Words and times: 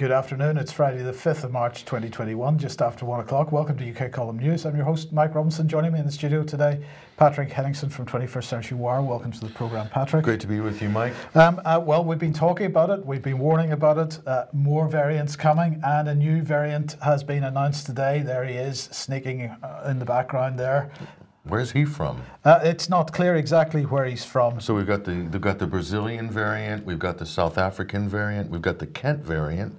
Good 0.00 0.12
afternoon. 0.12 0.56
It's 0.56 0.72
Friday, 0.72 1.02
the 1.02 1.12
5th 1.12 1.44
of 1.44 1.52
March 1.52 1.84
2021, 1.84 2.56
just 2.56 2.80
after 2.80 3.04
1 3.04 3.20
o'clock. 3.20 3.52
Welcome 3.52 3.76
to 3.76 3.90
UK 3.90 4.10
Column 4.10 4.38
News. 4.38 4.64
I'm 4.64 4.74
your 4.74 4.86
host, 4.86 5.12
Mike 5.12 5.34
Robinson. 5.34 5.68
Joining 5.68 5.92
me 5.92 5.98
in 5.98 6.06
the 6.06 6.10
studio 6.10 6.42
today, 6.42 6.82
Patrick 7.18 7.52
Henningsen 7.52 7.90
from 7.90 8.06
21st 8.06 8.44
Century 8.44 8.78
Wire. 8.78 9.02
Welcome 9.02 9.30
to 9.30 9.40
the 9.40 9.50
programme, 9.50 9.90
Patrick. 9.90 10.24
Great 10.24 10.40
to 10.40 10.46
be 10.46 10.60
with 10.60 10.80
you, 10.80 10.88
Mike. 10.88 11.12
Um, 11.36 11.60
uh, 11.66 11.82
well, 11.84 12.02
we've 12.02 12.18
been 12.18 12.32
talking 12.32 12.64
about 12.64 12.88
it, 12.88 13.04
we've 13.04 13.20
been 13.20 13.38
warning 13.38 13.72
about 13.72 13.98
it. 13.98 14.26
Uh, 14.26 14.46
more 14.54 14.88
variants 14.88 15.36
coming, 15.36 15.78
and 15.84 16.08
a 16.08 16.14
new 16.14 16.40
variant 16.40 16.92
has 17.02 17.22
been 17.22 17.44
announced 17.44 17.84
today. 17.84 18.22
There 18.22 18.46
he 18.46 18.54
is, 18.54 18.80
sneaking 18.80 19.54
uh, 19.62 19.86
in 19.86 19.98
the 19.98 20.06
background 20.06 20.58
there. 20.58 20.90
Where's 21.44 21.72
he 21.72 21.84
from? 21.84 22.22
Uh, 22.44 22.60
it's 22.62 22.88
not 22.88 23.12
clear 23.12 23.36
exactly 23.36 23.82
where 23.82 24.04
he's 24.04 24.24
from. 24.24 24.60
So 24.60 24.74
we've 24.74 24.86
got 24.86 25.04
the 25.04 25.28
we've 25.32 25.40
got 25.40 25.58
the 25.58 25.66
Brazilian 25.66 26.30
variant, 26.30 26.84
we've 26.84 26.98
got 26.98 27.18
the 27.18 27.26
South 27.26 27.56
African 27.56 28.08
variant, 28.08 28.50
we've 28.50 28.62
got 28.62 28.78
the 28.78 28.86
Kent 28.86 29.24
variant, 29.24 29.74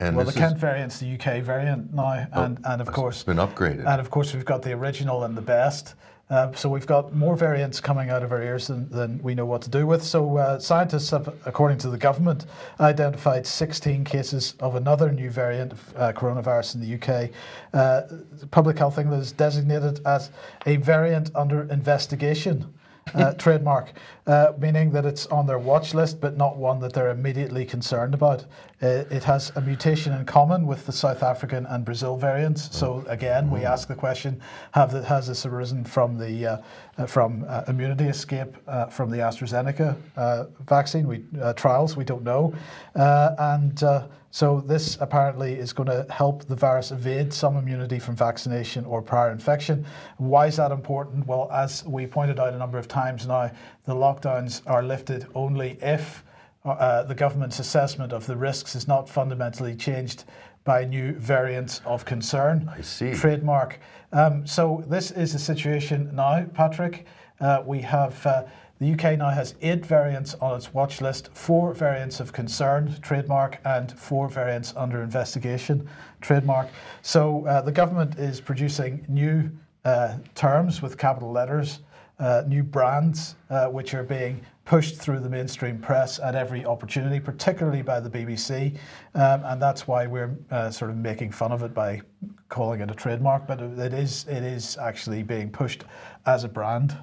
and 0.00 0.16
well, 0.16 0.26
the 0.26 0.32
Kent 0.32 0.56
is, 0.56 0.60
variant's 0.60 0.98
the 1.00 1.14
UK 1.14 1.42
variant 1.42 1.92
now, 1.94 2.26
and, 2.32 2.58
and 2.64 2.80
of 2.80 2.88
it's 2.88 2.94
course, 2.94 3.22
been 3.22 3.38
upgraded. 3.38 3.86
and 3.86 4.00
of 4.00 4.10
course, 4.10 4.34
we've 4.34 4.44
got 4.44 4.62
the 4.62 4.72
original 4.72 5.24
and 5.24 5.36
the 5.36 5.42
best. 5.42 5.94
Uh, 6.28 6.52
so 6.54 6.68
we've 6.68 6.88
got 6.88 7.14
more 7.14 7.36
variants 7.36 7.80
coming 7.80 8.10
out 8.10 8.22
of 8.24 8.32
our 8.32 8.42
ears 8.42 8.66
than, 8.66 8.90
than 8.90 9.22
we 9.22 9.32
know 9.32 9.46
what 9.46 9.62
to 9.62 9.70
do 9.70 9.86
with. 9.86 10.02
So 10.02 10.38
uh, 10.38 10.58
scientists 10.58 11.10
have, 11.10 11.32
according 11.46 11.78
to 11.78 11.88
the 11.88 11.96
government, 11.96 12.46
identified 12.80 13.46
16 13.46 14.02
cases 14.02 14.54
of 14.58 14.74
another 14.74 15.12
new 15.12 15.30
variant 15.30 15.72
of 15.72 15.96
uh, 15.96 16.12
coronavirus 16.12 16.74
in 16.74 16.80
the 16.80 16.94
UK. 16.96 17.30
Uh, 17.72 18.02
Public 18.50 18.76
Health 18.76 18.98
England 18.98 19.20
has 19.20 19.30
designated 19.30 20.00
as 20.04 20.30
a 20.66 20.76
variant 20.76 21.30
under 21.36 21.62
investigation. 21.70 22.74
uh, 23.14 23.32
trademark, 23.38 23.92
uh, 24.26 24.52
meaning 24.58 24.90
that 24.90 25.06
it's 25.06 25.26
on 25.26 25.46
their 25.46 25.58
watch 25.58 25.94
list, 25.94 26.20
but 26.20 26.36
not 26.36 26.56
one 26.56 26.80
that 26.80 26.92
they're 26.92 27.10
immediately 27.10 27.64
concerned 27.64 28.12
about. 28.14 28.44
Uh, 28.82 29.04
it 29.10 29.22
has 29.22 29.52
a 29.56 29.60
mutation 29.60 30.12
in 30.12 30.24
common 30.24 30.66
with 30.66 30.84
the 30.84 30.92
South 30.92 31.22
African 31.22 31.64
and 31.66 31.84
Brazil 31.84 32.16
variants. 32.16 32.76
So 32.76 33.04
again, 33.08 33.50
we 33.50 33.64
ask 33.64 33.86
the 33.86 33.94
question: 33.94 34.40
Have 34.72 34.92
the, 34.92 35.02
has 35.04 35.28
this 35.28 35.46
arisen 35.46 35.84
from 35.84 36.18
the 36.18 36.46
uh, 36.46 36.56
uh, 36.98 37.06
from 37.06 37.44
uh, 37.48 37.62
immunity 37.68 38.04
escape 38.04 38.56
uh, 38.66 38.86
from 38.86 39.10
the 39.10 39.18
AstraZeneca 39.18 39.96
uh, 40.16 40.44
vaccine 40.66 41.06
we, 41.06 41.24
uh, 41.40 41.52
trials? 41.52 41.96
We 41.96 42.04
don't 42.04 42.24
know, 42.24 42.54
uh, 42.94 43.34
and. 43.38 43.82
Uh, 43.82 44.06
so 44.36 44.60
this 44.60 44.98
apparently 45.00 45.54
is 45.54 45.72
going 45.72 45.86
to 45.86 46.04
help 46.12 46.44
the 46.44 46.56
virus 46.56 46.90
evade 46.90 47.32
some 47.32 47.56
immunity 47.56 47.98
from 47.98 48.16
vaccination 48.16 48.84
or 48.84 49.00
prior 49.00 49.30
infection. 49.30 49.86
Why 50.18 50.48
is 50.48 50.56
that 50.56 50.72
important? 50.72 51.26
Well, 51.26 51.48
as 51.50 51.82
we 51.86 52.06
pointed 52.06 52.38
out 52.38 52.52
a 52.52 52.58
number 52.58 52.76
of 52.76 52.86
times 52.86 53.26
now, 53.26 53.50
the 53.86 53.94
lockdowns 53.94 54.62
are 54.66 54.82
lifted 54.82 55.26
only 55.34 55.78
if 55.80 56.24
uh, 56.64 57.04
the 57.04 57.14
government's 57.14 57.60
assessment 57.60 58.12
of 58.12 58.26
the 58.26 58.36
risks 58.36 58.74
is 58.74 58.88
not 58.88 59.08
fundamentally 59.08 59.74
changed 59.74 60.24
by 60.64 60.84
new 60.84 61.12
variants 61.12 61.80
of 61.86 62.04
concern. 62.04 62.68
I 62.76 62.80
see. 62.80 63.14
Trademark. 63.14 63.78
Um, 64.12 64.46
so 64.46 64.84
this 64.88 65.12
is 65.12 65.32
the 65.32 65.38
situation 65.38 66.14
now, 66.14 66.44
Patrick. 66.54 67.06
Uh, 67.40 67.62
we 67.64 67.80
have. 67.82 68.26
Uh, 68.26 68.44
the 68.78 68.92
UK 68.92 69.18
now 69.18 69.30
has 69.30 69.54
eight 69.62 69.86
variants 69.86 70.34
on 70.34 70.54
its 70.54 70.74
watch 70.74 71.00
list, 71.00 71.30
four 71.32 71.72
variants 71.72 72.20
of 72.20 72.34
concern, 72.34 72.94
trademark, 73.00 73.58
and 73.64 73.90
four 73.98 74.28
variants 74.28 74.74
under 74.76 75.02
investigation, 75.02 75.88
trademark. 76.20 76.68
So 77.00 77.46
uh, 77.46 77.62
the 77.62 77.72
government 77.72 78.18
is 78.18 78.38
producing 78.38 79.02
new 79.08 79.50
uh, 79.86 80.18
terms 80.34 80.82
with 80.82 80.98
capital 80.98 81.32
letters, 81.32 81.78
uh, 82.18 82.42
new 82.46 82.62
brands, 82.62 83.36
uh, 83.50 83.66
which 83.66 83.94
are 83.94 84.02
being 84.02 84.40
pushed 84.64 84.96
through 84.96 85.20
the 85.20 85.28
mainstream 85.28 85.78
press 85.78 86.18
at 86.18 86.34
every 86.34 86.64
opportunity, 86.64 87.20
particularly 87.20 87.82
by 87.82 88.00
the 88.00 88.10
BBC. 88.10 88.76
Um, 89.14 89.42
and 89.44 89.62
that's 89.62 89.86
why 89.86 90.06
we're 90.06 90.36
uh, 90.50 90.70
sort 90.70 90.90
of 90.90 90.96
making 90.96 91.30
fun 91.30 91.52
of 91.52 91.62
it 91.62 91.72
by 91.72 92.00
calling 92.48 92.80
it 92.80 92.90
a 92.90 92.94
trademark, 92.94 93.46
but 93.46 93.60
it 93.60 93.92
is, 93.92 94.26
it 94.28 94.42
is 94.42 94.76
actually 94.78 95.22
being 95.22 95.50
pushed 95.50 95.84
as 96.26 96.44
a 96.44 96.48
brand. 96.48 96.96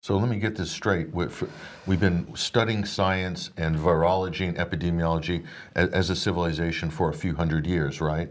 So 0.00 0.16
let 0.16 0.28
me 0.28 0.38
get 0.38 0.56
this 0.56 0.70
straight. 0.70 1.12
We've 1.12 2.00
been 2.00 2.34
studying 2.34 2.84
science 2.84 3.50
and 3.56 3.76
virology 3.76 4.48
and 4.48 4.56
epidemiology 4.56 5.46
as 5.76 6.10
a 6.10 6.16
civilization 6.16 6.90
for 6.90 7.08
a 7.10 7.14
few 7.14 7.36
hundred 7.36 7.66
years, 7.68 8.00
right? 8.00 8.28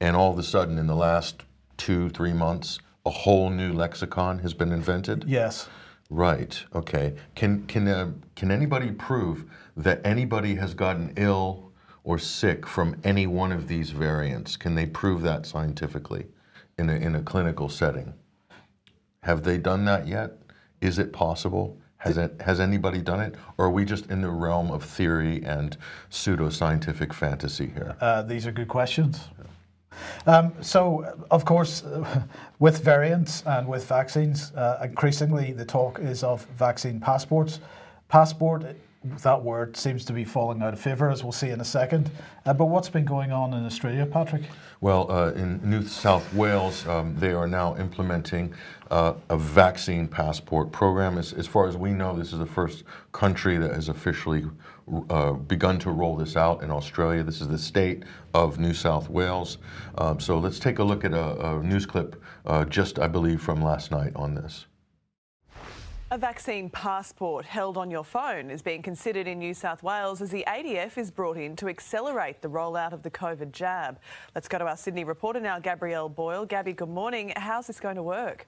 And 0.00 0.16
all 0.16 0.32
of 0.32 0.38
a 0.38 0.44
sudden, 0.44 0.78
in 0.78 0.86
the 0.86 0.94
last 0.94 1.42
two, 1.76 2.08
three 2.10 2.32
months, 2.32 2.78
a 3.04 3.10
whole 3.10 3.50
new 3.50 3.72
lexicon 3.72 4.38
has 4.40 4.54
been 4.54 4.72
invented. 4.72 5.24
Yes. 5.26 5.68
Right. 6.10 6.62
Okay. 6.74 7.14
Can 7.34 7.66
can 7.66 7.88
uh, 7.88 8.12
can 8.36 8.50
anybody 8.50 8.90
prove 8.90 9.44
that 9.76 10.00
anybody 10.04 10.54
has 10.56 10.74
gotten 10.74 11.12
ill 11.16 11.72
or 12.04 12.18
sick 12.18 12.66
from 12.66 12.96
any 13.04 13.26
one 13.26 13.52
of 13.52 13.66
these 13.68 13.90
variants? 13.90 14.56
Can 14.56 14.74
they 14.74 14.86
prove 14.86 15.22
that 15.22 15.46
scientifically 15.46 16.26
in 16.78 16.90
a 16.90 16.94
in 16.94 17.14
a 17.14 17.22
clinical 17.22 17.68
setting? 17.68 18.12
Have 19.22 19.42
they 19.42 19.56
done 19.56 19.84
that 19.86 20.06
yet? 20.06 20.32
Is 20.80 20.98
it 20.98 21.12
possible? 21.12 21.78
Has 21.96 22.18
it 22.18 22.40
has 22.44 22.60
anybody 22.60 23.00
done 23.00 23.20
it, 23.20 23.36
or 23.56 23.66
are 23.66 23.70
we 23.70 23.84
just 23.84 24.10
in 24.10 24.20
the 24.20 24.28
realm 24.28 24.70
of 24.70 24.82
theory 24.84 25.42
and 25.44 25.76
pseudoscientific 26.10 27.12
fantasy 27.12 27.68
here? 27.68 27.96
Uh, 28.00 28.22
these 28.22 28.46
are 28.46 28.52
good 28.52 28.68
questions. 28.68 29.28
Um, 30.26 30.52
so, 30.60 31.26
of 31.30 31.44
course, 31.44 31.82
with 32.58 32.82
variants 32.84 33.42
and 33.46 33.66
with 33.66 33.86
vaccines, 33.86 34.52
uh, 34.52 34.80
increasingly 34.82 35.52
the 35.52 35.64
talk 35.64 35.98
is 35.98 36.22
of 36.22 36.44
vaccine 36.56 37.00
passports. 37.00 37.60
Passport, 38.08 38.76
that 39.04 39.42
word 39.42 39.76
seems 39.76 40.04
to 40.04 40.12
be 40.12 40.24
falling 40.24 40.62
out 40.62 40.72
of 40.72 40.80
favour, 40.80 41.10
as 41.10 41.22
we'll 41.22 41.32
see 41.32 41.50
in 41.50 41.60
a 41.60 41.64
second. 41.64 42.10
Uh, 42.46 42.54
but 42.54 42.66
what's 42.66 42.88
been 42.88 43.04
going 43.04 43.32
on 43.32 43.52
in 43.52 43.66
Australia, 43.66 44.06
Patrick? 44.06 44.42
Well, 44.80 45.10
uh, 45.10 45.32
in 45.32 45.60
New 45.68 45.86
South 45.86 46.32
Wales, 46.34 46.86
um, 46.86 47.16
they 47.16 47.32
are 47.32 47.48
now 47.48 47.76
implementing 47.76 48.54
uh, 48.90 49.14
a 49.28 49.36
vaccine 49.36 50.06
passport 50.06 50.70
program. 50.70 51.18
As, 51.18 51.32
as, 51.32 51.46
far 51.46 51.66
as 51.66 51.76
we 51.76 51.90
know, 51.90 52.16
this 52.16 52.32
is 52.32 52.38
the 52.38 52.46
first 52.46 52.84
country 53.12 53.56
that 53.58 53.72
has 53.72 53.88
officially 53.88 54.44
uh, 55.10 55.32
begun 55.32 55.78
to 55.80 55.90
roll 55.90 56.16
this 56.16 56.36
out 56.36 56.62
in 56.62 56.70
Australia. 56.70 57.22
This 57.22 57.40
is 57.40 57.48
the 57.48 57.58
state 57.58 58.04
of 58.34 58.58
New 58.58 58.74
South 58.74 59.08
Wales. 59.08 59.58
Um, 59.98 60.20
so 60.20 60.38
let's 60.38 60.58
take 60.58 60.78
a 60.78 60.84
look 60.84 61.04
at 61.04 61.12
a, 61.12 61.56
a 61.56 61.62
news 61.62 61.86
clip, 61.86 62.22
uh, 62.46 62.64
just 62.64 62.98
I 62.98 63.08
believe 63.08 63.40
from 63.40 63.62
last 63.62 63.90
night 63.90 64.12
on 64.16 64.34
this. 64.34 64.66
A 66.12 66.18
vaccine 66.18 66.68
passport 66.68 67.46
held 67.46 67.78
on 67.78 67.90
your 67.90 68.04
phone 68.04 68.50
is 68.50 68.60
being 68.60 68.82
considered 68.82 69.26
in 69.26 69.38
New 69.38 69.54
South 69.54 69.82
Wales 69.82 70.20
as 70.20 70.30
the 70.30 70.44
ADF 70.46 70.98
is 70.98 71.10
brought 71.10 71.38
in 71.38 71.56
to 71.56 71.68
accelerate 71.68 72.42
the 72.42 72.48
rollout 72.48 72.92
of 72.92 73.02
the 73.02 73.10
COVID 73.10 73.50
jab. 73.50 73.98
Let's 74.34 74.46
go 74.46 74.58
to 74.58 74.66
our 74.66 74.76
Sydney 74.76 75.04
reporter 75.04 75.40
now, 75.40 75.58
Gabrielle 75.58 76.10
Boyle. 76.10 76.44
Gabby, 76.44 76.74
good 76.74 76.90
morning. 76.90 77.32
How's 77.34 77.66
this 77.66 77.80
going 77.80 77.96
to 77.96 78.02
work? 78.02 78.46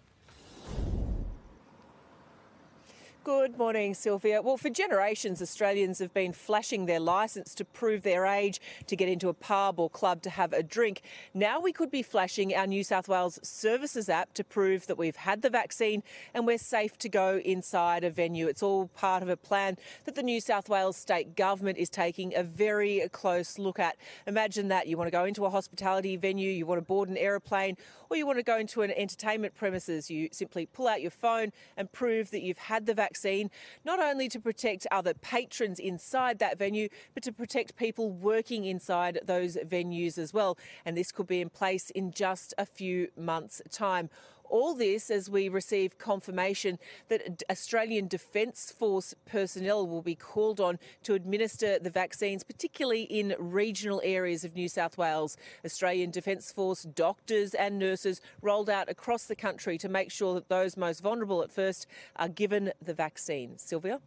Good 3.25 3.57
morning, 3.57 3.95
Sylvia. 3.95 4.43
Well, 4.43 4.59
for 4.59 4.69
generations, 4.69 5.41
Australians 5.41 5.99
have 5.99 6.13
been 6.13 6.35
flashing 6.35 6.85
their 6.85 7.01
licence 7.01 7.55
to 7.55 7.65
prove 7.65 8.03
their 8.03 8.27
age, 8.27 8.61
to 8.87 8.97
get 8.97 9.09
into 9.09 9.31
a 9.31 9.33
pub 9.33 9.81
or 9.81 9.89
club 9.89 10.21
to 10.25 10.31
have 10.31 10.53
a 10.53 10.63
drink. 10.63 11.01
Now 11.33 11.59
we 11.59 11.73
could 11.73 11.91
be 11.91 12.03
flashing 12.03 12.55
our 12.55 12.67
New 12.67 12.85
South 12.85 13.09
Wales 13.09 13.41
Services 13.43 14.11
app 14.11 14.35
to 14.35 14.45
prove 14.45 14.87
that 14.89 14.99
we've 14.99 15.17
had 15.17 15.41
the 15.41 15.49
vaccine 15.49 16.03
and 16.35 16.47
we're 16.47 16.59
safe 16.59 16.99
to 16.99 17.09
go 17.09 17.41
inside 17.43 18.05
a 18.05 18.11
venue. 18.11 18.47
It's 18.47 18.63
all 18.63 18.89
part 18.89 19.23
of 19.23 19.31
a 19.31 19.39
plan 19.39 19.79
that 20.05 20.17
the 20.17 20.23
New 20.23 20.39
South 20.39 20.69
Wales 20.69 20.99
state 20.99 21.35
government 21.35 21.79
is 21.79 21.89
taking 21.89 22.37
a 22.37 22.43
very 22.43 23.09
close 23.11 23.59
look 23.59 23.79
at. 23.79 23.97
Imagine 24.27 24.69
that 24.69 24.87
you 24.87 24.99
want 24.99 25.07
to 25.07 25.17
go 25.17 25.25
into 25.25 25.47
a 25.47 25.51
hospitality 25.51 26.19
venue, 26.19 26.51
you 26.51 26.67
want 26.67 26.79
to 26.79 26.85
board 26.85 27.09
an 27.09 27.17
aeroplane, 27.17 27.79
or 28.11 28.19
you 28.19 28.27
want 28.27 28.39
to 28.39 28.45
go 28.45 28.59
into 28.59 28.83
an 28.83 28.91
entertainment 28.91 29.55
premises. 29.55 30.11
You 30.11 30.29
simply 30.31 30.67
pull 30.67 30.87
out 30.87 31.01
your 31.01 31.11
phone 31.11 31.53
and 31.75 31.91
prove 31.91 32.31
that 32.31 32.43
you've 32.43 32.59
had 32.59 32.85
the 32.85 32.93
vaccine 32.93 33.14
vaccine, 33.15 33.49
not 33.85 34.01
only 34.01 34.29
to 34.29 34.41
protect 34.41 34.89
other 34.91 35.15
patrons 35.15 35.79
inside 35.79 36.41
that 36.41 36.59
venue, 36.59 36.89
but 37.15 37.23
to 37.23 37.33
protect 37.33 37.77
people 37.77 38.11
working 38.11 38.65
inside 38.65 39.21
those 39.25 39.57
venues 39.57 40.19
as 40.19 40.35
well. 40.35 40.59
And 40.85 40.97
this 40.97 41.13
could 41.13 41.29
be 41.29 41.41
in 41.41 41.49
place 41.49 41.91
in 41.91 42.11
just 42.11 42.55
a 42.59 42.67
few 42.67 43.09
months' 43.17 43.63
time. 43.71 44.11
All 44.49 44.75
this 44.75 45.11
as 45.11 45.31
we 45.31 45.49
receive 45.49 45.99
confirmation 45.99 46.79
that 47.09 47.43
Australian 47.51 48.09
Defence 48.09 48.71
Force 48.71 49.15
personnel 49.27 49.87
will 49.87 50.03
be 50.03 50.15
called 50.15 50.61
on 50.61 50.79
to 51.03 51.15
administer 51.15 51.79
the 51.79 51.91
vaccines, 51.91 52.45
particularly 52.45 53.03
in 53.03 53.35
regional 53.39 54.01
areas 54.05 54.45
of 54.45 54.55
New 54.55 54.69
South 54.69 54.99
Wales. 54.99 55.37
Australian 55.65 56.11
Defence 56.11 56.53
Force 56.53 56.83
doctors 56.83 57.55
and 57.55 57.79
nurses 57.79 58.21
rolled 58.43 58.71
out 58.71 58.89
across 58.89 59.25
the 59.25 59.37
country 59.37 59.79
to 59.79 59.89
make 59.89 60.11
sure 60.11 60.35
that 60.35 60.49
those 60.49 60.77
most 60.77 61.01
vulnerable 61.01 61.43
at 61.43 61.51
first 61.51 61.87
are 62.17 62.29
given 62.29 62.73
the 62.83 62.95
vaccine. 62.95 63.59
Sylvia? 63.59 64.01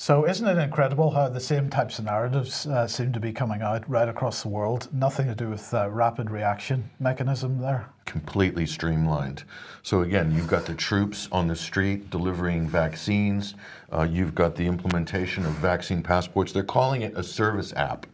So, 0.00 0.28
isn't 0.28 0.46
it 0.46 0.58
incredible 0.58 1.10
how 1.10 1.28
the 1.28 1.40
same 1.40 1.68
types 1.68 1.98
of 1.98 2.04
narratives 2.04 2.68
uh, 2.68 2.86
seem 2.86 3.12
to 3.14 3.18
be 3.18 3.32
coming 3.32 3.62
out 3.62 3.82
right 3.90 4.08
across 4.08 4.42
the 4.42 4.48
world? 4.48 4.88
Nothing 4.92 5.26
to 5.26 5.34
do 5.34 5.50
with 5.50 5.74
uh, 5.74 5.90
rapid 5.90 6.30
reaction 6.30 6.88
mechanism 7.00 7.60
there. 7.60 7.88
Completely 8.04 8.64
streamlined. 8.64 9.42
So, 9.82 10.02
again, 10.02 10.32
you've 10.32 10.46
got 10.46 10.66
the 10.66 10.74
troops 10.74 11.26
on 11.32 11.48
the 11.48 11.56
street 11.56 12.10
delivering 12.10 12.68
vaccines, 12.68 13.56
uh, 13.92 14.06
you've 14.08 14.36
got 14.36 14.54
the 14.54 14.68
implementation 14.68 15.44
of 15.44 15.50
vaccine 15.54 16.04
passports. 16.04 16.52
They're 16.52 16.62
calling 16.62 17.02
it 17.02 17.14
a 17.16 17.24
service 17.24 17.72
app 17.72 18.06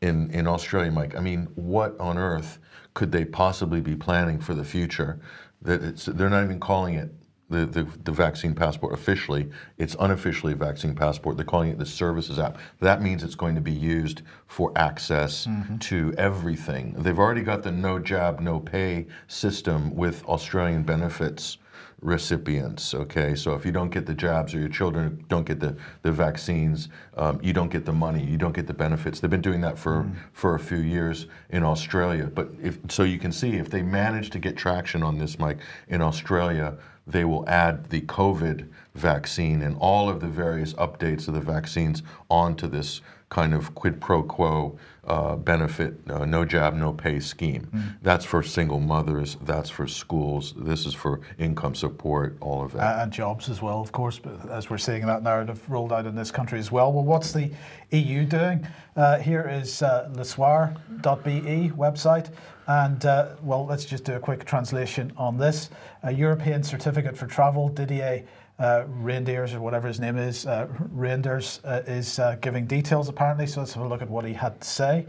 in, 0.00 0.30
in 0.30 0.46
Australia, 0.46 0.90
Mike. 0.90 1.14
I 1.14 1.20
mean, 1.20 1.46
what 1.56 1.94
on 2.00 2.16
earth 2.16 2.58
could 2.94 3.12
they 3.12 3.26
possibly 3.26 3.82
be 3.82 3.94
planning 3.94 4.40
for 4.40 4.54
the 4.54 4.64
future? 4.64 5.20
That 5.60 5.98
they're 5.98 6.30
not 6.30 6.44
even 6.44 6.58
calling 6.58 6.94
it 6.94 7.12
the, 7.50 7.66
the, 7.66 7.88
the, 8.04 8.12
vaccine 8.12 8.54
passport 8.54 8.92
officially. 8.92 9.48
It's 9.78 9.96
unofficially 10.00 10.52
a 10.52 10.56
vaccine 10.56 10.94
passport. 10.94 11.36
They're 11.36 11.46
calling 11.46 11.70
it 11.70 11.78
the 11.78 11.86
services 11.86 12.38
app. 12.38 12.58
That 12.80 13.02
means 13.02 13.22
it's 13.22 13.34
going 13.34 13.54
to 13.54 13.60
be 13.60 13.72
used 13.72 14.22
for 14.46 14.72
access 14.76 15.46
mm-hmm. 15.46 15.78
to 15.78 16.14
everything. 16.18 16.94
They've 16.98 17.18
already 17.18 17.42
got 17.42 17.62
the 17.62 17.72
no 17.72 17.98
jab, 17.98 18.40
no 18.40 18.60
pay 18.60 19.06
system 19.28 19.94
with 19.94 20.24
Australian 20.26 20.82
benefits 20.82 21.58
recipients. 22.00 22.94
Okay, 22.94 23.34
so 23.34 23.54
if 23.54 23.66
you 23.66 23.72
don't 23.72 23.90
get 23.90 24.06
the 24.06 24.14
jabs 24.14 24.54
or 24.54 24.60
your 24.60 24.68
children 24.68 25.24
don't 25.28 25.44
get 25.44 25.58
the, 25.58 25.76
the 26.02 26.12
vaccines, 26.12 26.88
um, 27.16 27.40
you 27.42 27.52
don't 27.52 27.70
get 27.70 27.84
the 27.84 27.92
money, 27.92 28.24
you 28.24 28.36
don't 28.36 28.54
get 28.54 28.66
the 28.66 28.74
benefits. 28.74 29.20
They've 29.20 29.30
been 29.30 29.40
doing 29.40 29.60
that 29.62 29.78
for, 29.78 30.04
mm. 30.04 30.14
for 30.32 30.54
a 30.54 30.60
few 30.60 30.78
years 30.78 31.26
in 31.50 31.64
Australia. 31.64 32.30
But 32.32 32.50
if 32.62 32.78
so, 32.88 33.02
you 33.02 33.18
can 33.18 33.32
see 33.32 33.56
if 33.56 33.68
they 33.70 33.82
manage 33.82 34.30
to 34.30 34.38
get 34.38 34.56
traction 34.56 35.02
on 35.02 35.18
this, 35.18 35.38
Mike, 35.38 35.58
in 35.88 36.00
Australia 36.00 36.76
they 37.08 37.24
will 37.24 37.48
add 37.48 37.90
the 37.90 38.02
COVID 38.02 38.68
vaccine 38.94 39.62
and 39.62 39.76
all 39.78 40.08
of 40.08 40.20
the 40.20 40.26
various 40.26 40.74
updates 40.74 41.28
of 41.28 41.34
the 41.34 41.40
vaccines 41.40 42.02
onto 42.30 42.66
this 42.66 43.00
kind 43.30 43.52
of 43.54 43.74
quid 43.74 44.00
pro 44.00 44.22
quo 44.22 44.78
uh, 45.06 45.36
benefit, 45.36 45.94
uh, 46.08 46.24
no 46.24 46.44
jab, 46.44 46.74
no 46.74 46.92
pay 46.92 47.20
scheme. 47.20 47.66
Mm. 47.74 47.96
That's 48.02 48.24
for 48.24 48.42
single 48.42 48.80
mothers, 48.80 49.36
that's 49.42 49.70
for 49.70 49.86
schools, 49.86 50.54
this 50.56 50.86
is 50.86 50.94
for 50.94 51.20
income 51.38 51.74
support, 51.74 52.36
all 52.40 52.62
of 52.64 52.72
that. 52.72 53.02
and 53.02 53.12
jobs 53.12 53.48
as 53.48 53.62
well, 53.62 53.80
of 53.80 53.92
course, 53.92 54.20
as 54.50 54.70
we're 54.70 54.78
seeing 54.78 55.06
that 55.06 55.22
narrative 55.22 55.60
rolled 55.68 55.92
out 55.92 56.06
in 56.06 56.14
this 56.14 56.30
country 56.30 56.58
as 56.58 56.70
well. 56.72 56.92
Well, 56.92 57.04
what's 57.04 57.32
the 57.32 57.50
EU 57.90 58.24
doing? 58.24 58.66
Uh, 58.96 59.18
here 59.18 59.48
is 59.48 59.82
uh, 59.82 60.10
lesoir.be 60.14 61.70
website. 61.70 62.30
And 62.68 63.04
uh, 63.06 63.30
well, 63.42 63.64
let's 63.64 63.86
just 63.86 64.04
do 64.04 64.14
a 64.14 64.20
quick 64.20 64.44
translation 64.44 65.10
on 65.16 65.38
this. 65.38 65.70
A 66.02 66.12
European 66.12 66.62
certificate 66.62 67.16
for 67.16 67.26
travel, 67.26 67.70
Didier 67.70 68.24
uh, 68.58 68.84
Reynders 69.02 69.54
or 69.54 69.60
whatever 69.60 69.88
his 69.88 70.00
name 70.00 70.18
is, 70.18 70.44
uh, 70.46 70.66
Reynders 70.94 71.60
uh, 71.64 71.82
is 71.86 72.18
uh, 72.18 72.36
giving 72.42 72.66
details 72.66 73.08
apparently. 73.08 73.46
So 73.46 73.60
let's 73.60 73.72
have 73.72 73.84
a 73.84 73.88
look 73.88 74.02
at 74.02 74.10
what 74.10 74.26
he 74.26 74.34
had 74.34 74.60
to 74.60 74.68
say. 74.68 75.06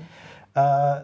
Uh, 0.56 1.04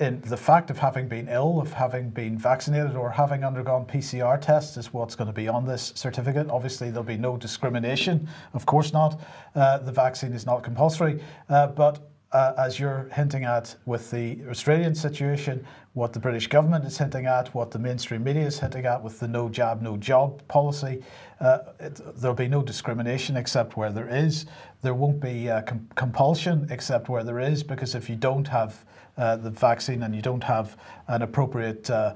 in 0.00 0.20
the 0.22 0.36
fact 0.36 0.70
of 0.70 0.78
having 0.78 1.06
been 1.06 1.28
ill, 1.28 1.60
of 1.60 1.72
having 1.72 2.10
been 2.10 2.36
vaccinated, 2.36 2.96
or 2.96 3.10
having 3.10 3.44
undergone 3.44 3.86
PCR 3.86 4.40
tests 4.40 4.76
is 4.76 4.92
what's 4.92 5.14
going 5.14 5.26
to 5.26 5.32
be 5.32 5.46
on 5.46 5.64
this 5.64 5.92
certificate. 5.94 6.50
Obviously, 6.50 6.88
there'll 6.88 7.04
be 7.04 7.16
no 7.16 7.36
discrimination. 7.36 8.28
Of 8.54 8.66
course 8.66 8.92
not. 8.92 9.20
Uh, 9.54 9.78
the 9.78 9.92
vaccine 9.92 10.32
is 10.32 10.46
not 10.46 10.64
compulsory, 10.64 11.22
but 11.48 12.11
uh, 12.32 12.54
as 12.56 12.80
you're 12.80 13.08
hinting 13.12 13.44
at 13.44 13.74
with 13.84 14.10
the 14.10 14.38
Australian 14.48 14.94
situation, 14.94 15.64
what 15.94 16.12
the 16.12 16.18
British 16.18 16.46
government 16.46 16.84
is 16.84 16.96
hinting 16.96 17.26
at, 17.26 17.54
what 17.54 17.70
the 17.70 17.78
mainstream 17.78 18.24
media 18.24 18.46
is 18.46 18.58
hinting 18.58 18.86
at 18.86 19.02
with 19.02 19.20
the 19.20 19.28
no 19.28 19.48
jab, 19.48 19.82
no 19.82 19.96
job 19.98 20.46
policy, 20.48 21.02
uh, 21.40 21.58
it, 21.78 22.00
there'll 22.16 22.34
be 22.34 22.48
no 22.48 22.62
discrimination 22.62 23.36
except 23.36 23.76
where 23.76 23.90
there 23.90 24.08
is. 24.08 24.46
There 24.80 24.94
won't 24.94 25.20
be 25.20 25.50
uh, 25.50 25.62
com- 25.62 25.86
compulsion 25.94 26.66
except 26.70 27.08
where 27.08 27.22
there 27.22 27.40
is, 27.40 27.62
because 27.62 27.94
if 27.94 28.08
you 28.08 28.16
don't 28.16 28.48
have 28.48 28.84
uh, 29.18 29.36
the 29.36 29.50
vaccine 29.50 30.02
and 30.02 30.14
you 30.14 30.22
don't 30.22 30.44
have 30.44 30.78
an 31.08 31.20
appropriate 31.20 31.90
uh, 31.90 32.14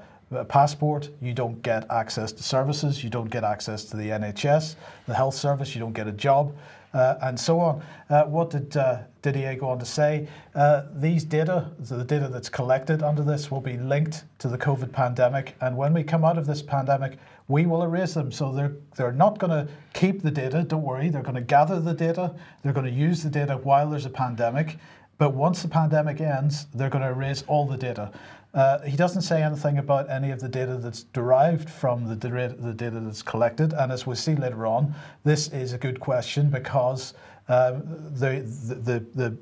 passport, 0.49 1.09
you 1.21 1.33
don't 1.33 1.61
get 1.61 1.85
access 1.91 2.31
to 2.31 2.41
services, 2.41 3.03
you 3.03 3.09
don't 3.09 3.29
get 3.29 3.43
access 3.43 3.85
to 3.85 3.95
the 3.95 4.09
NHS, 4.09 4.75
the 5.05 5.13
health 5.13 5.35
service, 5.35 5.75
you 5.75 5.79
don't 5.79 5.93
get 5.93 6.07
a 6.07 6.11
job 6.11 6.53
and 6.97 7.39
so 7.39 7.59
on. 7.59 7.83
Uh, 8.09 8.23
what 8.23 8.49
did 8.49 8.75
uh, 8.77 8.99
Didier 9.21 9.55
go 9.55 9.69
on 9.69 9.79
to 9.79 9.85
say? 9.85 10.27
Uh, 10.55 10.83
these 10.95 11.23
data, 11.23 11.69
the 11.79 12.03
data 12.03 12.27
that's 12.27 12.49
collected 12.49 13.03
under 13.03 13.23
this, 13.23 13.51
will 13.51 13.61
be 13.61 13.77
linked 13.77 14.23
to 14.39 14.47
the 14.47 14.57
COVID 14.57 14.91
pandemic. 14.91 15.55
And 15.61 15.75
when 15.77 15.93
we 15.93 16.03
come 16.03 16.25
out 16.25 16.37
of 16.37 16.45
this 16.45 16.61
pandemic, 16.61 17.17
we 17.47 17.65
will 17.65 17.83
erase 17.83 18.13
them. 18.13 18.31
So 18.31 18.51
they're, 18.51 18.73
they're 18.95 19.11
not 19.11 19.37
going 19.37 19.51
to 19.51 19.71
keep 19.93 20.21
the 20.21 20.31
data, 20.31 20.63
don't 20.63 20.83
worry. 20.83 21.09
They're 21.09 21.21
going 21.21 21.35
to 21.35 21.41
gather 21.41 21.79
the 21.79 21.93
data, 21.93 22.33
they're 22.63 22.73
going 22.73 22.85
to 22.85 22.91
use 22.91 23.23
the 23.23 23.29
data 23.29 23.57
while 23.57 23.89
there's 23.89 24.05
a 24.05 24.09
pandemic. 24.09 24.77
But 25.17 25.33
once 25.33 25.63
the 25.63 25.67
pandemic 25.67 26.21
ends, 26.21 26.67
they're 26.75 26.91
going 26.91 27.01
to 27.01 27.09
erase 27.09 27.43
all 27.47 27.65
the 27.65 27.77
data. 27.77 28.11
Uh, 28.57 28.81
he 28.81 28.97
doesn't 28.97 29.21
say 29.21 29.43
anything 29.43 29.77
about 29.77 30.09
any 30.09 30.31
of 30.31 30.39
the 30.39 30.49
data 30.49 30.77
that's 30.77 31.03
derived 31.03 31.69
from 31.69 32.07
the, 32.07 32.15
data, 32.15 32.55
the 32.57 32.73
data 32.73 32.99
that's 32.99 33.21
collected. 33.21 33.71
And 33.73 33.91
as 33.91 34.07
we'll 34.07 34.15
see 34.15 34.33
later 34.35 34.65
on, 34.65 34.95
this 35.23 35.49
is 35.49 35.73
a 35.73 35.77
good 35.77 35.99
question 35.99 36.49
because 36.49 37.13
um, 37.49 37.83
the, 38.15 38.41
the, 38.83 39.05
the, 39.13 39.37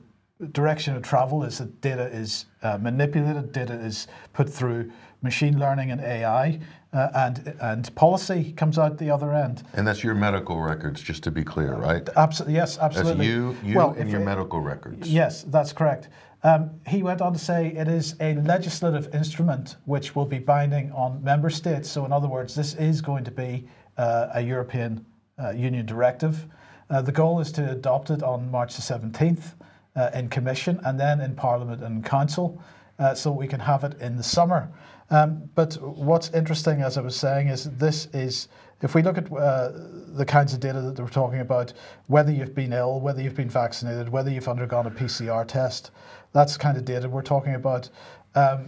direction 0.52 0.94
of 0.94 1.02
travel 1.02 1.44
is 1.44 1.60
that 1.60 1.80
data 1.80 2.08
is 2.08 2.48
uh, 2.62 2.78
manipulated, 2.78 3.54
data 3.54 3.74
is 3.74 4.08
put 4.34 4.50
through 4.50 4.92
machine 5.22 5.58
learning 5.58 5.92
and 5.92 6.02
AI, 6.02 6.60
uh, 6.92 7.08
and 7.16 7.56
and 7.62 7.96
policy 7.96 8.52
comes 8.52 8.78
out 8.78 8.98
the 8.98 9.10
other 9.10 9.34
end. 9.34 9.64
And 9.74 9.88
that's 9.88 10.04
your 10.04 10.14
medical 10.14 10.60
records, 10.60 11.02
just 11.02 11.24
to 11.24 11.32
be 11.32 11.42
clear, 11.42 11.76
right? 11.76 12.08
Absolutely, 12.18 12.56
yes, 12.56 12.78
absolutely. 12.78 13.26
That's 13.26 13.28
you, 13.28 13.58
you 13.64 13.78
well, 13.78 13.96
and 13.98 14.10
your 14.10 14.20
it, 14.20 14.26
medical 14.26 14.60
records. 14.60 15.10
Yes, 15.10 15.44
that's 15.44 15.72
correct. 15.72 16.10
Um, 16.46 16.70
he 16.88 17.02
went 17.02 17.22
on 17.22 17.34
to 17.34 17.40
say 17.40 17.70
it 17.70 17.88
is 17.88 18.16
a 18.20 18.36
legislative 18.36 19.12
instrument 19.16 19.78
which 19.86 20.16
will 20.16 20.28
be 20.28 20.38
binding 20.38 20.92
on 20.92 21.24
member 21.24 21.50
states. 21.50 21.90
So, 21.90 22.06
in 22.06 22.12
other 22.12 22.28
words, 22.28 22.54
this 22.54 22.76
is 22.76 23.02
going 23.02 23.24
to 23.24 23.32
be 23.32 23.68
uh, 23.98 24.28
a 24.32 24.42
European 24.42 25.04
uh, 25.44 25.50
Union 25.50 25.88
directive. 25.88 26.46
Uh, 26.92 27.02
the 27.02 27.12
goal 27.12 27.40
is 27.40 27.52
to 27.54 27.72
adopt 27.72 28.12
it 28.12 28.22
on 28.22 28.52
March 28.52 28.76
the 28.76 28.84
17th 28.84 29.56
uh, 29.96 30.12
in 30.14 30.30
Commission 30.30 30.80
and 30.86 31.00
then 31.00 31.20
in 31.20 31.36
Parliament 31.36 31.82
and 31.82 32.06
Council 32.06 32.62
uh, 33.00 33.16
so 33.16 33.32
we 33.32 33.48
can 33.48 33.60
have 33.60 33.84
it 33.84 34.00
in 34.00 34.16
the 34.16 34.24
summer. 34.24 34.70
Um, 35.10 35.50
but 35.56 35.74
what's 35.82 36.30
interesting, 36.30 36.84
as 36.84 36.96
I 36.96 37.02
was 37.02 37.16
saying, 37.16 37.48
is 37.48 37.72
this 37.78 38.06
is 38.14 38.50
if 38.82 38.94
we 38.94 39.02
look 39.02 39.18
at 39.18 39.32
uh, 39.32 39.72
the 40.10 40.26
kinds 40.26 40.54
of 40.54 40.60
data 40.60 40.82
that 40.82 41.00
we're 41.00 41.10
talking 41.10 41.40
about, 41.40 41.74
whether 42.08 42.32
you've 42.32 42.54
been 42.54 42.74
ill, 42.74 43.00
whether 43.00 43.22
you've 43.22 43.36
been 43.36 43.50
vaccinated, 43.50 44.10
whether 44.10 44.30
you've 44.30 44.48
undergone 44.48 44.86
a 44.86 44.92
PCR 44.92 45.48
test, 45.48 45.92
that's 46.36 46.54
the 46.54 46.60
kind 46.60 46.78
of 46.78 46.84
data 46.84 47.08
we're 47.08 47.22
talking 47.22 47.56
about. 47.56 47.90
Um, 48.36 48.68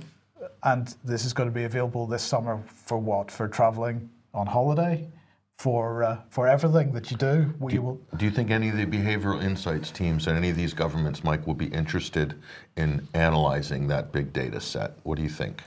and 0.64 0.96
this 1.04 1.26
is 1.26 1.34
going 1.34 1.50
to 1.50 1.54
be 1.54 1.66
available 1.66 2.08
this 2.08 2.24
summer 2.24 2.64
for 2.86 2.98
what? 2.98 3.30
For 3.30 3.48
traveling 3.48 4.10
on 4.34 4.48
holiday? 4.48 5.10
For, 5.60 6.04
uh, 6.04 6.20
for 6.30 6.48
everything 6.48 6.94
that 6.94 7.12
you 7.12 7.18
do, 7.18 7.54
we 7.60 7.74
do, 7.74 7.82
will. 7.82 8.02
Do 8.16 8.26
you 8.26 8.32
think 8.32 8.52
any 8.52 8.70
of 8.70 8.78
the 8.78 8.86
behavioral 8.86 9.44
insights 9.44 9.92
teams 9.92 10.28
and 10.28 10.38
any 10.38 10.50
of 10.50 10.56
these 10.56 10.74
governments, 10.74 11.24
Mike, 11.24 11.46
will 11.48 11.56
be 11.56 11.66
interested 11.66 12.36
in 12.78 13.06
analyzing 13.16 13.88
that 13.88 14.12
big 14.12 14.32
data 14.32 14.62
set? 14.62 14.94
What 15.04 15.18
do 15.18 15.24
you 15.24 15.30
think? 15.30 15.64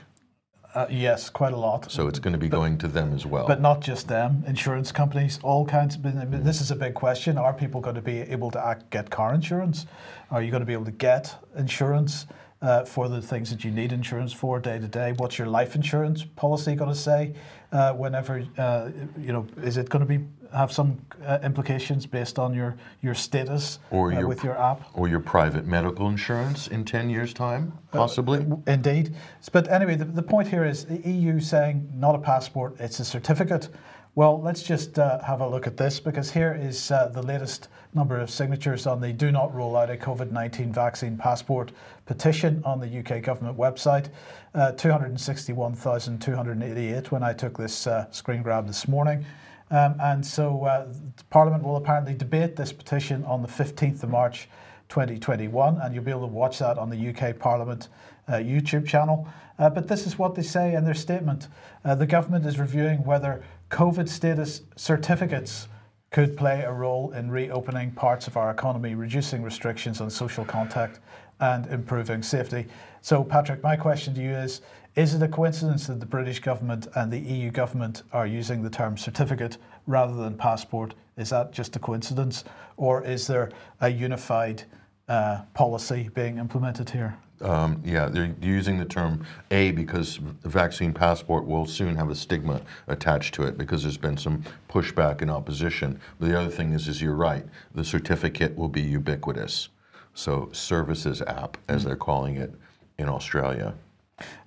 Uh, 0.73 0.87
yes, 0.89 1.29
quite 1.29 1.51
a 1.51 1.57
lot. 1.57 1.91
So 1.91 2.07
it's 2.07 2.19
going 2.19 2.31
to 2.31 2.39
be 2.39 2.47
but, 2.47 2.57
going 2.57 2.77
to 2.77 2.87
them 2.87 3.13
as 3.13 3.25
well. 3.25 3.45
But 3.45 3.59
not 3.59 3.81
just 3.81 4.07
them, 4.07 4.43
insurance 4.47 4.91
companies, 4.91 5.39
all 5.43 5.65
kinds. 5.65 5.95
Of, 5.95 6.01
mm. 6.01 6.43
This 6.43 6.61
is 6.61 6.71
a 6.71 6.75
big 6.75 6.93
question. 6.93 7.37
Are 7.37 7.53
people 7.53 7.81
going 7.81 7.95
to 7.95 8.01
be 8.01 8.19
able 8.21 8.51
to 8.51 8.65
act, 8.65 8.89
get 8.89 9.09
car 9.09 9.33
insurance? 9.33 9.85
Are 10.29 10.41
you 10.41 10.49
going 10.49 10.61
to 10.61 10.65
be 10.65 10.73
able 10.73 10.85
to 10.85 10.91
get 10.91 11.35
insurance 11.57 12.25
uh, 12.61 12.85
for 12.85 13.09
the 13.09 13.21
things 13.21 13.49
that 13.49 13.65
you 13.65 13.71
need 13.71 13.91
insurance 13.91 14.31
for 14.31 14.59
day 14.59 14.79
to 14.79 14.87
day? 14.87 15.13
What's 15.17 15.37
your 15.37 15.47
life 15.47 15.75
insurance 15.75 16.23
policy 16.23 16.75
going 16.75 16.91
to 16.91 16.99
say? 16.99 17.33
Uh, 17.73 17.93
whenever 17.93 18.45
uh, 18.57 18.91
you 19.19 19.33
know, 19.33 19.47
is 19.63 19.75
it 19.75 19.89
going 19.89 20.05
to 20.05 20.17
be 20.17 20.25
have 20.53 20.71
some 20.71 20.97
uh, 21.25 21.39
implications 21.43 22.05
based 22.05 22.39
on 22.39 22.53
your 22.53 22.75
your 23.01 23.13
status 23.13 23.79
or 23.89 24.11
uh, 24.11 24.19
your, 24.19 24.27
with 24.27 24.43
your 24.43 24.59
app. 24.59 24.81
or 24.93 25.07
your 25.07 25.19
private 25.19 25.65
medical 25.65 26.09
insurance 26.09 26.67
in 26.67 26.83
10 26.85 27.09
years 27.09 27.33
time 27.33 27.71
possibly? 27.91 28.39
uh, 28.39 28.55
indeed. 28.67 29.15
But 29.51 29.67
anyway 29.69 29.95
the, 29.95 30.05
the 30.05 30.23
point 30.23 30.47
here 30.47 30.65
is 30.65 30.85
the 30.85 30.99
EU 31.09 31.39
saying 31.39 31.89
not 31.95 32.15
a 32.15 32.19
passport 32.19 32.75
it's 32.79 32.99
a 32.99 33.05
certificate. 33.05 33.69
Well 34.15 34.41
let's 34.41 34.61
just 34.61 34.99
uh, 34.99 35.21
have 35.23 35.41
a 35.41 35.47
look 35.47 35.67
at 35.67 35.77
this 35.77 35.99
because 35.99 36.31
here 36.31 36.57
is 36.59 36.91
uh, 36.91 37.07
the 37.13 37.21
latest 37.21 37.69
number 37.93 38.19
of 38.19 38.29
signatures 38.29 38.87
on 38.87 38.99
the 38.99 39.13
do 39.13 39.31
not 39.31 39.53
roll 39.53 39.77
out 39.77 39.89
a 39.89 39.95
COVID-19 39.95 40.73
vaccine 40.73 41.17
passport 41.17 41.71
petition 42.05 42.61
on 42.65 42.79
the 42.79 42.99
UK 42.99 43.21
government 43.21 43.57
website. 43.57 44.09
Uh, 44.53 44.71
261,288 44.73 47.11
when 47.11 47.23
I 47.23 47.31
took 47.31 47.57
this 47.57 47.87
screen 48.11 48.41
grab 48.41 48.67
this 48.67 48.85
morning 48.87 49.25
um, 49.71 49.95
and 50.01 50.25
so 50.25 50.65
uh, 50.65 50.93
Parliament 51.29 51.63
will 51.63 51.77
apparently 51.77 52.13
debate 52.13 52.55
this 52.55 52.71
petition 52.71 53.23
on 53.25 53.41
the 53.41 53.47
15th 53.47 54.03
of 54.03 54.09
March 54.09 54.49
2021, 54.89 55.77
and 55.77 55.95
you'll 55.95 56.03
be 56.03 56.11
able 56.11 56.27
to 56.27 56.27
watch 56.27 56.59
that 56.59 56.77
on 56.77 56.89
the 56.89 57.09
UK 57.09 57.39
Parliament 57.39 57.87
uh, 58.27 58.33
YouTube 58.33 58.85
channel. 58.85 59.27
Uh, 59.57 59.69
but 59.69 59.87
this 59.87 60.05
is 60.05 60.19
what 60.19 60.35
they 60.35 60.41
say 60.41 60.73
in 60.75 60.83
their 60.83 60.93
statement. 60.93 61.47
Uh, 61.85 61.95
the 61.95 62.05
government 62.05 62.45
is 62.45 62.59
reviewing 62.59 63.03
whether 63.05 63.43
COVID 63.69 64.09
status 64.09 64.61
certificates 64.75 65.69
could 66.11 66.35
play 66.35 66.63
a 66.63 66.71
role 66.71 67.11
in 67.11 67.31
reopening 67.31 67.91
parts 67.91 68.27
of 68.27 68.35
our 68.35 68.51
economy, 68.51 68.95
reducing 68.95 69.41
restrictions 69.41 70.01
on 70.01 70.09
social 70.09 70.43
contact, 70.43 70.99
and 71.39 71.65
improving 71.67 72.21
safety. 72.21 72.67
So, 73.01 73.23
Patrick, 73.23 73.63
my 73.63 73.75
question 73.75 74.13
to 74.15 74.21
you 74.21 74.31
is 74.31 74.61
Is 74.93 75.13
it 75.13 75.23
a 75.23 75.27
coincidence 75.29 75.87
that 75.87 76.01
the 76.01 76.05
British 76.05 76.41
government 76.41 76.87
and 76.95 77.09
the 77.09 77.19
EU 77.19 77.49
government 77.49 78.03
are 78.11 78.27
using 78.27 78.61
the 78.61 78.69
term 78.69 78.97
certificate 78.97 79.57
rather 79.87 80.13
than 80.13 80.35
passport? 80.35 80.95
Is 81.15 81.29
that 81.29 81.53
just 81.53 81.77
a 81.77 81.79
coincidence? 81.79 82.43
Or 82.75 83.01
is 83.01 83.25
there 83.25 83.51
a 83.79 83.87
unified 83.87 84.63
uh, 85.07 85.43
policy 85.53 86.09
being 86.13 86.39
implemented 86.39 86.89
here? 86.89 87.17
Um, 87.39 87.81
yeah, 87.85 88.09
they're 88.09 88.35
using 88.41 88.77
the 88.77 88.85
term 88.85 89.25
A 89.49 89.71
because 89.71 90.19
the 90.41 90.49
vaccine 90.49 90.93
passport 90.93 91.45
will 91.45 91.65
soon 91.65 91.95
have 91.95 92.09
a 92.09 92.15
stigma 92.15 92.61
attached 92.87 93.33
to 93.35 93.43
it 93.43 93.57
because 93.57 93.83
there's 93.83 93.97
been 93.97 94.17
some 94.17 94.43
pushback 94.69 95.21
and 95.21 95.31
opposition. 95.31 96.01
But 96.19 96.27
the 96.27 96.37
other 96.37 96.51
thing 96.51 96.73
is, 96.73 96.89
is 96.89 97.01
you're 97.01 97.15
right, 97.15 97.45
the 97.73 97.85
certificate 97.85 98.57
will 98.57 98.67
be 98.67 98.81
ubiquitous. 98.81 99.69
So 100.15 100.49
services 100.51 101.21
app, 101.21 101.55
as 101.69 101.85
they're 101.85 101.95
calling 101.95 102.35
it 102.35 102.53
in 102.97 103.07
Australia. 103.07 103.73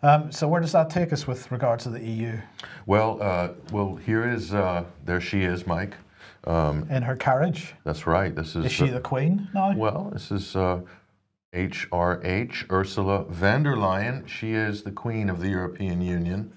Um, 0.02 0.30
so 0.30 0.48
where 0.48 0.60
does 0.60 0.72
that 0.72 0.90
take 0.90 1.12
us 1.12 1.26
with 1.26 1.50
regard 1.50 1.80
to 1.80 1.88
the 1.88 2.00
EU? 2.00 2.38
Well, 2.86 3.18
uh, 3.22 3.48
well, 3.72 3.96
here 3.96 4.28
is 4.28 4.54
uh, 4.54 4.84
there 5.04 5.20
she 5.20 5.42
is, 5.42 5.66
Mike. 5.66 5.94
In 6.46 7.02
her 7.02 7.16
carriage? 7.16 7.74
That's 7.84 8.06
right. 8.06 8.34
This 8.34 8.54
is 8.54 8.66
Is 8.66 8.72
she 8.72 8.90
uh, 8.90 8.94
the 8.94 9.00
queen 9.00 9.48
now? 9.54 9.74
Well, 9.74 10.10
this 10.12 10.30
is 10.30 10.54
uh, 10.54 10.82
HRH, 11.54 12.70
Ursula 12.70 13.24
von 13.28 13.62
der 13.62 13.76
Leyen. 13.76 14.26
She 14.26 14.52
is 14.52 14.82
the 14.82 14.90
queen 14.90 15.30
of 15.30 15.40
the 15.40 15.48
European 15.48 16.02
Union. 16.02 16.52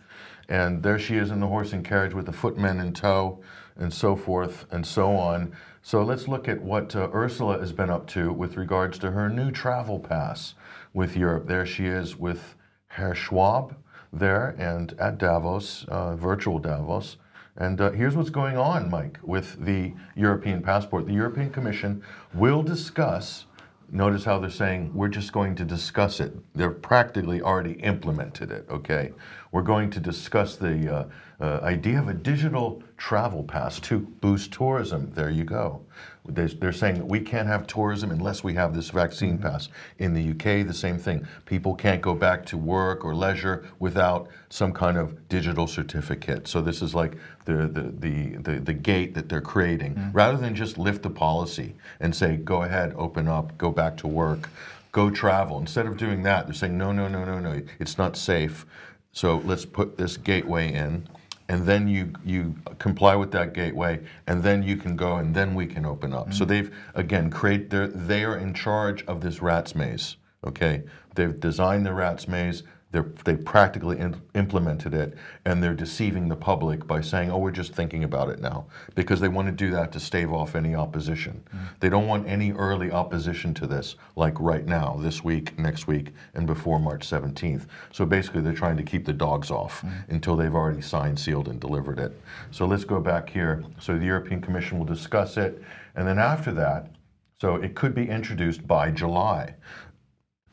And 0.50 0.82
there 0.82 0.98
she 0.98 1.18
is 1.18 1.30
in 1.30 1.40
the 1.40 1.48
horse 1.48 1.74
and 1.74 1.86
carriage 1.86 2.14
with 2.14 2.26
the 2.26 2.32
footmen 2.32 2.80
in 2.80 2.94
tow 2.94 3.40
and 3.76 3.94
so 3.94 4.16
forth 4.16 4.66
and 4.72 4.86
so 4.86 5.16
on. 5.16 5.54
So 5.82 6.04
let's 6.04 6.28
look 6.28 6.48
at 6.48 6.62
what 6.62 6.96
uh, 6.96 7.10
Ursula 7.14 7.60
has 7.60 7.72
been 7.72 7.90
up 7.90 8.08
to 8.08 8.34
with 8.34 8.58
regards 8.58 8.98
to 9.00 9.12
her 9.12 9.30
new 9.30 9.52
travel 9.52 10.00
pass 10.00 10.56
with 10.94 11.16
Europe. 11.16 11.48
There 11.48 11.66
she 11.66 11.86
is 11.86 12.18
with 12.18 12.56
Herr 12.88 13.14
Schwab 13.14 13.76
there 14.12 14.56
and 14.58 14.94
at 15.00 15.18
Davos, 15.18 15.86
uh, 15.88 16.16
virtual 16.16 16.60
Davos. 16.60 17.18
And 17.56 17.82
uh, 17.82 17.92
here's 17.92 18.16
what's 18.16 18.30
going 18.30 18.58
on, 18.58 18.90
Mike, 18.90 19.20
with 19.24 19.64
the 19.66 19.94
European 20.16 20.62
passport. 20.62 21.08
The 21.08 21.14
European 21.14 21.50
Commission 21.50 22.04
will 22.34 22.62
discuss. 22.62 23.46
Notice 23.90 24.26
how 24.26 24.40
they're 24.40 24.50
saying 24.50 24.92
we're 24.94 25.08
just 25.08 25.32
going 25.32 25.56
to 25.56 25.66
discuss 25.66 26.20
it. 26.20 26.36
They're 26.54 26.70
practically 26.70 27.42
already 27.42 27.74
implemented 27.74 28.52
it. 28.52 28.68
Okay, 28.70 29.12
we're 29.52 29.62
going 29.64 29.90
to 29.92 30.00
discuss 30.00 30.56
the 30.56 30.94
uh, 30.94 31.06
uh, 31.40 31.60
idea 31.64 32.00
of 32.00 32.10
a 32.10 32.14
digital 32.14 32.84
travel 32.98 33.44
pass 33.44 33.80
to 33.82 34.00
boost 34.00 34.52
tourism. 34.52 35.12
There 35.16 35.30
you 35.30 35.44
go. 35.44 35.82
They- 36.28 36.48
They're 36.48 36.72
saying 36.72 36.96
that 36.96 37.06
we 37.06 37.20
can't 37.20 37.48
have 37.48 37.68
tourism 37.68 38.12
unless 38.12 38.44
we 38.44 38.54
have 38.56 38.74
this 38.74 38.90
vaccine 38.90 39.38
mm-hmm. 39.38 39.48
pass. 39.48 39.70
In 39.98 40.14
the 40.14 40.32
UK, 40.32 40.66
the 40.68 40.74
same 40.74 40.98
thing. 40.98 41.28
People 41.46 41.76
can't 41.76 42.02
go 42.02 42.14
back 42.14 42.46
to 42.48 42.58
work 42.58 43.06
or 43.06 43.16
leisure 43.16 43.66
without 43.80 44.28
some 44.50 44.74
kind 44.74 44.98
of 44.98 45.28
digital 45.30 45.68
certificate. 45.68 46.48
So 46.48 46.62
this 46.62 46.82
is 46.82 46.94
like 46.94 47.18
the 47.46 47.68
the 47.68 47.94
the, 47.98 48.36
the, 48.38 48.60
the 48.60 48.74
gate 48.74 49.14
that 49.16 49.30
they're 49.30 49.42
creating, 49.42 49.96
mm-hmm. 49.96 50.12
rather 50.12 50.38
than 50.38 50.56
just 50.56 50.78
lift 50.78 51.04
the 51.04 51.10
policy 51.10 51.76
and 52.00 52.16
say, 52.16 52.38
go 52.38 52.64
ahead, 52.64 52.94
open 52.98 53.28
up, 53.28 53.58
go 53.58 53.72
back 53.72 53.98
to 53.98 54.08
work, 54.08 54.50
go 54.92 55.10
travel. 55.10 55.60
Instead 55.60 55.86
of 55.86 55.98
doing 55.98 56.24
that, 56.24 56.46
they're 56.46 56.54
saying, 56.54 56.78
no, 56.78 56.92
no, 56.92 57.08
no, 57.08 57.24
no, 57.26 57.40
no, 57.40 57.62
it's 57.80 57.98
not 57.98 58.18
safe. 58.18 58.66
So 59.12 59.42
let's 59.46 59.66
put 59.66 59.98
this 59.98 60.18
gateway 60.18 60.74
in 60.74 61.08
and 61.50 61.66
then 61.66 61.88
you 61.88 62.12
you 62.26 62.56
comply 62.80 63.16
with 63.16 63.32
that 63.32 63.54
gateway, 63.54 64.00
and 64.28 64.44
then 64.44 64.64
you 64.64 64.78
can 64.78 64.96
go, 64.96 65.18
and 65.18 65.34
then 65.34 65.56
we 65.56 65.66
can 65.66 65.86
open 65.86 66.14
up. 66.14 66.34
So 66.34 66.46
mm. 66.46 66.48
they've 66.50 66.76
again 66.96 67.30
create 67.30 67.70
they 67.70 68.24
are 68.24 68.38
in 68.38 68.54
charge 68.54 69.06
of 69.06 69.22
this 69.22 69.42
rats 69.42 69.76
maze. 69.76 70.18
Okay, 70.46 70.84
they've 71.16 71.40
designed 71.40 71.86
the 71.86 71.94
rats 71.94 72.28
maze. 72.28 72.64
They're, 72.92 73.12
they 73.26 73.36
practically 73.36 74.00
in, 74.00 74.22
implemented 74.34 74.94
it, 74.94 75.18
and 75.44 75.62
they're 75.62 75.74
deceiving 75.74 76.30
the 76.30 76.38
public 76.38 76.88
by 76.88 77.02
saying, 77.02 77.30
"Oh, 77.32 77.38
we're 77.38 77.52
just 77.52 77.74
thinking 77.74 78.06
about 78.06 78.30
it 78.30 78.40
now," 78.40 78.68
because 78.96 79.20
they 79.20 79.28
want 79.28 79.50
to 79.50 79.52
do 79.52 79.72
that 79.72 79.92
to 79.92 80.00
stave 80.00 80.32
off 80.32 80.56
any 80.56 80.74
opposition. 80.74 81.44
Mm. 81.54 81.60
They 81.82 81.90
don't 81.90 82.08
want 82.08 82.28
any 82.28 82.54
early 82.54 82.90
opposition 82.90 83.54
to 83.56 83.68
this, 83.68 83.96
like 84.16 84.40
right 84.40 84.66
now, 84.66 84.98
this 85.02 85.22
week, 85.22 85.60
next 85.60 85.88
week, 85.88 86.14
and 86.34 86.48
before 86.48 86.80
March 86.80 87.06
17th. 87.06 87.66
So 87.92 88.06
basically, 88.06 88.42
they're 88.42 88.54
trying 88.54 88.78
to 88.78 88.84
keep 88.84 89.06
the 89.06 89.14
dogs 89.14 89.52
off 89.52 89.82
mm. 89.82 89.92
until 90.10 90.38
they've 90.38 90.56
already 90.56 90.82
signed, 90.82 91.20
sealed, 91.20 91.50
and 91.50 91.60
delivered 91.60 92.00
it. 92.00 92.18
So 92.52 92.66
let's 92.66 92.86
go 92.86 93.02
back 93.02 93.30
here. 93.30 93.66
So 93.80 93.98
the 93.98 94.06
European 94.06 94.42
Commission 94.42 94.78
will 94.78 94.86
discuss 94.86 95.36
it, 95.36 95.62
and 95.96 96.08
then 96.08 96.20
after 96.20 96.54
that, 96.54 96.92
so 97.40 97.56
it 97.56 97.76
could 97.76 97.94
be 97.94 98.10
introduced 98.10 98.66
by 98.66 98.90
July, 98.90 99.54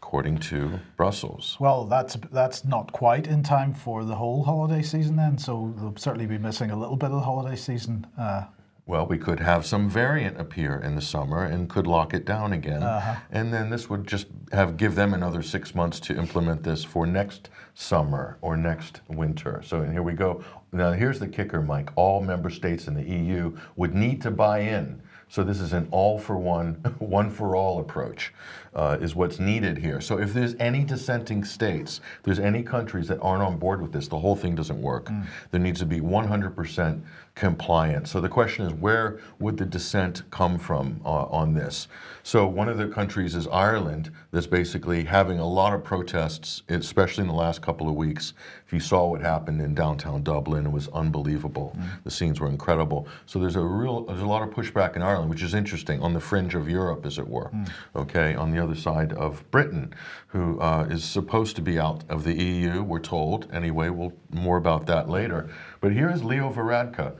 according 0.05 0.37
to 0.37 0.79
Brussels. 0.99 1.57
Well, 1.59 1.87
that's 1.87 2.17
that's 2.31 2.63
not 2.65 2.93
quite 2.93 3.27
in 3.27 3.43
time 3.43 3.73
for 3.73 4.05
the 4.05 4.15
whole 4.15 4.45
holiday 4.45 4.83
season 4.83 5.17
then, 5.17 5.39
so 5.39 5.73
they'll 5.79 5.97
certainly 5.97 6.27
be 6.27 6.37
missing 6.37 6.71
a 6.71 6.77
little 6.77 6.97
bit 6.97 7.07
of 7.07 7.17
the 7.17 7.21
holiday 7.21 7.57
season. 7.57 8.07
Uh, 8.19 8.45
Well, 8.87 9.07
we 9.07 9.17
could 9.17 9.41
have 9.41 9.65
some 9.65 9.89
variant 9.89 10.39
appear 10.39 10.79
in 10.79 10.95
the 10.95 11.01
summer 11.01 11.45
and 11.45 11.71
could 11.71 11.87
lock 11.87 12.13
it 12.13 12.27
down 12.27 12.53
again. 12.53 12.83
And 13.31 13.51
then 13.51 13.71
this 13.71 13.89
would 13.89 14.07
just 14.07 14.27
have 14.53 14.77
give 14.77 14.95
them 14.95 15.15
another 15.15 15.43
six 15.43 15.75
months 15.75 15.99
to 16.01 16.15
implement 16.15 16.63
this 16.63 16.85
for 16.85 17.07
next 17.07 17.49
summer 17.73 18.37
or 18.43 18.59
next 18.59 19.01
winter. 19.09 19.63
So 19.65 19.81
and 19.81 19.91
here 19.91 20.03
we 20.03 20.13
go. 20.13 20.45
Now 20.71 20.93
here's 20.93 21.19
the 21.19 21.29
kicker, 21.29 21.63
Mike. 21.63 21.91
All 21.97 22.21
member 22.21 22.51
states 22.51 22.87
in 22.89 22.95
the 22.95 23.09
EU 23.19 23.57
would 23.77 23.95
need 23.95 24.21
to 24.23 24.31
buy 24.31 24.59
in. 24.59 25.01
So 25.29 25.43
this 25.43 25.61
is 25.61 25.73
an 25.73 25.89
all 25.91 26.19
for 26.19 26.37
one, 26.37 26.75
one 26.99 27.31
for 27.31 27.57
all 27.57 27.81
approach, 27.81 28.33
uh, 28.75 28.99
is 29.01 29.15
what's 29.15 29.39
needed 29.39 29.79
here. 29.79 30.01
So 30.01 30.19
if 30.19 30.33
there's 30.33 30.55
any 30.59 30.85
dissenting 30.85 31.45
states, 31.45 32.01
there's 32.23 32.39
any 32.39 32.63
countries 32.63 33.09
that 33.09 33.21
aren't 33.21 33.43
on 33.43 33.59
board 33.59 33.81
with 33.81 33.93
this, 33.93 34.09
the 34.09 34.19
whole 34.19 34.37
thing 34.37 34.55
doesn't 34.55 34.81
work. 34.81 35.11
There 35.51 35.61
needs 35.61 35.81
to 35.81 35.87
be 35.87 36.01
100% 36.01 37.03
compliance. 37.35 38.11
So 38.11 38.21
the 38.21 38.29
question 38.29 38.67
is, 38.67 38.73
where 38.75 39.19
would 39.41 39.57
the 39.57 39.65
dissent 39.65 40.23
come 40.31 40.59
from 40.59 41.01
uh, 41.05 41.25
on 41.25 41.55
this? 41.55 41.89
So 42.23 42.47
one 42.47 42.69
of 42.69 42.79
the 42.79 42.89
countries 42.89 43.35
is 43.35 43.47
Ireland, 43.49 44.11
that's 44.31 44.47
basically 44.47 45.05
having 45.05 45.41
a 45.41 45.47
lot 45.47 45.75
of 45.75 45.85
protests, 45.85 46.63
especially 46.69 47.23
in 47.23 47.29
the 47.29 47.35
last 47.35 47.61
couple 47.61 47.89
of 47.89 47.97
weeks. 47.97 48.35
If 48.67 48.73
you 48.73 48.81
saw 48.81 49.09
what 49.09 49.21
happened 49.21 49.61
in 49.61 49.75
downtown 49.75 50.23
Dublin, 50.23 50.67
it 50.67 50.73
was 50.73 50.89
unbelievable. 50.89 51.77
The 52.05 52.11
scenes 52.11 52.41
were 52.41 52.49
incredible. 52.49 53.07
So 53.27 53.39
there's 53.39 53.57
a 53.57 53.61
real, 53.61 54.05
there's 54.05 54.23
a 54.23 54.27
lot 54.27 54.43
of 54.43 54.51
pushback 54.51 54.97
in 54.97 55.03
Ireland, 55.03 55.29
which 55.29 55.43
is 55.43 55.55
interesting, 55.55 56.01
on 56.01 56.15
the 56.15 56.21
fringe 56.21 56.55
of 56.55 56.69
Europe, 56.69 57.05
as 57.05 57.19
it 57.19 57.29
were. 57.29 57.51
Okay, 57.95 58.35
on 58.35 58.51
the 58.51 58.64
other 58.65 58.75
side 58.75 59.13
of 59.13 59.49
Britain, 59.51 59.95
who 60.29 60.61
uh, 60.61 60.87
is 60.91 61.05
supposed 61.05 61.55
to 61.57 61.63
be 61.63 61.79
out 61.79 62.03
of 62.09 62.25
the 62.25 62.35
EU, 62.35 62.83
we're 62.83 62.99
told. 62.99 63.49
Anyway, 63.53 63.89
we'll 63.89 64.13
more 64.31 64.57
about 64.57 64.87
that 64.87 65.09
later. 65.09 65.49
But 65.81 65.93
here 65.93 66.11
is 66.11 66.25
Leo 66.25 66.53
Varadkar. 66.53 67.15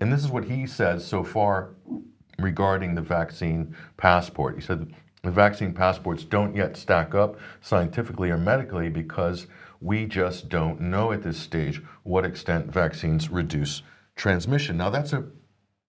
And 0.00 0.12
this 0.12 0.24
is 0.24 0.30
what 0.30 0.44
he 0.44 0.66
says 0.66 1.06
so 1.06 1.22
far 1.22 1.70
regarding 2.38 2.94
the 2.94 3.02
vaccine 3.02 3.76
passport. 3.96 4.56
He 4.56 4.60
said 4.60 4.92
the 5.22 5.30
vaccine 5.30 5.74
passports 5.74 6.24
don't 6.24 6.56
yet 6.56 6.76
stack 6.76 7.14
up 7.14 7.38
scientifically 7.60 8.30
or 8.30 8.38
medically 8.38 8.88
because 8.88 9.46
we 9.80 10.06
just 10.06 10.48
don't 10.48 10.80
know 10.80 11.12
at 11.12 11.22
this 11.22 11.38
stage 11.38 11.82
what 12.02 12.24
extent 12.24 12.66
vaccines 12.72 13.30
reduce 13.30 13.82
transmission. 14.16 14.76
Now, 14.76 14.90
that's 14.90 15.12
a 15.12 15.26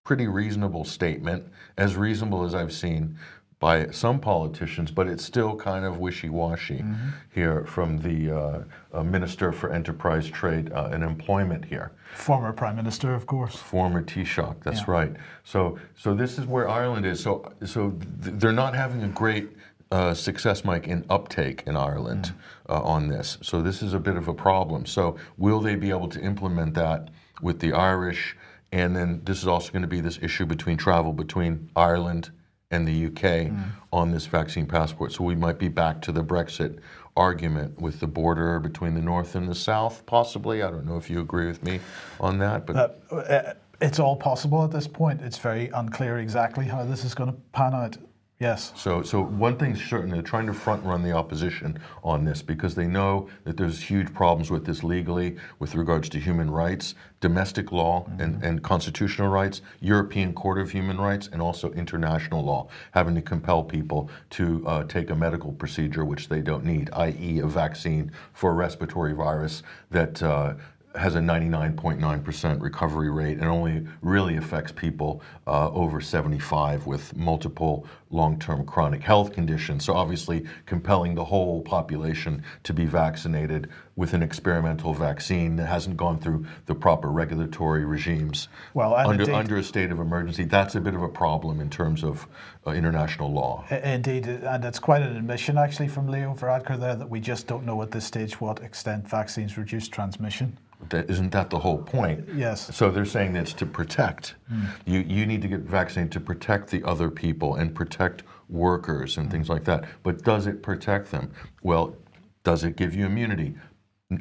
pretty 0.03 0.27
reasonable 0.27 0.83
statement, 0.83 1.45
as 1.77 1.95
reasonable 1.95 2.43
as 2.43 2.55
I've 2.55 2.73
seen 2.73 3.17
by 3.61 3.87
some 3.91 4.19
politicians, 4.19 4.89
but 4.89 5.07
it's 5.07 5.23
still 5.23 5.55
kind 5.55 5.85
of 5.85 5.99
wishy-washy 5.99 6.83
here 7.31 7.63
from 7.65 7.99
the 7.99 8.35
uh, 8.35 8.63
uh, 8.91 9.03
Minister 9.03 9.51
for 9.51 9.71
Enterprise, 9.71 10.27
Trade, 10.27 10.73
uh, 10.73 10.89
and 10.91 11.03
Employment 11.03 11.63
here 11.63 11.91
former 12.13 12.51
Prime 12.51 12.75
Minister, 12.75 13.13
of 13.13 13.25
course. 13.25 13.55
former 13.55 14.01
Taoiseach. 14.01 14.61
That's 14.63 14.79
Yeah. 14.81 14.91
right. 14.91 15.15
So, 15.43 15.77
so 15.95 16.13
this 16.13 16.37
is 16.37 16.45
where 16.45 16.67
Ireland 16.67 17.05
is. 17.05 17.21
So, 17.21 17.53
so 17.63 17.91
th- 18.23 18.35
they're 18.37 18.51
not 18.51 18.75
having 18.75 19.03
a 19.03 19.07
great 19.07 19.49
uh, 19.91 20.13
success, 20.13 20.65
Mike, 20.65 20.87
in 20.87 21.05
uptake 21.09 21.63
in 21.67 21.77
Ireland 21.77 22.33
uh, 22.67 22.81
on 22.81 23.07
this. 23.07 23.37
So 23.41 23.61
this 23.61 23.81
is 23.81 23.93
a 23.93 23.99
bit 23.99 24.17
of 24.17 24.27
a 24.27 24.33
problem. 24.33 24.85
So, 24.85 25.15
will 25.37 25.59
they 25.61 25.75
be 25.75 25.89
able 25.89 26.07
to 26.09 26.19
implement 26.19 26.73
that 26.73 27.09
with 27.41 27.59
the 27.59 27.73
Irish? 27.73 28.35
And 28.73 28.95
then 28.95 29.21
this 29.23 29.39
is 29.39 29.47
also 29.47 29.71
going 29.71 29.81
to 29.81 29.87
be 29.87 30.01
this 30.01 30.19
issue 30.21 30.45
between 30.45 30.77
travel 30.77 31.13
between 31.13 31.69
Ireland 31.75 32.31
and 32.71 32.87
the 32.87 33.05
UK 33.07 33.51
on 33.91 34.11
this 34.11 34.25
vaccine 34.25 34.65
passport. 34.65 35.11
So 35.11 35.23
we 35.23 35.35
might 35.35 35.59
be 35.59 35.67
back 35.67 36.01
to 36.03 36.11
the 36.11 36.23
Brexit 36.23 36.79
argument 37.17 37.79
with 37.79 37.99
the 37.99 38.07
border 38.07 38.59
between 38.59 38.95
the 38.95 39.01
north 39.01 39.35
and 39.35 39.47
the 39.47 39.55
south, 39.55 40.05
possibly. 40.05 40.63
I 40.63 40.71
don't 40.71 40.85
know 40.85 40.97
if 40.97 41.09
you 41.09 41.19
agree 41.19 41.47
with 41.47 41.61
me 41.63 41.79
on 42.19 42.39
that, 42.39 42.65
but 42.65 42.75
Uh, 43.11 43.15
uh, 43.15 43.53
it's 43.81 43.99
all 43.99 44.15
possible 44.15 44.63
at 44.63 44.71
this 44.71 44.87
point. 44.87 45.21
It's 45.21 45.37
very 45.37 45.69
unclear 45.69 46.19
exactly 46.19 46.65
how 46.65 46.83
this 46.85 47.03
is 47.03 47.13
going 47.13 47.31
to 47.31 47.37
pan 47.51 47.73
out. 47.73 47.97
Yes. 48.41 48.73
So, 48.75 49.03
so 49.03 49.21
one 49.21 49.55
thing's 49.55 49.85
certain, 49.85 50.09
they're 50.09 50.23
trying 50.23 50.47
to 50.47 50.53
front 50.53 50.83
run 50.83 51.03
the 51.03 51.11
opposition 51.11 51.77
on 52.03 52.25
this 52.25 52.41
because 52.41 52.73
they 52.73 52.87
know 52.87 53.29
that 53.43 53.55
there's 53.55 53.79
huge 53.79 54.11
problems 54.15 54.49
with 54.49 54.65
this 54.65 54.83
legally 54.83 55.37
with 55.59 55.75
regards 55.75 56.09
to 56.09 56.19
human 56.19 56.49
rights, 56.49 56.95
domestic 57.19 57.71
law 57.71 58.03
and, 58.17 58.43
and 58.43 58.63
constitutional 58.63 59.27
rights, 59.27 59.61
European 59.79 60.33
Court 60.33 60.57
of 60.57 60.71
Human 60.71 60.99
Rights, 60.99 61.29
and 61.31 61.39
also 61.39 61.71
international 61.73 62.43
law, 62.43 62.67
having 62.93 63.13
to 63.13 63.21
compel 63.21 63.63
people 63.63 64.09
to 64.31 64.67
uh, 64.67 64.85
take 64.85 65.11
a 65.11 65.15
medical 65.15 65.51
procedure 65.51 66.03
which 66.03 66.27
they 66.27 66.41
don't 66.41 66.65
need, 66.65 66.89
i.e., 66.93 67.41
a 67.41 67.45
vaccine 67.45 68.11
for 68.33 68.49
a 68.49 68.53
respiratory 68.55 69.13
virus 69.13 69.61
that 69.91 70.23
uh, 70.23 70.55
has 70.95 71.15
a 71.15 71.19
99.9% 71.19 72.61
recovery 72.61 73.09
rate 73.09 73.37
and 73.37 73.47
only 73.47 73.85
really 74.01 74.37
affects 74.37 74.71
people 74.71 75.21
uh, 75.47 75.69
over 75.71 76.01
75 76.01 76.85
with 76.85 77.15
multiple 77.15 77.87
long 78.09 78.37
term 78.37 78.65
chronic 78.65 79.01
health 79.01 79.31
conditions. 79.31 79.85
So, 79.85 79.93
obviously, 79.93 80.45
compelling 80.65 81.15
the 81.15 81.23
whole 81.23 81.61
population 81.61 82.43
to 82.63 82.73
be 82.73 82.85
vaccinated 82.85 83.69
with 83.95 84.13
an 84.13 84.21
experimental 84.21 84.93
vaccine 84.93 85.55
that 85.57 85.67
hasn't 85.67 85.95
gone 85.95 86.19
through 86.19 86.45
the 86.65 86.75
proper 86.75 87.09
regulatory 87.09 87.85
regimes 87.85 88.49
Well, 88.73 88.95
under, 88.95 89.23
indeed- 89.23 89.33
under 89.33 89.57
a 89.57 89.63
state 89.63 89.91
of 89.91 89.99
emergency. 89.99 90.43
That's 90.43 90.75
a 90.75 90.81
bit 90.81 90.95
of 90.95 91.03
a 91.03 91.09
problem 91.09 91.61
in 91.61 91.69
terms 91.69 92.03
of 92.03 92.27
uh, 92.67 92.71
international 92.71 93.31
law. 93.31 93.63
Indeed, 93.69 94.27
and 94.27 94.65
it's 94.65 94.79
quite 94.79 95.01
an 95.01 95.15
admission 95.15 95.57
actually 95.57 95.87
from 95.87 96.07
Leo 96.07 96.33
Varadkar 96.33 96.79
there 96.79 96.95
that 96.95 97.09
we 97.09 97.19
just 97.19 97.47
don't 97.47 97.65
know 97.65 97.81
at 97.81 97.91
this 97.91 98.05
stage 98.05 98.41
what 98.41 98.61
extent 98.61 99.07
vaccines 99.07 99.57
reduce 99.57 99.87
transmission. 99.87 100.57
That, 100.89 101.09
isn't 101.09 101.31
that 101.31 101.49
the 101.49 101.59
whole 101.59 101.77
point? 101.77 102.27
Yes. 102.35 102.75
So 102.75 102.89
they're 102.89 103.05
saying 103.05 103.33
that 103.33 103.43
it's 103.43 103.53
to 103.53 103.65
protect. 103.65 104.35
Hmm. 104.49 104.65
You, 104.85 104.99
you 104.99 105.25
need 105.25 105.41
to 105.43 105.47
get 105.47 105.61
vaccinated 105.61 106.11
to 106.13 106.19
protect 106.19 106.69
the 106.69 106.83
other 106.83 107.09
people 107.09 107.55
and 107.55 107.73
protect 107.73 108.23
workers 108.49 109.17
and 109.17 109.27
hmm. 109.27 109.31
things 109.31 109.49
like 109.49 109.63
that. 109.65 109.85
But 110.03 110.23
does 110.23 110.47
it 110.47 110.63
protect 110.63 111.11
them? 111.11 111.31
Well, 111.61 111.95
does 112.43 112.63
it 112.63 112.75
give 112.75 112.95
you 112.95 113.05
immunity? 113.05 113.55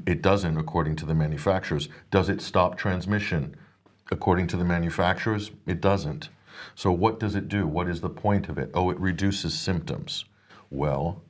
It 0.06 0.22
doesn't, 0.22 0.56
according 0.56 0.96
to 0.96 1.06
the 1.06 1.14
manufacturers. 1.14 1.88
Does 2.10 2.28
it 2.28 2.40
stop 2.40 2.76
transmission? 2.76 3.56
According 4.12 4.46
to 4.48 4.56
the 4.56 4.64
manufacturers, 4.64 5.50
it 5.66 5.80
doesn't. 5.80 6.28
So 6.74 6.92
what 6.92 7.18
does 7.18 7.34
it 7.34 7.48
do? 7.48 7.66
What 7.66 7.88
is 7.88 8.00
the 8.00 8.10
point 8.10 8.48
of 8.48 8.58
it? 8.58 8.70
Oh, 8.74 8.90
it 8.90 9.00
reduces 9.00 9.58
symptoms. 9.58 10.24
Well, 10.70 11.22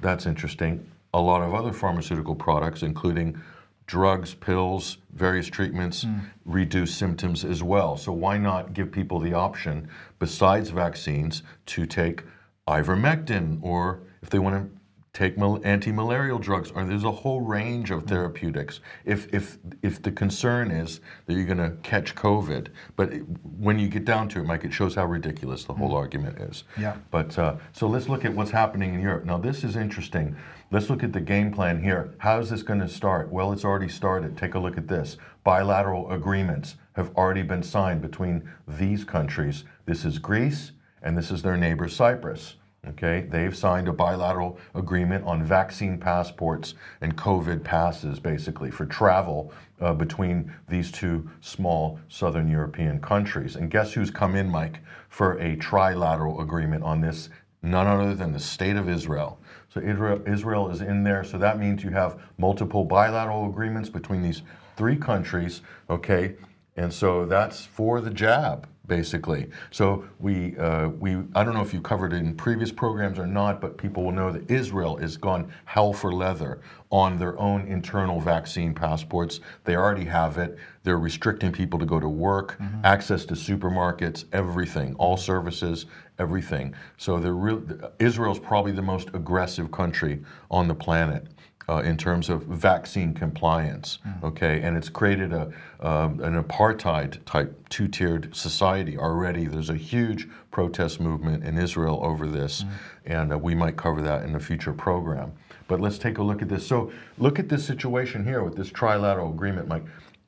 that's 0.00 0.26
interesting. 0.26 0.90
A 1.12 1.20
lot 1.20 1.42
of 1.42 1.54
other 1.54 1.72
pharmaceutical 1.72 2.34
products, 2.34 2.82
including 2.82 3.40
drugs, 3.86 4.34
pills, 4.34 4.98
various 5.12 5.46
treatments, 5.46 6.02
hmm. 6.02 6.18
reduce 6.44 6.94
symptoms 6.94 7.44
as 7.44 7.62
well. 7.62 7.96
So 7.96 8.12
why 8.12 8.36
not 8.36 8.72
give 8.72 8.90
people 8.90 9.20
the 9.20 9.32
option, 9.32 9.88
besides 10.18 10.70
vaccines, 10.70 11.42
to 11.66 11.86
take 11.86 12.24
ivermectin 12.68 13.60
or 13.62 14.00
if 14.22 14.30
they 14.30 14.40
want 14.40 14.56
to 14.56 14.76
take 15.12 15.38
mal- 15.38 15.60
anti-malarial 15.64 16.38
drugs 16.38 16.70
or 16.72 16.84
there's 16.84 17.04
a 17.04 17.10
whole 17.10 17.40
range 17.40 17.90
of 17.90 18.02
hmm. 18.02 18.08
therapeutics. 18.08 18.80
If 19.04 19.32
if 19.32 19.56
if 19.82 20.02
the 20.02 20.10
concern 20.10 20.70
is 20.70 21.00
that 21.24 21.34
you're 21.34 21.46
going 21.46 21.58
to 21.58 21.76
catch 21.82 22.14
covid 22.14 22.68
but 22.96 23.12
it- 23.12 23.24
when 23.58 23.78
you 23.78 23.88
get 23.88 24.04
down 24.04 24.28
to 24.30 24.40
it 24.40 24.44
mike 24.44 24.64
it 24.64 24.72
shows 24.72 24.96
how 24.96 25.06
ridiculous 25.06 25.64
the 25.64 25.72
whole 25.72 25.90
hmm. 25.90 25.94
argument 25.94 26.38
is. 26.38 26.64
Yeah. 26.76 26.96
but 27.10 27.38
uh, 27.38 27.56
so 27.72 27.86
let's 27.86 28.08
look 28.08 28.24
at 28.24 28.34
what's 28.34 28.50
happening 28.50 28.94
in 28.94 29.00
europe. 29.00 29.24
Now 29.24 29.38
this 29.38 29.64
is 29.64 29.76
interesting 29.76 30.36
let's 30.70 30.90
look 30.90 31.02
at 31.02 31.12
the 31.12 31.20
game 31.20 31.52
plan 31.52 31.82
here 31.82 32.14
how 32.18 32.38
is 32.38 32.50
this 32.50 32.62
going 32.62 32.80
to 32.80 32.88
start 32.88 33.30
well 33.30 33.52
it's 33.52 33.64
already 33.64 33.88
started 33.88 34.36
take 34.36 34.54
a 34.54 34.58
look 34.58 34.76
at 34.76 34.88
this 34.88 35.16
bilateral 35.44 36.10
agreements 36.10 36.76
have 36.94 37.14
already 37.16 37.42
been 37.42 37.62
signed 37.62 38.00
between 38.00 38.48
these 38.66 39.04
countries 39.04 39.64
this 39.84 40.04
is 40.04 40.18
greece 40.18 40.72
and 41.02 41.16
this 41.16 41.30
is 41.30 41.42
their 41.42 41.56
neighbor 41.56 41.88
cyprus 41.88 42.56
Okay, 42.88 43.26
they've 43.28 43.56
signed 43.56 43.88
a 43.88 43.92
bilateral 43.92 44.58
agreement 44.74 45.24
on 45.24 45.42
vaccine 45.42 45.98
passports 45.98 46.74
and 47.00 47.16
COVID 47.16 47.64
passes, 47.64 48.20
basically, 48.20 48.70
for 48.70 48.86
travel 48.86 49.52
uh, 49.80 49.92
between 49.92 50.52
these 50.68 50.92
two 50.92 51.28
small 51.40 51.98
southern 52.08 52.48
European 52.48 53.00
countries. 53.00 53.56
And 53.56 53.70
guess 53.70 53.92
who's 53.92 54.10
come 54.10 54.36
in, 54.36 54.48
Mike, 54.48 54.78
for 55.08 55.32
a 55.38 55.56
trilateral 55.56 56.40
agreement 56.40 56.84
on 56.84 57.00
this? 57.00 57.28
None 57.60 57.88
other 57.88 58.14
than 58.14 58.32
the 58.32 58.38
state 58.38 58.76
of 58.76 58.88
Israel. 58.88 59.40
So 59.76 59.82
Israel, 59.82 60.22
Israel 60.26 60.70
is 60.70 60.80
in 60.80 61.04
there. 61.04 61.22
So 61.22 61.36
that 61.36 61.58
means 61.58 61.84
you 61.84 61.90
have 61.90 62.18
multiple 62.38 62.82
bilateral 62.82 63.46
agreements 63.46 63.90
between 63.90 64.22
these 64.22 64.40
three 64.74 64.96
countries. 64.96 65.60
Okay, 65.90 66.36
and 66.78 66.90
so 66.90 67.26
that's 67.26 67.66
for 67.66 68.00
the 68.00 68.10
jab, 68.10 68.66
basically. 68.86 69.50
So 69.70 70.06
we, 70.18 70.56
uh, 70.56 70.88
we, 70.88 71.16
I 71.34 71.44
don't 71.44 71.52
know 71.52 71.60
if 71.60 71.74
you 71.74 71.82
covered 71.82 72.14
it 72.14 72.20
in 72.20 72.34
previous 72.36 72.72
programs 72.72 73.18
or 73.18 73.26
not, 73.26 73.60
but 73.60 73.76
people 73.76 74.02
will 74.02 74.12
know 74.12 74.32
that 74.32 74.50
Israel 74.50 74.96
has 74.96 75.18
gone 75.18 75.52
hell 75.66 75.92
for 75.92 76.10
leather 76.10 76.62
on 76.90 77.18
their 77.18 77.38
own 77.38 77.68
internal 77.68 78.18
vaccine 78.18 78.72
passports. 78.72 79.40
They 79.64 79.76
already 79.76 80.06
have 80.06 80.38
it. 80.38 80.56
They're 80.86 81.00
restricting 81.00 81.50
people 81.50 81.80
to 81.80 81.84
go 81.84 81.98
to 81.98 82.08
work, 82.08 82.58
access 82.84 83.24
to 83.24 83.34
supermarkets, 83.34 84.24
everything, 84.32 84.94
all 85.00 85.16
services, 85.16 85.86
everything. 86.20 86.76
So 86.96 87.18
they're 87.18 87.34
real, 87.34 87.60
Israel's 87.98 88.38
probably 88.38 88.70
the 88.70 88.82
most 88.82 89.08
aggressive 89.12 89.72
country 89.72 90.22
on 90.48 90.68
the 90.68 90.76
planet 90.76 91.26
uh, 91.68 91.78
in 91.78 91.96
terms 91.96 92.28
of 92.28 92.44
vaccine 92.44 93.14
compliance. 93.14 93.98
Okay, 94.22 94.60
and 94.62 94.76
it's 94.76 94.88
created 94.88 95.32
a 95.32 95.50
um, 95.80 96.20
an 96.20 96.40
apartheid 96.40 97.18
type 97.24 97.68
two 97.68 97.88
tiered 97.88 98.34
society 98.36 98.96
already. 98.96 99.46
There's 99.46 99.70
a 99.70 99.76
huge 99.76 100.28
protest 100.52 101.00
movement 101.00 101.42
in 101.42 101.58
Israel 101.58 101.98
over 102.00 102.28
this, 102.28 102.64
and 103.04 103.32
uh, 103.32 103.38
we 103.38 103.56
might 103.56 103.76
cover 103.76 104.00
that 104.02 104.22
in 104.22 104.36
a 104.36 104.40
future 104.40 104.72
program. 104.72 105.32
But 105.66 105.80
let's 105.80 105.98
take 105.98 106.18
a 106.18 106.22
look 106.22 106.42
at 106.42 106.48
this. 106.48 106.64
So 106.64 106.92
look 107.18 107.40
at 107.40 107.48
this 107.48 107.64
situation 107.64 108.24
here 108.24 108.44
with 108.44 108.54
this 108.54 108.70
trilateral 108.70 109.34
agreement, 109.34 109.66
Mike. 109.66 109.82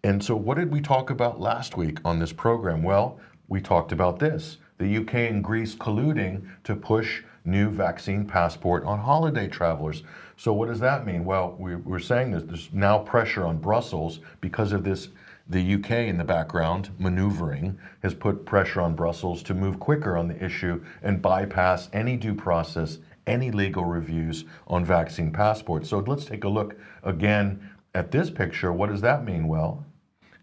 And 0.09 0.25
so, 0.25 0.35
what 0.35 0.57
did 0.57 0.73
we 0.73 0.81
talk 0.81 1.11
about 1.11 1.39
last 1.39 1.77
week 1.77 1.99
on 2.03 2.19
this 2.19 2.33
program? 2.33 2.83
Well, 2.83 3.21
we 3.47 3.61
talked 3.61 3.93
about 3.93 4.19
this 4.19 4.57
the 4.79 4.97
UK 4.97 5.15
and 5.15 5.45
Greece 5.45 5.75
colluding 5.75 6.49
to 6.65 6.75
push 6.75 7.23
new 7.45 7.69
vaccine 7.69 8.25
passport 8.25 8.85
on 8.85 9.01
holiday 9.01 9.49
travelers. 9.49 10.05
So, 10.39 10.55
what 10.55 10.69
does 10.69 10.81
that 10.81 11.05
mean? 11.05 11.27
Well, 11.27 11.57
we, 11.59 11.77
we're 11.77 11.99
saying 11.99 12.31
that 12.31 12.49
there's 12.49 12.71
now 12.73 13.01
pressure 13.01 13.45
on 13.45 13.59
Brussels 13.59 14.21
because 14.41 14.73
of 14.73 14.83
this. 14.83 15.11
The 15.47 15.75
UK 15.75 15.91
in 15.91 16.17
the 16.17 16.25
background, 16.25 16.89
maneuvering, 16.99 17.79
has 18.03 18.15
put 18.15 18.47
pressure 18.47 18.81
on 18.81 18.95
Brussels 18.95 19.43
to 19.43 19.53
move 19.53 19.79
quicker 19.79 20.17
on 20.17 20.27
the 20.27 20.43
issue 20.43 20.83
and 21.03 21.21
bypass 21.21 21.91
any 21.93 22.17
due 22.17 22.35
process, 22.35 22.97
any 23.27 23.51
legal 23.51 23.85
reviews 23.85 24.47
on 24.69 24.87
vaccine 24.87 25.33
passports. 25.33 25.91
So, 25.91 25.99
let's 25.99 26.25
take 26.25 26.45
a 26.45 26.49
look 26.49 26.77
again 27.03 27.69
at 27.95 28.11
this 28.11 28.31
picture. 28.31 28.73
What 28.73 28.89
does 28.89 29.03
that 29.03 29.23
mean? 29.27 29.49
Well, 29.49 29.85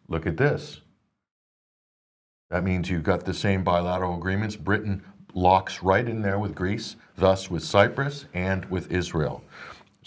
look 0.08 0.26
at 0.26 0.38
this. 0.38 0.82
That 2.50 2.63
means 2.63 2.89
you've 2.89 3.04
got 3.04 3.26
the 3.26 3.34
same 3.34 3.63
bilateral 3.63 4.18
agreements. 4.18 4.56
Britain 4.56 5.04
locks 5.34 5.84
right 5.84 6.08
in 6.08 6.22
there 6.22 6.39
with 6.39 6.56
Greece, 6.56 6.96
thus 7.18 7.50
with 7.50 7.63
Cyprus 7.63 8.26
and 8.34 8.65
with 8.65 8.91
Israel. 8.91 9.44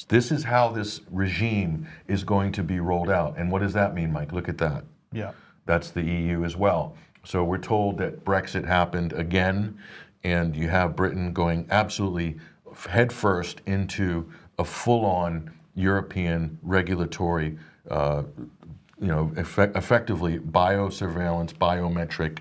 This 0.09 0.31
is 0.31 0.45
how 0.45 0.71
this 0.71 1.01
regime 1.11 1.89
is 2.07 2.23
going 2.23 2.53
to 2.53 2.63
be 2.63 2.79
rolled 2.79 3.11
out. 3.11 3.37
And 3.37 3.51
what 3.51 3.63
does 3.63 3.73
that 3.73 3.95
mean, 3.95 4.13
Mike? 4.13 4.33
Look 4.33 4.49
at 4.49 4.59
that. 4.59 4.85
Yeah. 5.13 5.33
That's 5.67 5.91
the 5.91 6.03
EU 6.03 6.45
as 6.45 6.57
well. 6.57 6.97
So 7.25 7.45
we're 7.45 7.59
told 7.59 7.99
that 7.99 8.25
Brexit 8.25 8.65
happened 8.65 9.13
again, 9.13 9.77
and 10.25 10.57
you 10.57 10.69
have 10.69 10.97
Britain 10.97 11.33
going 11.33 11.67
absolutely 11.71 12.39
headfirst 12.89 13.61
into 13.67 14.33
a 14.59 14.65
full-on 14.65 15.51
European 15.75 16.59
regulatory, 16.63 17.59
uh, 17.91 18.23
you 19.01 19.09
know, 19.09 19.33
effect, 19.37 19.77
effectively 19.77 20.39
biosurveillance, 20.39 21.53
biometric, 21.53 22.39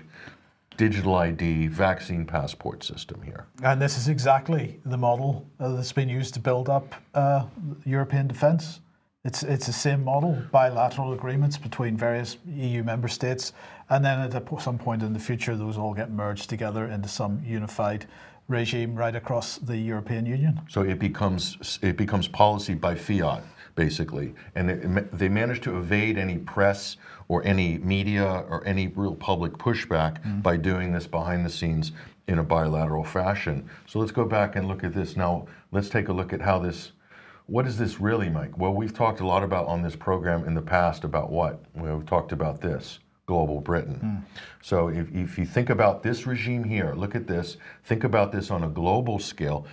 digital 0.76 1.16
ID, 1.16 1.66
vaccine 1.66 2.24
passport 2.24 2.84
system 2.84 3.20
here. 3.22 3.46
And 3.62 3.82
this 3.82 3.98
is 3.98 4.08
exactly 4.08 4.80
the 4.84 4.96
model 4.96 5.46
uh, 5.60 5.72
that's 5.72 5.92
been 5.92 6.08
used 6.08 6.34
to 6.34 6.40
build 6.40 6.68
up 6.68 6.94
uh, 7.14 7.46
European 7.84 8.28
defence. 8.28 8.80
It's, 9.24 9.42
it's 9.42 9.66
the 9.66 9.72
same 9.72 10.04
model, 10.04 10.40
bilateral 10.52 11.12
agreements 11.12 11.58
between 11.58 11.96
various 11.96 12.38
EU 12.46 12.82
member 12.84 13.08
states, 13.08 13.52
and 13.90 14.04
then 14.04 14.20
at 14.20 14.34
a 14.34 14.60
some 14.60 14.78
point 14.78 15.02
in 15.02 15.12
the 15.12 15.18
future, 15.18 15.56
those 15.56 15.76
all 15.76 15.92
get 15.92 16.10
merged 16.10 16.48
together 16.48 16.86
into 16.86 17.08
some 17.08 17.42
unified 17.44 18.06
regime 18.46 18.94
right 18.94 19.14
across 19.14 19.58
the 19.58 19.76
European 19.76 20.24
Union. 20.24 20.60
So 20.68 20.82
it 20.82 20.98
becomes 20.98 21.78
it 21.82 21.96
becomes 21.96 22.28
policy 22.28 22.74
by 22.74 22.94
fiat, 22.94 23.42
basically, 23.84 24.34
and 24.56 24.64
it, 24.70 25.18
they 25.20 25.28
managed 25.28 25.62
to 25.62 25.78
evade 25.78 26.18
any 26.18 26.38
press 26.54 26.96
or 27.28 27.38
any 27.44 27.78
media 27.78 28.26
or 28.50 28.58
any 28.66 28.88
real 28.88 29.14
public 29.14 29.52
pushback 29.52 30.14
mm-hmm. 30.18 30.40
by 30.40 30.56
doing 30.56 30.92
this 30.92 31.06
behind 31.06 31.46
the 31.46 31.50
scenes 31.58 31.92
in 32.26 32.38
a 32.38 32.42
bilateral 32.42 33.04
fashion. 33.04 33.56
So 33.86 34.00
let's 34.00 34.12
go 34.20 34.24
back 34.24 34.56
and 34.56 34.66
look 34.66 34.82
at 34.82 34.92
this 34.92 35.16
now. 35.16 35.46
Let's 35.70 35.88
take 35.88 36.08
a 36.08 36.12
look 36.12 36.32
at 36.32 36.40
how 36.40 36.58
this. 36.58 36.92
What 37.46 37.66
is 37.66 37.76
this 37.78 38.00
really, 38.00 38.28
Mike? 38.28 38.58
Well, 38.58 38.74
we've 38.74 38.92
talked 38.92 39.20
a 39.20 39.26
lot 39.26 39.42
about 39.44 39.66
on 39.74 39.82
this 39.82 39.96
program 39.96 40.44
in 40.48 40.54
the 40.54 40.66
past 40.76 41.04
about 41.04 41.30
what? 41.30 41.54
We've 41.74 42.04
talked 42.14 42.32
about 42.32 42.60
this. 42.60 42.98
global 43.28 43.60
Britain. 43.60 43.98
Hmm. 44.00 44.42
So 44.62 44.88
if, 44.88 45.06
if 45.14 45.38
you 45.38 45.46
think 45.46 45.70
about 45.70 46.02
this 46.02 46.26
regime 46.26 46.64
here, 46.64 46.94
look 46.94 47.14
at 47.14 47.26
this, 47.26 47.58
think 47.84 48.02
about 48.02 48.32
this 48.32 48.50
on 48.50 48.64
a 48.64 48.68
global 48.68 49.18
scale. 49.20 49.66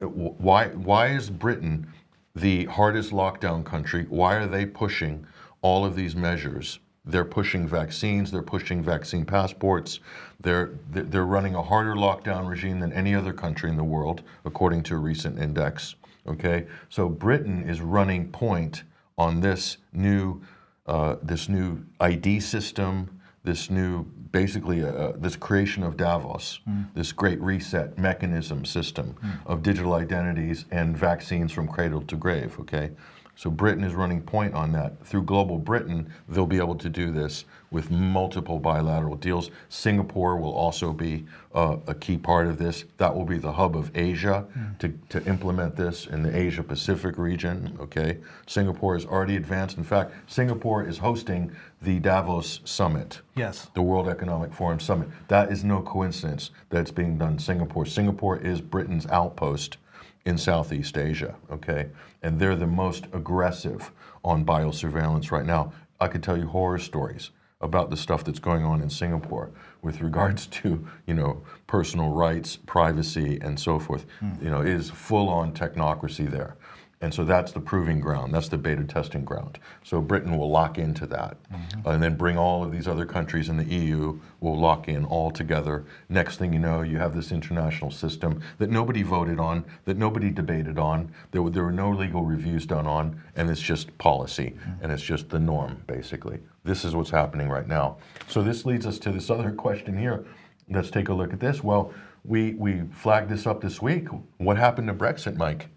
Why, 0.00 0.68
why 0.68 1.08
is 1.08 1.28
Britain 1.28 1.86
the 2.34 2.64
hardest 2.66 3.12
lockdown 3.12 3.64
country? 3.64 4.06
Why 4.08 4.36
are 4.36 4.46
they 4.46 4.66
pushing 4.66 5.26
all 5.60 5.84
of 5.84 5.96
these 5.96 6.16
measures? 6.16 6.78
They're 7.04 7.24
pushing 7.24 7.66
vaccines, 7.66 8.30
they're 8.30 8.42
pushing 8.42 8.82
vaccine 8.82 9.24
passports, 9.24 10.00
they're, 10.40 10.70
they're 10.90 11.26
running 11.26 11.56
a 11.56 11.62
harder 11.62 11.94
lockdown 11.94 12.48
regime 12.48 12.78
than 12.78 12.92
any 12.92 13.14
other 13.14 13.32
country 13.32 13.70
in 13.70 13.76
the 13.76 13.84
world, 13.84 14.22
according 14.44 14.84
to 14.84 14.94
a 14.94 14.98
recent 14.98 15.38
index. 15.38 15.96
Okay, 16.26 16.66
so 16.88 17.08
Britain 17.08 17.68
is 17.68 17.80
running 17.80 18.30
point 18.30 18.84
on 19.18 19.40
this 19.40 19.78
new 19.92 20.40
uh, 20.86 21.16
this 21.22 21.48
new 21.48 21.84
ID 22.00 22.40
system, 22.40 23.20
this 23.44 23.70
new 23.70 24.04
basically 24.32 24.82
uh, 24.82 25.12
this 25.16 25.36
creation 25.36 25.82
of 25.82 25.96
Davos, 25.96 26.60
this 26.94 27.12
great 27.12 27.40
reset 27.40 27.98
mechanism 27.98 28.64
system 28.64 29.14
of 29.46 29.62
digital 29.62 29.94
identities 29.94 30.64
and 30.70 30.96
vaccines 30.96 31.52
from 31.52 31.68
cradle 31.68 32.00
to 32.02 32.16
grave. 32.16 32.58
Okay, 32.60 32.90
so 33.36 33.50
Britain 33.50 33.84
is 33.84 33.94
running 33.94 34.22
point 34.22 34.54
on 34.54 34.72
that. 34.72 35.04
Through 35.06 35.22
Global 35.22 35.58
Britain, 35.58 36.10
they'll 36.28 36.46
be 36.46 36.58
able 36.58 36.76
to 36.76 36.88
do 36.88 37.10
this 37.10 37.44
with 37.70 37.90
multiple 37.90 38.58
bilateral 38.58 39.16
deals. 39.16 39.50
Singapore 39.68 40.36
will 40.36 40.52
also 40.52 40.92
be 40.92 41.24
uh, 41.54 41.78
a 41.86 41.94
key 41.94 42.18
part 42.18 42.46
of 42.46 42.58
this. 42.58 42.84
That 42.98 43.14
will 43.14 43.24
be 43.24 43.38
the 43.38 43.52
hub 43.52 43.76
of 43.76 43.90
Asia 43.96 44.44
to, 44.80 44.88
to 45.08 45.24
implement 45.26 45.76
this 45.76 46.06
in 46.06 46.22
the 46.22 46.36
Asia 46.36 46.62
Pacific 46.62 47.16
region. 47.18 47.76
Okay, 47.80 48.18
Singapore 48.46 48.96
is 48.96 49.06
already 49.06 49.36
advanced. 49.36 49.78
In 49.78 49.84
fact, 49.84 50.12
Singapore 50.26 50.84
is 50.84 50.98
hosting 50.98 51.50
the 51.82 51.98
Davos 51.98 52.60
Summit 52.64 53.20
Yes. 53.34 53.68
the 53.74 53.82
World 53.82 54.08
Economic 54.08 54.52
Forum 54.52 54.78
Summit. 54.78 55.08
That 55.28 55.50
is 55.50 55.64
no 55.64 55.82
coincidence 55.82 56.50
that 56.70 56.80
it's 56.80 56.90
being 56.90 57.18
done 57.18 57.34
in 57.34 57.38
Singapore. 57.38 57.86
Singapore 57.86 58.38
is 58.38 58.60
Britain's 58.60 59.06
outpost 59.06 59.78
in 60.24 60.38
Southeast 60.38 60.96
Asia, 60.96 61.34
okay? 61.50 61.88
And 62.22 62.38
they're 62.38 62.56
the 62.56 62.66
most 62.66 63.06
aggressive 63.12 63.90
on 64.24 64.44
biosurveillance 64.44 65.32
right 65.32 65.44
now. 65.44 65.72
I 66.00 66.06
could 66.08 66.22
tell 66.22 66.36
you 66.36 66.46
horror 66.46 66.78
stories 66.78 67.30
about 67.60 67.90
the 67.90 67.96
stuff 67.96 68.24
that's 68.24 68.38
going 68.38 68.64
on 68.64 68.82
in 68.82 68.90
Singapore 68.90 69.50
with 69.82 70.00
regards 70.00 70.46
to, 70.48 70.84
you 71.06 71.14
know, 71.14 71.42
personal 71.66 72.10
rights, 72.10 72.56
privacy, 72.56 73.38
and 73.40 73.58
so 73.58 73.78
forth. 73.78 74.04
Hmm. 74.20 74.30
You 74.40 74.50
know, 74.50 74.60
it 74.60 74.68
is 74.68 74.90
full 74.90 75.28
on 75.28 75.52
technocracy 75.52 76.28
there. 76.30 76.56
And 77.02 77.12
so 77.12 77.24
that's 77.24 77.50
the 77.50 77.60
proving 77.60 77.98
ground. 77.98 78.32
That's 78.32 78.48
the 78.48 78.56
beta 78.56 78.84
testing 78.84 79.24
ground. 79.24 79.58
So 79.82 80.00
Britain 80.00 80.38
will 80.38 80.50
lock 80.50 80.78
into 80.78 81.04
that. 81.06 81.36
Mm-hmm. 81.52 81.88
And 81.88 82.00
then 82.00 82.16
bring 82.16 82.38
all 82.38 82.62
of 82.62 82.70
these 82.70 82.86
other 82.86 83.04
countries 83.04 83.48
in 83.48 83.56
the 83.56 83.64
EU 83.64 84.20
will 84.40 84.56
lock 84.56 84.88
in 84.88 85.04
all 85.06 85.32
together. 85.32 85.84
Next 86.08 86.36
thing 86.36 86.52
you 86.52 86.60
know, 86.60 86.82
you 86.82 86.98
have 86.98 87.12
this 87.12 87.32
international 87.32 87.90
system 87.90 88.40
that 88.58 88.70
nobody 88.70 89.02
voted 89.02 89.40
on, 89.40 89.64
that 89.84 89.98
nobody 89.98 90.30
debated 90.30 90.78
on, 90.78 91.12
there 91.32 91.42
were, 91.42 91.50
there 91.50 91.64
were 91.64 91.72
no 91.72 91.90
legal 91.90 92.22
reviews 92.22 92.66
done 92.66 92.86
on, 92.86 93.20
and 93.34 93.50
it's 93.50 93.60
just 93.60 93.98
policy. 93.98 94.54
Mm-hmm. 94.56 94.84
And 94.84 94.92
it's 94.92 95.02
just 95.02 95.28
the 95.28 95.40
norm, 95.40 95.82
basically. 95.88 96.38
This 96.62 96.84
is 96.84 96.94
what's 96.94 97.10
happening 97.10 97.48
right 97.48 97.66
now. 97.66 97.96
So 98.28 98.44
this 98.44 98.64
leads 98.64 98.86
us 98.86 99.00
to 99.00 99.10
this 99.10 99.28
other 99.28 99.50
question 99.50 99.98
here. 99.98 100.24
Let's 100.70 100.90
take 100.90 101.08
a 101.08 101.14
look 101.14 101.32
at 101.32 101.40
this. 101.40 101.64
Well, 101.64 101.92
we, 102.24 102.54
we 102.54 102.82
flagged 102.92 103.28
this 103.28 103.44
up 103.44 103.60
this 103.60 103.82
week. 103.82 104.06
What 104.38 104.56
happened 104.56 104.86
to 104.86 104.94
Brexit, 104.94 105.36
Mike? 105.36 105.68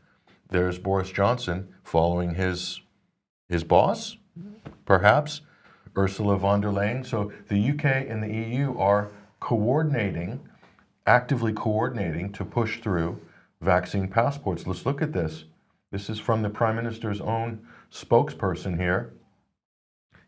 There's 0.50 0.80
Boris 0.80 1.12
Johnson 1.12 1.74
following 1.84 2.36
his 2.36 2.82
his 3.50 3.64
boss, 3.64 4.18
perhaps 4.86 5.42
Ursula 5.98 6.38
von 6.38 6.62
der 6.62 6.70
Leyen. 6.70 7.06
So 7.06 7.32
the 7.48 7.70
UK 7.72 7.86
and 8.10 8.24
the 8.24 8.34
EU 8.34 8.78
are 8.78 9.12
coordinating, 9.40 10.40
actively 11.06 11.54
coordinating 11.54 12.32
to 12.34 12.46
push 12.46 12.82
through 12.82 13.22
vaccine 13.62 14.08
passports. 14.08 14.66
Let's 14.66 14.86
look 14.86 15.02
at 15.02 15.14
this. 15.14 15.46
This 15.92 16.10
is 16.10 16.20
from 16.20 16.42
the 16.42 16.50
Prime 16.50 16.76
Minister's 16.76 17.22
own 17.22 17.66
spokesperson 17.92 18.80
here. 18.80 19.14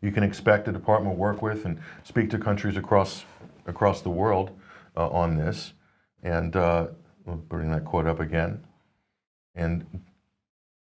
You 0.02 0.12
can 0.12 0.24
expect 0.24 0.66
the 0.66 0.72
department 0.72 1.18
will 1.18 1.22
work 1.22 1.42
with 1.42 1.66
and 1.66 1.80
speak 2.04 2.30
to 2.30 2.38
countries 2.38 2.78
across 2.78 3.26
across 3.66 4.02
the 4.02 4.10
world 4.10 4.52
uh, 4.96 5.10
on 5.10 5.36
this. 5.36 5.74
And 6.24 6.56
uh, 6.56 6.88
we'll 7.26 7.36
bring 7.36 7.72
that 7.72 7.84
quote 7.84 8.06
up 8.06 8.20
again 8.20 8.64
and 9.58 9.86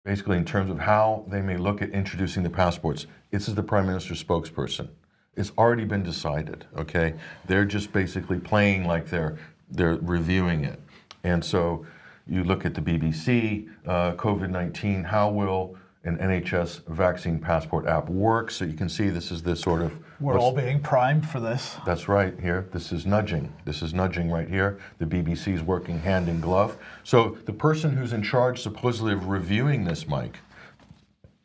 basically 0.05 0.37
in 0.37 0.45
terms 0.45 0.69
of 0.69 0.79
how 0.79 1.25
they 1.27 1.41
may 1.41 1.57
look 1.57 1.81
at 1.81 1.89
introducing 1.89 2.43
the 2.43 2.49
passports. 2.49 3.07
This 3.31 3.49
is 3.49 3.55
the 3.55 3.63
prime 3.63 3.87
minister's 3.87 4.23
spokesperson. 4.23 4.87
It's 5.35 5.51
already 5.57 5.83
been 5.83 6.03
decided. 6.03 6.65
Okay, 6.77 7.15
they're 7.47 7.65
just 7.65 7.91
basically 7.91 8.39
playing 8.39 8.85
like 8.85 9.09
they're 9.09 9.37
they're 9.69 9.95
reviewing 9.95 10.63
it. 10.63 10.79
And 11.23 11.43
so 11.43 11.85
you 12.27 12.43
look 12.43 12.65
at 12.65 12.75
the 12.75 12.81
BBC, 12.81 13.67
uh, 13.85 14.13
COVID 14.13 14.49
nineteen. 14.49 15.03
How 15.03 15.29
will 15.29 15.75
an 16.05 16.17
NHS 16.19 16.85
vaccine 16.87 17.39
passport 17.39 17.87
app 17.87 18.07
work? 18.07 18.51
So 18.51 18.63
you 18.63 18.77
can 18.77 18.87
see 18.87 19.09
this 19.09 19.31
is 19.31 19.41
the 19.41 19.55
sort 19.55 19.81
of 19.81 19.91
We're 20.19 20.33
what's- 20.33 20.43
all 20.43 20.53
being 20.53 20.79
primed 20.81 21.27
for 21.27 21.39
this. 21.39 21.75
that's 21.85 22.07
right 22.07 22.33
here. 22.39 22.67
This 22.71 22.91
is 22.91 23.05
nudging. 23.05 23.53
This 23.65 23.81
is 23.81 23.93
nudging 23.93 24.31
right 24.31 24.47
here. 24.47 24.79
The 24.97 25.05
BBC 25.05 25.53
is 25.53 25.61
working 25.61 25.99
hand 25.99 26.29
in 26.29 26.39
glove. 26.39 26.77
So 27.03 27.37
the 27.45 27.53
person 27.53 27.97
who's 27.97 28.13
in 28.13 28.23
charge 28.23 28.61
supposedly 28.61 29.13
of 29.13 29.27
reviewing 29.27 29.83
this, 29.83 30.07
Mike, 30.07 30.39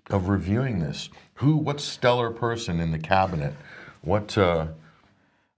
of 0.09 0.29
reviewing 0.29 0.79
this, 0.81 1.09
who, 1.35 1.57
what 1.57 1.81
stellar 1.81 2.31
person 2.31 2.81
in 2.81 2.93
the 2.93 2.99
cabinet, 2.99 3.55
what, 4.03 4.37
uh, 4.39 4.69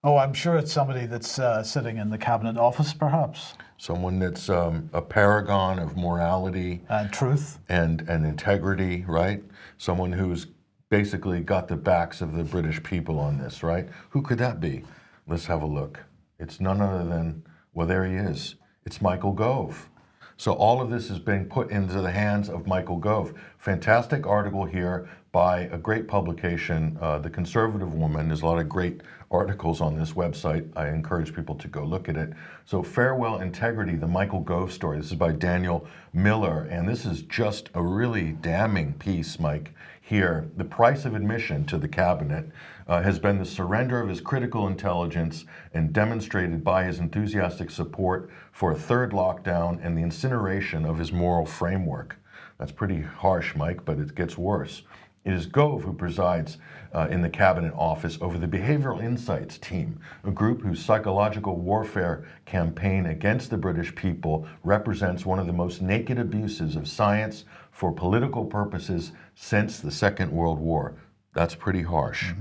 Oh, 0.05 0.17
I'm 0.17 0.33
sure 0.35 0.57
it's 0.57 0.73
somebody 0.73 1.07
that's 1.07 1.39
uh, 1.39 1.63
sitting 1.63 1.97
in 1.99 2.11
the 2.11 2.19
cabinet 2.19 2.57
office, 2.57 2.93
perhaps, 2.93 3.55
someone 3.79 4.19
that's 4.19 4.49
um, 4.51 4.91
a 4.93 5.01
paragon 5.01 5.79
of 5.79 5.97
morality 5.97 6.81
and 6.89 7.13
truth. 7.13 7.61
and, 7.69 8.01
and 8.09 8.27
integrity, 8.27 9.05
right? 9.07 9.45
Someone 9.79 10.11
who's 10.11 10.49
basically 10.93 11.41
got 11.41 11.69
the 11.69 11.75
backs 11.75 12.21
of 12.21 12.35
the 12.35 12.45
British 12.45 12.83
people 12.83 13.19
on 13.19 13.39
this, 13.39 13.63
right? 13.63 13.89
Who 14.11 14.21
could 14.21 14.37
that 14.37 14.61
be? 14.61 14.85
Let's 15.27 15.47
have 15.47 15.63
a 15.63 15.67
look. 15.67 16.01
It's 16.39 16.61
none 16.61 16.83
other 16.83 17.03
than, 17.09 17.45
well, 17.73 17.87
there 17.87 18.05
he 18.05 18.15
is. 18.17 18.57
It's 18.85 19.01
Michael 19.01 19.33
Gove. 19.33 19.89
So 20.37 20.53
all 20.53 20.83
of 20.83 20.91
this 20.91 21.09
is 21.09 21.19
being 21.19 21.47
put 21.47 21.71
into 21.71 22.03
the 22.03 22.11
hands 22.11 22.51
of 22.51 22.67
Michael 22.67 22.99
Gove. 22.99 23.33
Fantastic 23.57 24.27
article 24.27 24.67
here 24.67 25.09
by 25.33 25.61
a 25.61 25.79
great 25.79 26.09
publication, 26.09 26.99
uh, 27.01 27.19
The 27.21 27.31
Conservative 27.31 27.95
Woman. 27.95 28.29
There's 28.29 28.43
a 28.43 28.47
lot 28.47 28.59
of 28.59 28.69
great 28.69 29.01
articles 29.31 29.81
on 29.81 29.99
this 29.99 30.13
website. 30.13 30.69
I 30.77 30.89
encourage 30.89 31.35
people 31.35 31.55
to 31.55 31.69
go 31.69 31.85
look 31.85 32.11
at 32.11 32.19
it. 32.19 32.35
So, 32.67 32.83
Farewell 32.83 33.41
Integrity, 33.41 33.97
the 33.97 34.07
Michael 34.07 34.41
Gove 34.41 34.71
story. 34.71 34.99
This 34.99 35.07
is 35.07 35.15
by 35.15 35.33
Daniel 35.33 35.87
Miller, 36.13 36.69
and 36.71 36.87
this 36.87 37.07
is 37.07 37.23
just 37.23 37.71
a 37.73 37.83
really 37.83 38.33
damning 38.33 38.93
piece, 38.93 39.41
Mike. 39.41 39.73
Here, 40.13 40.51
the 40.59 40.65
price 40.65 41.07
of 41.07 41.15
admission 41.15 41.65
to 41.65 41.79
the 41.79 41.89
cabinet 41.89 42.51
uh, 42.87 43.01
has 43.01 43.19
been 43.19 43.39
the 43.39 43.47
surrender 43.47 43.99
of 43.99 44.11
his 44.11 44.21
critical 44.21 44.67
intelligence 44.67 45.47
and 45.73 45.91
demonstrated 45.91 46.63
by 46.63 46.85
his 46.85 46.99
enthusiastic 46.99 47.71
support 47.71 48.29
for 48.53 48.73
a 48.73 48.79
third 48.79 49.13
lockdown 49.13 49.83
and 49.83 49.97
the 49.97 50.03
incineration 50.03 50.85
of 50.85 50.99
his 50.99 51.13
moral 51.13 51.47
framework. 51.47 52.19
That's 52.59 52.73
pretty 52.73 53.01
harsh, 53.01 53.57
Mike, 53.57 53.87
but 53.87 53.99
it 53.99 54.15
gets 54.15 54.37
worse. 54.37 54.83
It 55.25 55.33
is 55.33 55.47
Gove 55.47 55.85
who 55.85 55.95
presides 55.95 56.59
uh, 56.93 57.07
in 57.09 57.23
the 57.23 57.31
cabinet 57.31 57.73
office 57.75 58.19
over 58.21 58.37
the 58.37 58.47
Behavioral 58.49 59.03
Insights 59.03 59.57
team, 59.57 59.99
a 60.25 60.31
group 60.31 60.61
whose 60.61 60.85
psychological 60.85 61.57
warfare 61.57 62.29
campaign 62.45 63.07
against 63.07 63.49
the 63.49 63.57
British 63.57 63.95
people 63.95 64.47
represents 64.63 65.25
one 65.25 65.39
of 65.39 65.47
the 65.47 65.53
most 65.55 65.81
naked 65.81 66.19
abuses 66.19 66.77
of 66.77 66.87
science 66.87 67.45
for 67.73 67.91
political 67.91 68.45
purposes 68.45 69.13
since 69.35 69.81
the 69.81 69.91
Second 69.91 70.31
World 70.31 70.61
War. 70.61 70.95
That's 71.35 71.57
pretty 71.57 71.83
harsh 71.83 72.33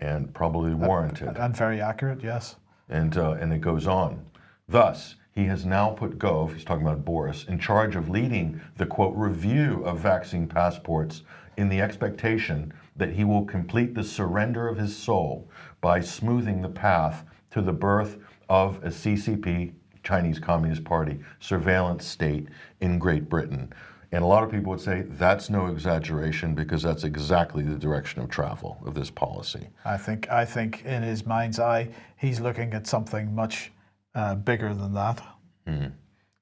and 0.00 0.32
probably 0.34 0.74
warranted 0.74 1.36
And 1.36 1.56
very 1.56 1.80
accurate, 1.80 2.22
yes. 2.22 2.56
and 2.88 3.16
uh, 3.16 3.32
and 3.32 3.52
it 3.52 3.60
goes 3.60 3.86
on. 3.86 4.24
Thus, 4.68 5.14
he 5.32 5.44
has 5.44 5.64
now 5.64 5.90
put 5.90 6.18
Gove, 6.18 6.54
he's 6.54 6.64
talking 6.64 6.86
about 6.86 7.04
Boris, 7.04 7.44
in 7.44 7.58
charge 7.58 7.96
of 7.96 8.08
leading 8.08 8.60
the 8.76 8.86
quote 8.86 9.16
review 9.16 9.82
of 9.84 9.98
vaccine 9.98 10.46
passports 10.46 11.22
in 11.56 11.68
the 11.68 11.80
expectation 11.80 12.72
that 12.96 13.12
he 13.12 13.24
will 13.24 13.44
complete 13.44 13.94
the 13.94 14.04
surrender 14.04 14.68
of 14.68 14.76
his 14.76 14.96
soul 14.96 15.48
by 15.80 16.00
smoothing 16.00 16.62
the 16.62 16.68
path 16.68 17.24
to 17.50 17.62
the 17.62 17.72
birth 17.72 18.18
of 18.48 18.76
a 18.84 18.88
CCP, 18.88 19.72
Chinese 20.02 20.38
Communist 20.38 20.84
Party, 20.84 21.20
surveillance 21.38 22.04
state 22.04 22.48
in 22.80 22.98
Great 22.98 23.28
Britain. 23.28 23.72
And 24.12 24.24
a 24.24 24.26
lot 24.26 24.42
of 24.42 24.50
people 24.50 24.70
would 24.70 24.80
say 24.80 25.02
that's 25.08 25.50
no 25.50 25.66
exaggeration 25.66 26.54
because 26.54 26.82
that's 26.82 27.04
exactly 27.04 27.62
the 27.62 27.76
direction 27.76 28.20
of 28.20 28.28
travel 28.28 28.76
of 28.84 28.94
this 28.94 29.10
policy. 29.10 29.68
I 29.84 29.96
think 29.96 30.28
I 30.30 30.44
think 30.44 30.84
in 30.84 31.02
his 31.02 31.24
mind's 31.24 31.60
eye, 31.60 31.88
he's 32.16 32.40
looking 32.40 32.74
at 32.74 32.86
something 32.86 33.32
much 33.34 33.70
uh, 34.16 34.34
bigger 34.34 34.74
than 34.74 34.92
that. 34.94 35.22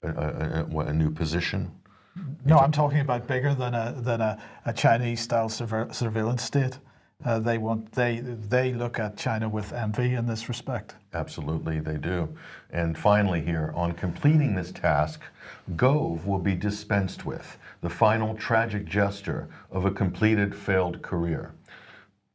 A, 0.03 0.09
a, 0.09 0.61
a, 0.61 0.65
what, 0.65 0.87
a 0.89 0.95
new 0.95 1.11
position. 1.11 1.71
No, 2.45 2.59
I'm 2.59 2.73
talking 2.73 3.01
about 3.01 3.27
bigger 3.27 3.55
than 3.55 3.75
a 3.75 3.95
than 3.99 4.21
a, 4.23 4.41
a 4.65 4.73
Chinese 4.73 5.21
style 5.21 5.49
surve- 5.51 5.95
surveillance 5.95 6.43
state. 6.43 6.79
Uh, 7.25 7.39
they 7.41 7.59
want 7.59 7.91
they 7.93 8.21
they 8.21 8.73
look 8.73 8.99
at 8.99 9.17
China 9.17 9.49
with 9.49 9.73
envy 9.73 10.15
in 10.15 10.27
this 10.27 10.49
respect. 10.49 10.95
Absolutely, 11.13 11.81
they 11.81 11.97
do. 11.97 12.29
And 12.71 12.97
finally, 12.97 13.41
here 13.41 13.73
on 13.75 13.93
completing 13.93 14.55
this 14.55 14.71
task, 14.71 15.21
Gove 15.77 16.27
will 16.27 16.39
be 16.39 16.55
dispensed 16.55 17.27
with, 17.27 17.59
the 17.81 17.91
final 17.91 18.35
tragic 18.37 18.87
gesture 18.87 19.49
of 19.73 19.85
a 19.85 19.91
completed 19.91 20.55
failed 20.55 21.03
career. 21.03 21.55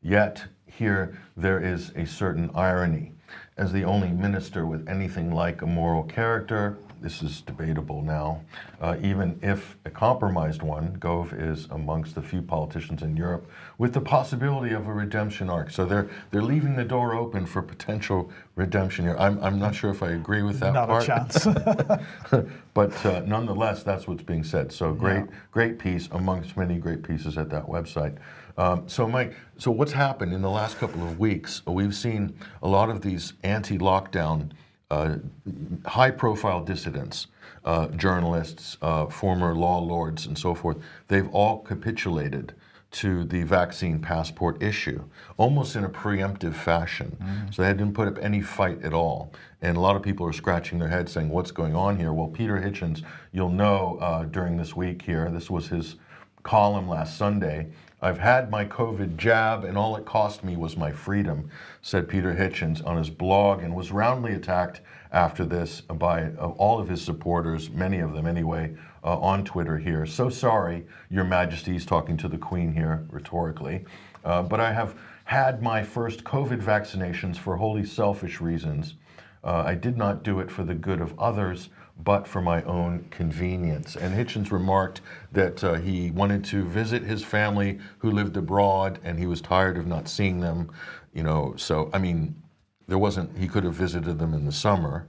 Yet, 0.01 0.43
here 0.65 1.17
there 1.37 1.63
is 1.63 1.91
a 1.95 2.05
certain 2.05 2.49
irony. 2.53 3.13
As 3.57 3.71
the 3.71 3.83
only 3.83 4.09
minister 4.09 4.65
with 4.65 4.87
anything 4.89 5.33
like 5.33 5.61
a 5.61 5.65
moral 5.65 6.03
character, 6.03 6.77
this 7.03 7.21
is 7.21 7.41
debatable 7.41 8.01
now. 8.01 8.41
Uh, 8.81 8.95
even 9.01 9.37
if 9.43 9.77
a 9.85 9.89
compromised 9.89 10.61
one, 10.61 10.93
Gove 10.93 11.33
is 11.33 11.67
amongst 11.69 12.15
the 12.15 12.21
few 12.21 12.41
politicians 12.41 13.03
in 13.03 13.17
Europe 13.17 13.49
with 13.77 13.93
the 13.93 13.99
possibility 14.01 14.73
of 14.73 14.87
a 14.87 14.93
redemption 14.93 15.49
arc. 15.49 15.69
So 15.69 15.85
they're 15.85 16.09
they're 16.31 16.41
leaving 16.41 16.75
the 16.77 16.85
door 16.85 17.13
open 17.13 17.45
for 17.45 17.61
potential 17.61 18.31
redemption 18.55 19.05
here. 19.05 19.17
I'm, 19.19 19.43
I'm 19.43 19.59
not 19.59 19.75
sure 19.75 19.91
if 19.91 20.01
I 20.01 20.11
agree 20.11 20.43
with 20.43 20.59
that 20.61 20.73
Not 20.73 20.87
part. 20.87 21.03
a 21.03 21.05
chance. 21.05 21.45
but 22.73 23.05
uh, 23.05 23.21
nonetheless, 23.25 23.83
that's 23.83 24.07
what's 24.07 24.23
being 24.23 24.43
said. 24.43 24.71
So 24.71 24.93
great, 24.93 25.25
Yeah. 25.25 25.35
great 25.51 25.79
piece 25.79 26.07
amongst 26.11 26.55
many 26.55 26.77
great 26.77 27.03
pieces 27.03 27.37
at 27.37 27.49
that 27.49 27.65
website. 27.65 28.17
Um, 28.57 28.87
so, 28.87 29.07
Mike, 29.07 29.35
so 29.57 29.71
what's 29.71 29.93
happened 29.93 30.31
in 30.31 30.41
the 30.43 30.49
last 30.49 30.77
couple 30.77 31.01
of 31.03 31.19
weeks? 31.19 31.63
We've 31.65 31.95
seen 31.95 32.35
a 32.61 32.67
lot 32.67 32.89
of 32.89 33.01
these 33.01 33.33
anti-lockdown, 33.43 34.51
uh, 34.93 35.17
high-profile 35.85 36.63
dissidents, 36.63 37.27
uh, 37.65 37.87
journalists, 37.89 38.77
uh, 38.81 39.05
former 39.07 39.55
law 39.55 39.79
lords, 39.79 40.25
and 40.27 40.37
so 40.37 40.53
forth. 40.53 40.77
They've 41.07 41.29
all 41.29 41.59
capitulated 41.59 42.53
to 42.91 43.23
the 43.23 43.41
vaccine 43.43 43.99
passport 43.99 44.61
issue, 44.61 45.03
almost 45.37 45.75
in 45.75 45.83
a 45.83 45.89
preemptive 45.89 46.53
fashion. 46.53 47.17
So 47.51 47.63
they 47.63 47.69
didn't 47.69 47.95
put 47.95 48.07
up 48.07 48.19
any 48.21 48.41
fight 48.41 48.83
at 48.83 48.93
all. 48.93 49.33
And 49.63 49.77
a 49.77 49.79
lot 49.79 49.95
of 49.95 50.03
people 50.03 50.27
are 50.27 50.33
scratching 50.33 50.77
their 50.77 50.89
heads 50.89 51.11
saying, 51.11 51.29
What's 51.29 51.51
going 51.51 51.75
on 51.75 51.97
here? 51.97 52.13
Well, 52.13 52.27
Peter 52.27 52.57
Hitchens, 52.59 53.01
you'll 53.31 53.49
know 53.49 53.97
uh, 53.99 54.25
during 54.25 54.57
this 54.57 54.75
week 54.75 55.01
here, 55.01 55.27
this 55.31 55.49
was 55.49 55.67
his 55.69 55.95
column 56.43 56.87
last 56.87 57.17
Sunday. 57.17 57.71
I've 58.03 58.19
had 58.19 58.51
my 58.51 58.65
COVID 58.65 59.15
jab, 59.15 59.63
and 59.63 59.77
all 59.77 59.95
it 59.95 60.03
cost 60.03 60.43
me 60.43 60.57
was 60.57 60.75
my 60.75 60.91
freedom, 60.91 61.49
said 61.81 62.09
Peter 62.09 62.35
Hitchens 62.35 62.85
on 62.85 62.97
his 62.97 63.09
blog, 63.09 63.63
and 63.63 63.73
was 63.73 63.93
roundly 63.93 64.33
attacked 64.33 64.81
after 65.13 65.45
this 65.45 65.79
by 65.79 66.23
uh, 66.23 66.49
all 66.57 66.81
of 66.81 66.89
his 66.89 67.01
supporters, 67.01 67.69
many 67.69 67.99
of 67.99 68.13
them 68.13 68.27
anyway, 68.27 68.75
uh, 69.05 69.17
on 69.19 69.45
Twitter 69.45 69.77
here. 69.77 70.05
So 70.05 70.27
sorry, 70.27 70.85
Your 71.09 71.23
Majesty's 71.23 71.85
talking 71.85 72.17
to 72.17 72.27
the 72.27 72.37
Queen 72.37 72.73
here 72.73 73.05
rhetorically, 73.09 73.85
uh, 74.25 74.41
but 74.41 74.59
I 74.59 74.73
have 74.73 74.95
had 75.23 75.63
my 75.63 75.81
first 75.81 76.25
COVID 76.25 76.61
vaccinations 76.61 77.37
for 77.37 77.55
wholly 77.55 77.85
selfish 77.85 78.41
reasons. 78.41 78.95
Uh, 79.45 79.63
I 79.65 79.75
did 79.75 79.95
not 79.95 80.23
do 80.23 80.41
it 80.41 80.51
for 80.51 80.65
the 80.65 80.75
good 80.75 80.99
of 80.99 81.17
others, 81.17 81.69
but 81.97 82.27
for 82.27 82.41
my 82.41 82.63
own 82.63 83.05
convenience. 83.11 83.95
And 83.95 84.13
Hitchens 84.13 84.51
remarked 84.51 85.01
that 85.31 85.63
uh, 85.63 85.75
he 85.75 86.11
wanted 86.11 86.43
to 86.45 86.63
visit 86.63 87.03
his 87.03 87.23
family 87.23 87.79
who 87.99 88.11
lived 88.11 88.35
abroad, 88.35 88.99
and 89.03 89.19
he 89.19 89.25
was 89.25 89.41
tired 89.41 89.77
of 89.77 89.87
not 89.87 90.07
seeing 90.07 90.39
them. 90.39 90.71
You 91.13 91.23
know, 91.23 91.53
so 91.57 91.89
I 91.93 91.99
mean, 91.99 92.35
there 92.87 92.97
wasn't. 92.97 93.37
He 93.37 93.47
could 93.47 93.63
have 93.63 93.75
visited 93.75 94.17
them 94.17 94.33
in 94.33 94.45
the 94.45 94.51
summer, 94.51 95.07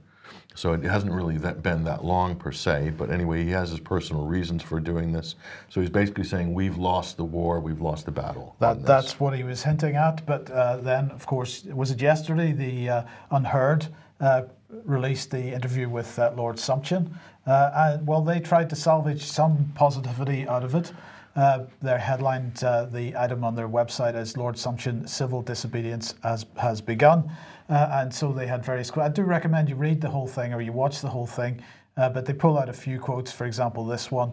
so 0.55 0.73
it 0.73 0.85
hasn't 0.85 1.13
really 1.13 1.39
that 1.39 1.63
been 1.63 1.85
that 1.85 2.05
long 2.05 2.37
per 2.37 2.53
se. 2.53 2.93
But 2.97 3.11
anyway, 3.11 3.43
he 3.43 3.51
has 3.51 3.71
his 3.71 3.81
personal 3.81 4.27
reasons 4.27 4.63
for 4.63 4.79
doing 4.79 5.13
this. 5.13 5.37
So 5.71 5.81
he's 5.81 5.91
basically 5.91 6.25
saying 6.25 6.53
we've 6.53 6.77
lost 6.77 7.17
the 7.17 7.25
war, 7.25 7.61
we've 7.61 7.81
lost 7.81 8.05
the 8.05 8.13
battle. 8.13 8.55
That, 8.61 8.85
that's 8.85 9.19
what 9.19 9.35
he 9.35 9.43
was 9.43 9.63
hinting 9.63 9.97
at. 9.97 10.25
But 10.27 10.51
uh, 10.51 10.77
then, 10.77 11.11
of 11.11 11.27
course, 11.27 11.65
was 11.65 11.91
it 11.91 12.01
yesterday? 12.01 12.53
The 12.53 12.89
uh, 12.89 13.03
UnHerd 13.33 13.89
uh, 14.21 14.43
released 14.85 15.31
the 15.31 15.53
interview 15.53 15.89
with 15.89 16.19
uh, 16.19 16.33
Lord 16.37 16.57
Sumption. 16.57 17.11
Uh, 17.47 17.71
and, 17.75 18.07
well, 18.07 18.23
they 18.23 18.41
tried 18.41 18.71
to 18.71 18.77
salvage 18.77 19.23
some 19.23 19.73
positivity 19.75 20.47
out 20.49 20.65
of 20.65 20.75
it. 20.75 20.93
Uh, 21.37 21.65
their 21.83 21.99
headlined 21.99 22.63
uh, 22.63 22.87
the 22.87 23.17
item 23.17 23.43
on 23.43 23.55
their 23.55 23.69
website 23.69 24.15
as 24.15 24.37
Lord 24.37 24.55
Sumption 24.55 25.09
Civil 25.09 25.43
Disobedience 25.43 26.15
has, 26.23 26.47
has 26.57 26.81
begun. 26.81 27.31
Uh, 27.69 27.89
and 27.93 28.15
so 28.15 28.33
they 28.33 28.47
had 28.47 28.65
various. 28.65 28.91
Quotes. 28.91 29.07
I 29.07 29.13
do 29.13 29.23
recommend 29.23 29.69
you 29.69 29.75
read 29.75 30.01
the 30.01 30.11
whole 30.11 30.29
thing 30.29 30.55
or 30.55 30.61
you 30.61 30.73
watch 30.73 31.01
the 31.01 31.09
whole 31.09 31.27
thing. 31.27 31.61
Uh, 31.97 32.09
but 32.09 32.25
they 32.27 32.33
pull 32.33 32.59
out 32.59 32.69
a 32.69 32.73
few 32.73 32.99
quotes, 32.99 33.31
for 33.33 33.47
example, 33.47 33.85
this 33.85 34.11
one, 34.11 34.33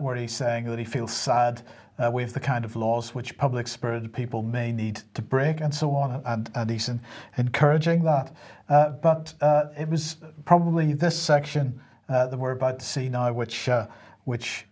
where 0.00 0.14
he's 0.14 0.34
saying 0.34 0.64
that 0.64 0.78
he 0.78 0.84
feels 0.84 1.12
sad 1.12 1.62
uh, 1.98 2.10
we 2.12 2.22
have 2.22 2.32
the 2.32 2.40
kind 2.40 2.64
of 2.64 2.76
laws 2.76 3.14
which 3.14 3.36
public 3.38 3.68
spirited 3.68 4.12
people 4.12 4.42
may 4.42 4.72
need 4.72 5.00
to 5.14 5.22
break 5.22 5.60
and 5.60 5.74
so 5.74 5.94
on, 5.94 6.22
and, 6.26 6.50
and 6.54 6.70
he's 6.70 6.88
in, 6.88 7.00
encouraging 7.38 8.02
that. 8.04 8.34
Uh, 8.68 8.90
but 8.90 9.34
uh, 9.40 9.66
it 9.78 9.88
was 9.88 10.16
probably 10.44 10.92
this 10.92 11.20
section 11.20 11.80
uh, 12.08 12.26
that 12.26 12.38
we're 12.38 12.52
about 12.52 12.78
to 12.78 12.84
see 12.84 13.08
now 13.08 13.32
which, 13.32 13.68
uh, 13.68 13.86
which 14.24 14.66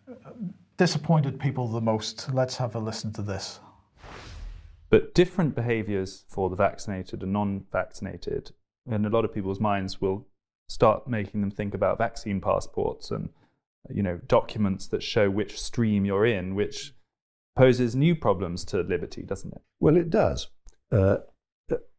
disappointed 0.77 1.39
people 1.39 1.69
the 1.69 1.81
most. 1.81 2.33
Let's 2.33 2.57
have 2.57 2.75
a 2.75 2.79
listen 2.79 3.13
to 3.15 3.23
this. 3.23 3.61
But 4.91 5.15
different 5.15 5.55
behaviors 5.55 6.25
for 6.29 6.51
the 6.51 6.57
vaccinated 6.57 7.23
and 7.23 7.33
non 7.33 7.65
vaccinated, 7.73 8.51
in 8.87 9.07
a 9.07 9.09
lot 9.09 9.25
of 9.25 9.33
people's 9.33 9.61
minds, 9.61 10.01
will 10.01 10.27
start 10.69 11.09
making 11.09 11.41
them 11.41 11.51
think 11.51 11.73
about 11.73 11.99
vaccine 11.99 12.41
passports 12.41 13.11
and 13.11 13.29
you 13.91 14.03
know 14.03 14.19
documents 14.27 14.87
that 14.89 15.03
show 15.03 15.31
which 15.31 15.61
stream 15.61 16.05
you're 16.05 16.27
in, 16.27 16.55
which 16.55 16.93
poses 17.57 17.95
new 17.95 18.15
problems 18.15 18.65
to 18.67 18.81
liberty, 18.81 19.23
doesn't 19.23 19.53
it? 19.53 19.63
Well, 19.81 19.97
it 19.97 20.11
does. 20.11 20.49
Uh, 20.91 21.19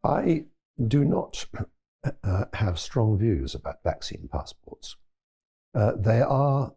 I 0.02 0.44
do 0.88 1.04
not 1.04 1.46
uh, 2.22 2.44
have 2.52 2.78
strong 2.78 3.16
views 3.16 3.54
about 3.54 3.82
vaccine 3.82 4.28
passports. 4.30 4.96
Uh, 5.74 5.92
they 5.96 6.20
are 6.20 6.72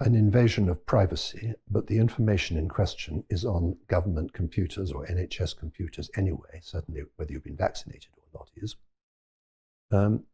an 0.00 0.14
invasion 0.14 0.68
of 0.68 0.84
privacy, 0.86 1.54
but 1.70 1.86
the 1.86 1.98
information 1.98 2.56
in 2.56 2.68
question 2.68 3.24
is 3.30 3.44
on 3.44 3.76
government 3.88 4.32
computers 4.32 4.92
or 4.92 5.06
NHS 5.06 5.56
computers 5.56 6.10
anyway, 6.16 6.60
certainly 6.62 7.02
whether 7.16 7.32
you've 7.32 7.44
been 7.44 7.56
vaccinated 7.56 8.10
or 8.16 8.24
not 8.38 8.50
is. 8.56 8.76
Um, 9.90 10.24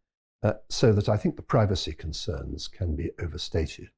uh, 0.42 0.54
so 0.68 0.92
that 0.92 1.08
I 1.08 1.16
think 1.16 1.36
the 1.36 1.42
privacy 1.42 1.92
concerns 1.92 2.68
can 2.68 2.96
be 2.96 3.10
overstated. 3.22 3.90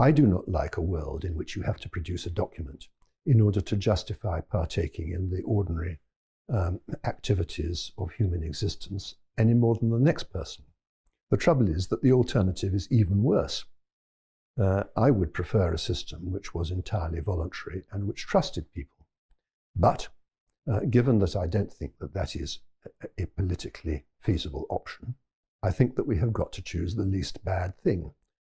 I 0.00 0.12
do 0.12 0.26
not 0.26 0.48
like 0.48 0.78
a 0.78 0.82
world 0.82 1.26
in 1.26 1.36
which 1.36 1.54
you 1.54 1.62
have 1.62 1.78
to 1.80 1.88
produce 1.90 2.24
a 2.24 2.30
document 2.30 2.88
in 3.26 3.38
order 3.38 3.60
to 3.60 3.76
justify 3.76 4.40
partaking 4.40 5.12
in 5.12 5.28
the 5.28 5.42
ordinary 5.42 6.00
um, 6.50 6.80
activities 7.04 7.92
of 7.98 8.10
human 8.12 8.42
existence 8.42 9.16
any 9.36 9.52
more 9.52 9.74
than 9.74 9.90
the 9.90 9.98
next 9.98 10.32
person. 10.32 10.64
The 11.30 11.36
trouble 11.36 11.68
is 11.68 11.88
that 11.88 12.00
the 12.02 12.12
alternative 12.12 12.72
is 12.72 12.90
even 12.90 13.22
worse. 13.22 13.66
Uh, 14.58 14.84
I 14.96 15.10
would 15.10 15.34
prefer 15.34 15.74
a 15.74 15.78
system 15.78 16.32
which 16.32 16.54
was 16.54 16.70
entirely 16.70 17.20
voluntary 17.20 17.84
and 17.92 18.08
which 18.08 18.26
trusted 18.26 18.72
people. 18.72 19.06
But 19.76 20.08
uh, 20.66 20.80
given 20.88 21.18
that 21.18 21.36
I 21.36 21.46
don't 21.46 21.72
think 21.72 21.98
that 21.98 22.14
that 22.14 22.34
is 22.34 22.60
a, 23.02 23.22
a 23.22 23.26
politically 23.26 24.06
feasible 24.18 24.66
option, 24.70 25.16
I 25.62 25.70
think 25.70 25.96
that 25.96 26.06
we 26.06 26.16
have 26.16 26.32
got 26.32 26.52
to 26.54 26.62
choose 26.62 26.94
the 26.94 27.04
least 27.04 27.44
bad 27.44 27.76
thing. 27.76 28.14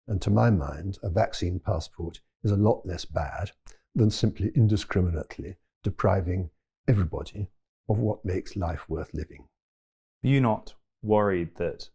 And 0.08 0.20
to 0.22 0.30
my 0.30 0.50
mind, 0.50 0.98
a 1.02 1.10
vaccine 1.10 1.60
passport 1.60 2.20
is 2.42 2.50
a 2.50 2.56
lot 2.56 2.84
less 2.84 3.04
bad 3.04 3.52
than 3.94 4.10
simply 4.10 4.50
indiscriminately 4.54 5.56
depriving 5.82 6.50
everybody 6.88 7.48
of 7.88 7.98
what 7.98 8.24
makes 8.24 8.56
life 8.56 8.88
worth 8.88 9.12
living. 9.12 9.46
Are 10.24 10.28
you 10.28 10.40
not 10.40 10.74
worried 11.02 11.56
that 11.56 11.88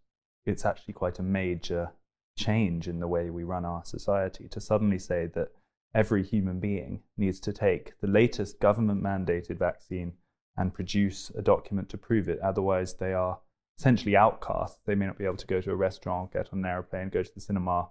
it's 0.46 0.66
actually 0.66 0.94
quite 0.94 1.20
a 1.20 1.24
major 1.24 1.92
change 2.38 2.88
in 2.88 3.00
the 3.00 3.08
way 3.08 3.30
we 3.30 3.44
run 3.44 3.66
our 3.66 3.84
society 3.84 4.48
to 4.50 4.62
suddenly 4.62 5.00
say 5.00 5.28
that 5.34 5.50
every 5.96 6.24
human 6.24 6.60
being 6.60 7.02
needs 7.18 7.40
to 7.40 7.54
take 7.54 8.00
the 8.00 8.08
latest 8.08 8.60
government 8.60 9.04
mandated 9.04 9.58
vaccine 9.58 10.14
and 10.56 10.74
produce 10.74 11.32
a 11.38 11.42
document 11.42 11.90
to 11.90 11.98
prove 11.98 12.30
it? 12.30 12.40
Otherwise, 12.40 12.96
they 12.96 13.14
are 13.14 13.40
essentially 13.78 14.16
outcasts. 14.16 14.80
They 14.86 14.96
may 14.96 15.06
not 15.06 15.18
be 15.18 15.26
able 15.26 15.38
to 15.38 15.48
go 15.48 15.62
to 15.62 15.72
a 15.72 15.76
restaurant, 15.76 16.34
get 16.34 16.50
on 16.52 16.60
an 16.60 16.66
airplane, 16.66 17.10
go 17.10 17.24
to 17.24 17.34
the 17.34 17.42
cinema. 17.42 17.90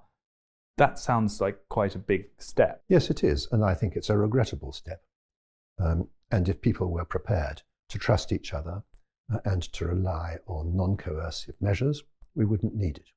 That 0.76 0.98
sounds 0.98 1.40
like 1.40 1.58
quite 1.70 1.94
a 1.94 1.98
big 1.98 2.26
step. 2.38 2.82
Yes, 2.88 3.08
it 3.08 3.24
is, 3.24 3.48
and 3.50 3.64
I 3.64 3.72
think 3.74 3.96
it's 3.96 4.10
a 4.10 4.18
regrettable 4.18 4.72
step. 4.72 5.02
Um, 5.78 6.08
and 6.30 6.48
if 6.48 6.60
people 6.60 6.90
were 6.90 7.04
prepared 7.04 7.62
to 7.88 7.98
trust 7.98 8.32
each 8.32 8.52
other 8.52 8.82
uh, 9.32 9.38
and 9.44 9.62
to 9.72 9.86
rely 9.86 10.36
on 10.46 10.76
non 10.76 10.96
coercive 10.96 11.54
measures, 11.60 12.02
we 12.34 12.44
wouldn't 12.44 12.74
need 12.74 12.98
it. 12.98 13.10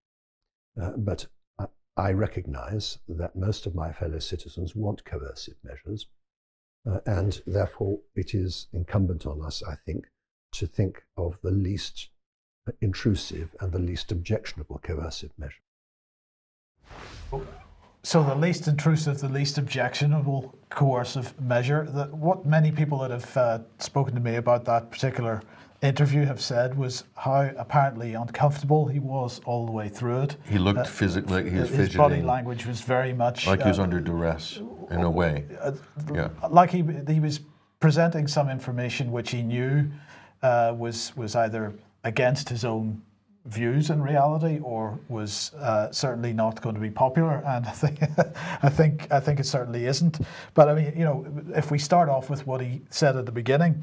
Uh, 0.82 0.92
but 0.98 1.28
I, 1.60 1.66
I 1.98 2.12
recognize 2.12 3.00
that 3.10 3.36
most 3.36 3.66
of 3.66 3.76
my 3.76 3.92
fellow 3.92 4.20
citizens 4.20 4.76
want 4.76 5.04
coercive 5.04 5.58
measures, 5.64 6.08
uh, 6.90 7.00
and 7.06 7.42
therefore 7.46 8.00
it 8.16 8.34
is 8.34 8.68
incumbent 8.72 9.26
on 9.26 9.44
us, 9.44 9.62
I 9.68 9.76
think, 9.76 10.06
to 10.54 10.66
think 10.66 11.04
of 11.18 11.38
the 11.42 11.52
least 11.52 12.10
intrusive 12.82 13.56
and 13.60 13.72
the 13.72 13.80
least 13.80 14.12
objectionable 14.12 14.80
coercive 14.82 15.32
measure. 15.38 15.62
So 18.04 18.24
the 18.24 18.36
least 18.36 18.68
intrusive, 18.68 19.20
the 19.20 19.30
least 19.30 19.58
objectionable 19.58 20.56
coercive 20.70 21.40
measure. 21.42 21.86
That 21.92 22.14
what 22.14 22.46
many 22.46 22.72
people 22.72 23.00
that 23.00 23.12
have 23.12 23.38
uh, 23.38 23.60
spoken 23.78 24.16
to 24.16 24.22
me 24.22 24.36
about 24.36 24.66
that 24.66 24.90
particular 24.90 25.42
interview 25.82 26.26
have 26.26 26.42
said 26.42 26.78
was 26.78 27.04
how 27.16 27.52
apparently 27.58 28.14
uncomfortable 28.14 28.88
he 28.88 29.00
was 29.00 29.40
all 29.46 29.66
the 29.66 29.72
way 29.72 29.90
through 29.90 30.22
it. 30.22 30.36
He 30.48 30.58
looked 30.58 30.88
physically, 30.88 31.50
he 31.50 31.58
was 31.58 31.70
His 31.70 31.96
body 31.96 32.22
language 32.22 32.66
was 32.66 32.82
very 32.82 33.14
much 33.14 33.48
like 33.48 33.62
he 33.62 33.68
was 33.68 33.80
uh, 33.80 33.84
under 33.84 34.00
duress 34.00 34.62
in 34.92 35.02
a 35.02 35.10
way. 35.10 35.46
Yeah. 36.14 36.30
like 36.50 36.72
he 36.72 36.84
he 37.08 37.20
was 37.20 37.42
presenting 37.80 38.28
some 38.28 38.50
information 38.50 39.12
which 39.12 39.32
he 39.32 39.42
knew 39.42 39.90
uh, 40.42 40.74
was 40.78 41.16
was 41.16 41.36
either 41.36 41.74
against 42.04 42.50
his 42.50 42.66
own 42.66 43.02
views 43.50 43.90
in 43.90 44.02
reality 44.02 44.60
or 44.60 45.00
was 45.10 45.54
uh, 45.56 45.92
certainly 45.92 46.34
not 46.34 46.62
going 46.62 46.76
to 46.76 46.82
be 46.82 46.90
popular 46.90 47.44
and 47.48 47.66
I 47.66 47.72
think 47.72 48.00
I 48.64 48.70
think 48.70 49.08
I 49.12 49.20
think 49.20 49.40
it 49.40 49.46
certainly 49.46 49.86
isn't 49.86 50.20
but 50.54 50.70
I 50.70 50.74
mean 50.74 50.94
you 50.96 51.04
know 51.04 51.26
if 51.56 51.72
we 51.72 51.80
start 51.80 52.10
off 52.10 52.30
with 52.30 52.46
what 52.46 52.62
he 52.62 52.82
said 52.90 53.16
at 53.18 53.26
the 53.26 53.32
beginning 53.32 53.82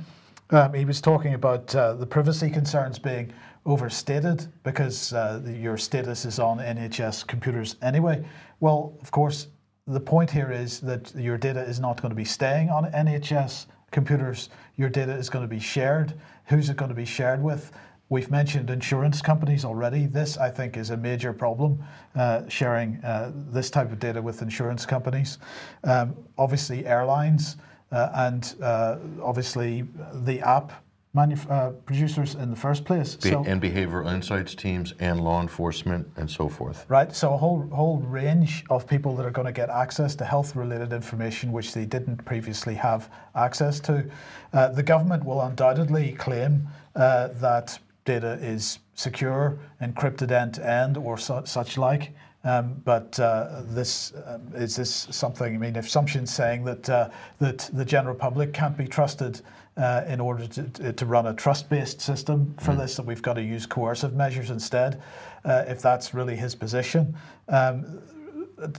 um, 0.51 0.75
he 0.75 0.85
was 0.85 1.01
talking 1.01 1.35
about 1.35 1.75
uh, 1.75 1.95
the 1.95 2.07
privacy 2.07 2.49
concerns 2.51 2.99
being 2.99 3.33
overstated 3.65 4.47
because 4.63 5.13
uh, 5.13 5.43
your 5.45 5.77
status 5.77 6.25
is 6.25 6.39
on 6.39 6.59
NHS 6.59 7.27
computers 7.27 7.77
anyway 7.83 8.25
well 8.61 8.97
of 9.03 9.11
course 9.11 9.49
the 9.89 10.01
point 10.01 10.31
here 10.31 10.51
is 10.51 10.81
that 10.81 11.15
your 11.15 11.39
data 11.39 11.61
is 11.61 11.79
not 11.79 12.01
going 12.01 12.11
to 12.11 12.17
be 12.17 12.25
staying 12.25 12.71
on 12.71 12.91
NHS 12.93 13.67
computers. 13.91 14.51
Your 14.77 14.89
data 14.89 15.13
is 15.15 15.31
going 15.31 15.45
to 15.45 15.49
be 15.49 15.61
shared. 15.61 16.15
Who's 16.47 16.69
it 16.71 16.77
going 16.77 16.89
to 16.89 16.95
be 16.95 17.05
shared 17.05 17.43
with? 17.43 17.73
We've 18.09 18.31
mentioned 18.31 18.71
insurance 18.71 19.21
companies 19.21 19.65
already. 19.65 20.07
This, 20.07 20.39
I 20.39 20.49
think, 20.49 20.77
is 20.77 20.91
a 20.91 20.97
major 20.97 21.33
problem, 21.33 21.83
uh, 22.15 22.49
sharing 22.49 22.97
uh, 23.05 23.33
this 23.35 23.69
type 23.69 23.91
of 23.91 23.99
data 23.99 24.23
with 24.23 24.43
insurance 24.43 24.87
companies. 24.87 25.39
Um, 25.83 26.17
obviously, 26.39 26.87
airlines, 26.87 27.57
uh, 27.91 28.11
and 28.15 28.55
uh, 28.63 28.99
obviously 29.21 29.89
the 30.13 30.41
app 30.41 30.85
manuf- 31.17 31.51
uh, 31.51 31.71
producers 31.71 32.37
in 32.37 32.51
the 32.51 32.57
first 32.57 32.85
place. 32.85 33.17
Be- 33.17 33.31
and 33.31 33.61
behavioral 33.61 34.13
insights 34.13 34.55
teams 34.55 34.95
and 35.01 35.21
law 35.21 35.41
enforcement 35.41 36.07
and 36.17 36.31
so 36.31 36.49
forth. 36.49 36.85
Right, 36.89 37.15
so 37.15 37.35
a 37.35 37.37
whole 37.37 37.67
whole 37.73 37.99
range 37.99 38.65
of 38.71 38.87
people 38.87 39.17
that 39.17 39.27
are 39.27 39.31
going 39.33 39.47
to 39.47 39.53
get 39.53 39.71
access 39.71 40.15
to 40.17 40.25
health-related 40.25 40.93
information 40.93 41.51
which 41.51 41.73
they 41.75 41.87
didn't 41.87 42.25
previously 42.25 42.75
have 42.75 43.11
access 43.35 43.81
to. 43.81 44.09
Uh, 44.53 44.69
the 44.69 44.83
government 44.83 45.25
will 45.25 45.41
undoubtedly 45.41 46.13
claim 46.13 46.69
uh, 46.95 47.29
that 47.35 47.79
data 48.07 48.39
is 48.41 48.79
secure, 48.95 49.59
encrypted 49.83 50.31
end 50.31 50.55
to 50.55 50.67
end, 50.67 50.97
or 50.97 51.19
su- 51.19 51.43
such 51.45 51.77
like. 51.77 52.13
Um, 52.45 52.81
but 52.85 53.19
uh, 53.19 53.63
this 53.65 54.13
um, 54.25 54.41
is 54.55 54.77
this 54.77 55.09
something? 55.11 55.55
I 55.55 55.59
mean, 55.59 55.75
if 55.75 55.91
Sumption's 55.91 56.33
saying 56.33 56.65
that 56.65 56.89
uh, 56.89 57.11
that 57.41 57.69
the 57.73 57.85
general 57.85 58.15
public 58.15 58.53
can't 58.53 58.77
be 58.77 58.87
trusted 58.87 59.43
uh, 59.77 60.05
in 60.07 60.21
order 60.21 60.47
to, 60.47 60.93
to 60.93 61.07
run 61.07 61.27
a 61.27 61.35
trust-based 61.35 62.01
system 62.01 62.55
for 62.61 62.75
this, 62.75 62.95
that 62.97 63.05
we've 63.05 63.21
got 63.21 63.35
to 63.35 63.43
use 63.43 63.67
coercive 63.67 64.15
measures 64.15 64.51
instead. 64.51 65.03
Uh, 65.45 65.65
if 65.67 65.83
that's 65.83 66.15
really 66.15 66.37
his 66.37 66.55
position, 66.55 67.17
um, 67.49 68.01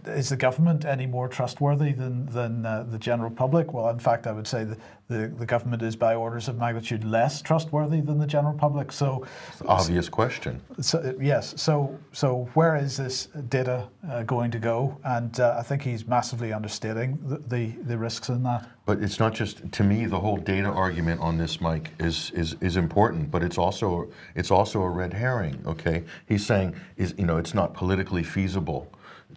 is 0.05 0.29
the 0.29 0.35
government 0.35 0.85
any 0.85 1.05
more 1.05 1.27
trustworthy 1.27 1.91
than 1.91 2.25
than 2.27 2.65
uh, 2.65 2.83
the 2.89 2.97
general 2.97 3.29
public? 3.29 3.73
Well, 3.73 3.89
in 3.89 3.99
fact, 3.99 4.25
I 4.25 4.31
would 4.31 4.47
say 4.47 4.63
the, 4.63 4.77
the, 5.07 5.27
the 5.27 5.45
government 5.45 5.83
is 5.83 5.95
by 5.95 6.15
orders 6.15 6.47
of 6.47 6.57
magnitude 6.57 7.03
less 7.03 7.41
trustworthy 7.41 8.01
than 8.01 8.17
the 8.17 8.25
general 8.25 8.53
public. 8.53 8.91
So, 8.91 9.25
Obvious 9.67 10.09
question. 10.09 10.61
so 10.81 11.15
yes, 11.21 11.53
so 11.61 11.97
so 12.11 12.49
where 12.55 12.75
is 12.75 12.97
this 12.97 13.27
data 13.49 13.87
uh, 14.09 14.23
going 14.23 14.49
to 14.51 14.59
go? 14.59 14.97
And 15.03 15.39
uh, 15.39 15.55
I 15.59 15.63
think 15.63 15.83
he's 15.83 16.07
massively 16.07 16.53
understating 16.53 17.19
the, 17.23 17.37
the, 17.37 17.67
the 17.83 17.97
risks 17.97 18.29
in 18.29 18.43
that. 18.43 18.67
But 18.85 19.03
it's 19.03 19.19
not 19.19 19.33
just 19.33 19.71
to 19.71 19.83
me. 19.83 20.05
The 20.05 20.19
whole 20.19 20.37
data 20.37 20.69
argument 20.69 21.21
on 21.21 21.37
this, 21.37 21.61
Mike, 21.61 21.91
is 21.99 22.31
is 22.31 22.55
is 22.61 22.77
important. 22.77 23.29
But 23.29 23.43
it's 23.43 23.57
also 23.57 24.09
it's 24.33 24.49
also 24.49 24.81
a 24.81 24.89
red 24.89 25.13
herring. 25.13 25.61
Okay, 25.67 26.03
he's 26.25 26.45
saying 26.45 26.75
is 26.95 27.13
you 27.17 27.25
know 27.25 27.37
it's 27.37 27.53
not 27.53 27.73
politically 27.73 28.23
feasible 28.23 28.87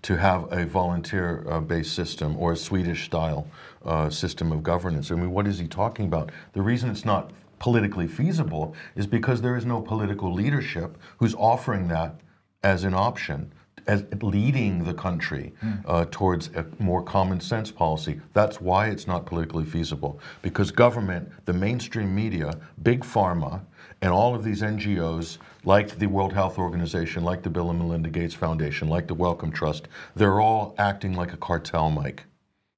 to 0.02 0.16
have 0.16 0.50
a 0.52 0.64
volunteer-based 0.66 1.92
system 1.92 2.36
or 2.36 2.52
a 2.52 2.56
Swedish-style 2.56 3.46
uh, 3.84 4.08
system 4.08 4.52
of 4.52 4.62
governance. 4.62 5.10
I 5.10 5.14
mean, 5.14 5.30
what 5.30 5.46
is 5.46 5.58
he 5.58 5.66
talking 5.66 6.06
about? 6.06 6.30
The 6.52 6.62
reason 6.62 6.90
it's 6.90 7.04
not 7.04 7.32
politically 7.58 8.06
feasible 8.06 8.74
is 8.96 9.06
because 9.06 9.42
there 9.42 9.56
is 9.56 9.66
no 9.66 9.80
political 9.80 10.32
leadership 10.32 10.96
who's 11.18 11.34
offering 11.34 11.88
that 11.88 12.20
as 12.62 12.84
an 12.84 12.94
option 12.94 13.52
as 13.86 14.04
leading 14.22 14.84
the 14.84 14.94
country 14.94 15.52
uh, 15.86 16.04
towards 16.10 16.48
a 16.54 16.64
more 16.78 17.02
common 17.02 17.40
sense 17.40 17.70
policy. 17.70 18.20
That's 18.34 18.60
why 18.60 18.86
it's 18.88 19.06
not 19.06 19.26
politically 19.26 19.64
feasible. 19.64 20.20
Because 20.42 20.70
government, 20.70 21.30
the 21.46 21.52
mainstream 21.52 22.14
media, 22.14 22.52
big 22.82 23.00
pharma, 23.02 23.62
and 24.02 24.12
all 24.12 24.34
of 24.34 24.44
these 24.44 24.62
NGOs, 24.62 25.38
like 25.64 25.98
the 25.98 26.06
World 26.06 26.32
Health 26.32 26.58
Organization, 26.58 27.22
like 27.22 27.42
the 27.42 27.50
Bill 27.50 27.70
and 27.70 27.78
Melinda 27.78 28.08
Gates 28.08 28.34
Foundation, 28.34 28.88
like 28.88 29.06
the 29.06 29.14
Wellcome 29.14 29.52
Trust, 29.52 29.88
they're 30.14 30.40
all 30.40 30.74
acting 30.78 31.14
like 31.14 31.32
a 31.32 31.36
cartel, 31.36 31.90
Mike. 31.90 32.24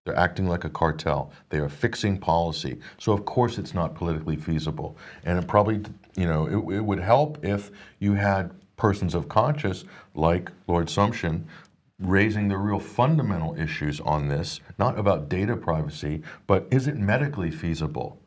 They're 0.05 0.19
acting 0.19 0.49
like 0.49 0.65
a 0.65 0.71
cartel. 0.71 1.31
They 1.51 1.59
are 1.59 1.69
fixing 1.69 2.19
policy. 2.19 2.81
So 2.99 3.13
of 3.13 3.25
course 3.25 3.57
it's 3.57 3.73
not 3.73 3.95
politically 3.95 4.37
feasible. 4.37 4.97
And 5.25 5.39
it 5.39 5.47
probably, 5.47 5.83
you 6.17 6.27
know, 6.27 6.47
it, 6.47 6.77
it 6.77 6.81
would 6.81 6.99
help 6.99 7.45
if 7.45 7.71
you 8.01 8.15
had 8.15 8.51
persons 8.77 9.15
of 9.15 9.29
conscience 9.29 9.85
like 10.15 10.51
Lord 10.67 10.89
Sumption 10.89 11.45
raising 12.01 12.49
the 12.49 12.57
real 12.57 12.81
fundamental 12.81 13.57
issues 13.57 14.01
on 14.01 14.27
this, 14.27 14.59
not 14.77 14.99
about 14.99 15.29
data 15.29 15.57
privacy, 15.57 16.23
but 16.49 16.67
is 16.73 16.89
it 16.89 16.97
medically 16.97 17.53
feasible? 17.53 18.19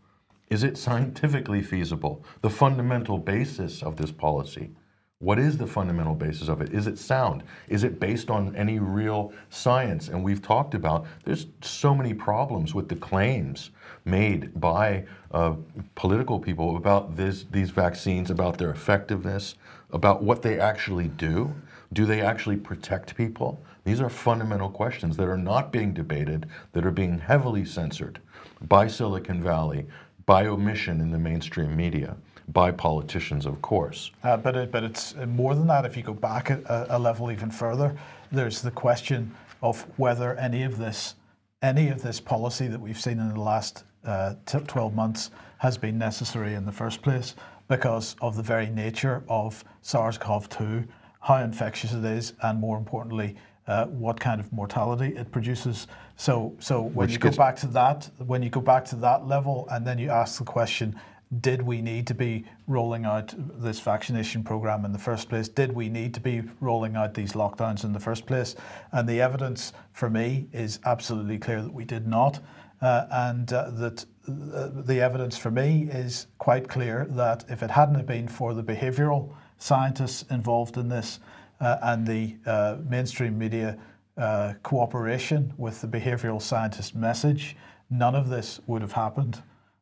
Is 0.49 0.63
it 0.63 0.77
scientifically 0.77 1.61
feasible? 1.61 2.23
The 2.41 2.49
fundamental 2.49 3.17
basis 3.17 3.81
of 3.81 3.95
this 3.95 4.11
policy. 4.11 4.71
What 5.19 5.39
is 5.39 5.57
the 5.57 5.65
fundamental 5.65 6.13
basis 6.13 6.49
of 6.49 6.61
it? 6.61 6.71
Is 6.73 6.87
it 6.87 6.99
sound? 6.99 7.43
Is 7.67 7.83
it 7.83 7.99
based 7.99 8.29
on 8.29 8.55
any 8.55 8.79
real 8.79 9.33
science? 9.49 10.09
And 10.09 10.23
we've 10.23 10.41
talked 10.41 10.75
about 10.75 11.07
there's 11.23 11.47
so 11.61 11.95
many 11.95 12.13
problems 12.13 12.75
with 12.75 12.89
the 12.89 12.95
claims 12.95 13.71
made 14.03 14.59
by 14.59 15.05
uh, 15.31 15.55
political 15.95 16.39
people 16.39 16.75
about 16.75 17.15
this, 17.15 17.45
these 17.49 17.71
vaccines, 17.71 18.29
about 18.29 18.57
their 18.57 18.69
effectiveness, 18.69 19.55
about 19.91 20.21
what 20.21 20.41
they 20.41 20.59
actually 20.59 21.07
do. 21.07 21.55
Do 21.93 22.05
they 22.05 22.21
actually 22.21 22.57
protect 22.57 23.15
people? 23.15 23.63
These 23.85 24.01
are 24.01 24.09
fundamental 24.09 24.69
questions 24.69 25.15
that 25.17 25.27
are 25.27 25.37
not 25.37 25.71
being 25.71 25.93
debated, 25.93 26.47
that 26.73 26.85
are 26.85 26.91
being 26.91 27.19
heavily 27.19 27.65
censored 27.65 28.19
by 28.67 28.87
Silicon 28.87 29.41
Valley, 29.41 29.87
by 30.25 30.47
omission 30.47 31.01
in 31.01 31.11
the 31.11 31.19
mainstream 31.19 31.75
media, 31.75 32.15
by 32.49 32.71
politicians, 32.71 33.45
of 33.45 33.61
course. 33.61 34.11
Uh, 34.23 34.37
but 34.37 34.55
it, 34.55 34.71
but 34.71 34.83
it's 34.83 35.15
more 35.27 35.55
than 35.55 35.67
that. 35.67 35.85
If 35.85 35.95
you 35.95 36.03
go 36.03 36.13
back 36.13 36.49
a, 36.49 36.87
a 36.89 36.99
level 36.99 37.31
even 37.31 37.51
further, 37.51 37.95
there's 38.31 38.61
the 38.61 38.71
question 38.71 39.35
of 39.61 39.81
whether 39.97 40.35
any 40.35 40.63
of 40.63 40.77
this, 40.77 41.15
any 41.61 41.89
of 41.89 42.01
this 42.01 42.19
policy 42.19 42.67
that 42.67 42.79
we've 42.79 42.99
seen 42.99 43.19
in 43.19 43.29
the 43.29 43.39
last 43.39 43.83
uh, 44.05 44.35
t- 44.45 44.59
12 44.59 44.93
months 44.93 45.31
has 45.57 45.77
been 45.77 45.97
necessary 45.97 46.53
in 46.53 46.65
the 46.65 46.71
first 46.71 47.01
place 47.01 47.35
because 47.67 48.15
of 48.21 48.35
the 48.35 48.43
very 48.43 48.67
nature 48.67 49.23
of 49.27 49.63
SARS-CoV-2, 49.81 50.87
how 51.21 51.37
infectious 51.37 51.93
it 51.93 52.05
is, 52.05 52.33
and 52.43 52.59
more 52.59 52.77
importantly, 52.77 53.35
uh, 53.67 53.85
what 53.85 54.19
kind 54.19 54.39
of 54.39 54.51
mortality 54.53 55.15
it 55.15 55.31
produces. 55.31 55.87
So, 56.17 56.55
so 56.59 56.81
when 56.81 57.07
Which 57.07 57.13
you 57.13 57.19
go 57.19 57.29
gets- 57.29 57.37
back 57.37 57.55
to 57.57 57.67
that, 57.67 58.09
when 58.25 58.43
you 58.43 58.49
go 58.49 58.61
back 58.61 58.85
to 58.85 58.95
that 58.97 59.27
level, 59.27 59.67
and 59.71 59.85
then 59.85 59.97
you 59.97 60.09
ask 60.09 60.37
the 60.37 60.45
question, 60.45 60.95
did 61.41 61.61
we 61.61 61.81
need 61.81 62.05
to 62.07 62.13
be 62.13 62.45
rolling 62.67 63.03
out 63.05 63.33
this 63.37 63.79
vaccination 63.79 64.43
program 64.43 64.85
in 64.85 64.93
the 64.93 64.99
first 64.99 65.27
place? 65.27 65.47
Did 65.47 65.73
we 65.73 65.89
need 65.89 66.13
to 66.13 66.19
be 66.19 66.43
rolling 66.61 66.95
out 66.95 67.15
these 67.15 67.33
lockdowns 67.33 67.83
in 67.83 67.93
the 67.93 67.99
first 67.99 68.27
place? 68.27 68.55
And 68.91 69.09
the 69.09 69.19
evidence 69.21 69.73
for 69.91 70.09
me 70.09 70.47
is 70.53 70.79
absolutely 70.85 71.39
clear 71.39 71.61
that 71.63 71.73
we 71.73 71.83
did 71.83 72.07
not. 72.07 72.39
Uh, 72.81 73.07
and 73.09 73.51
uh, 73.53 73.71
that 73.71 74.05
uh, 74.27 74.69
the 74.83 75.01
evidence 75.01 75.37
for 75.37 75.49
me 75.49 75.87
is 75.91 76.27
quite 76.37 76.67
clear 76.67 77.07
that 77.09 77.43
if 77.49 77.63
it 77.63 77.71
hadn't 77.71 78.05
been 78.05 78.27
for 78.27 78.53
the 78.53 78.61
behavioral 78.63 79.33
scientists 79.57 80.25
involved 80.29 80.77
in 80.77 80.89
this 80.89 81.19
and 81.59 82.05
the 82.05 82.35
uh, 82.45 82.77
mainstream 82.87 83.37
media 83.37 83.77
uh, 84.17 84.53
cooperation 84.63 85.53
with 85.57 85.81
the 85.81 85.87
behavioral 85.87 86.41
scientist 86.41 86.95
message, 86.95 87.55
none 87.89 88.15
of 88.15 88.29
this 88.29 88.59
would 88.67 88.81
have 88.81 88.91
happened. 88.91 89.41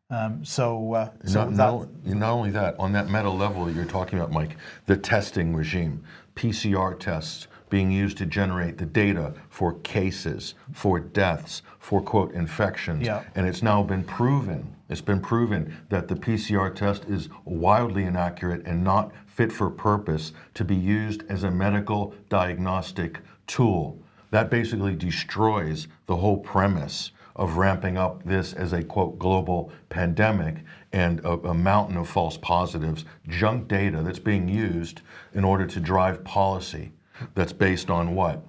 Um, 0.10 0.44
so, 0.46 0.94
uh, 0.94 1.10
so 1.26 1.50
not, 1.50 1.50
that, 1.50 1.58
not, 1.58 2.18
not 2.18 2.32
only 2.32 2.52
that, 2.52 2.76
on 2.80 2.92
that 2.94 3.10
meta 3.10 3.30
level 3.30 3.66
that 3.66 3.76
you're 3.76 3.86
talking 3.86 4.20
about, 4.20 4.32
Mike, 4.32 4.58
the 4.86 4.98
testing 4.98 5.56
regime, 5.56 6.04
PCR 6.36 7.00
tests 7.00 7.48
being 7.74 7.90
used 7.90 8.20
to 8.20 8.26
generate 8.28 8.78
the 8.78 8.86
data 8.86 9.34
for 9.50 9.74
cases, 9.80 10.54
for 10.74 11.00
deaths, 11.00 11.64
for 11.80 12.04
quote 12.04 12.32
infections. 12.34 13.04
Yeah. 13.04 13.24
And 13.34 13.48
it's 13.48 13.64
now 13.64 13.82
been 13.82 14.04
proven, 14.04 14.76
it's 14.90 15.02
been 15.02 15.20
proven 15.20 15.76
that 15.90 16.08
the 16.08 16.14
PCR 16.14 16.76
test 16.76 17.06
is 17.06 17.30
wildly 17.46 18.04
inaccurate 18.04 18.64
and 18.68 18.84
not 18.84 19.12
fit 19.26 19.52
for 19.52 19.72
purpose 19.72 20.34
to 20.54 20.64
be 20.64 20.76
used 20.76 21.24
as 21.30 21.46
a 21.46 21.50
medical 21.50 22.14
diagnostic 22.30 23.22
tool. 23.48 23.98
that 24.30 24.52
basically 24.52 24.96
destroys 24.96 25.88
the 26.06 26.18
whole 26.18 26.38
premise 26.38 27.10
of 27.36 27.58
ramping 27.58 27.98
up 27.98 28.24
this 28.24 28.54
as 28.54 28.74
a 28.74 28.84
quote 28.84 29.18
global 29.18 29.72
pandemic 29.90 30.58
and 30.92 31.22
a, 31.22 31.32
a, 31.50 31.54
mountain 31.56 31.98
of 31.98 32.08
false 32.08 32.38
positives, 32.38 33.04
junk 33.28 33.68
data 33.68 34.04
that's 34.04 34.20
being 34.20 34.48
used 34.48 35.02
in 35.34 35.44
order 35.44 35.66
to 35.66 35.80
drive 35.80 36.24
policy 36.24 36.92
that's 37.36 37.54
based 37.54 37.90
on 37.90 38.16
what? 38.16 38.46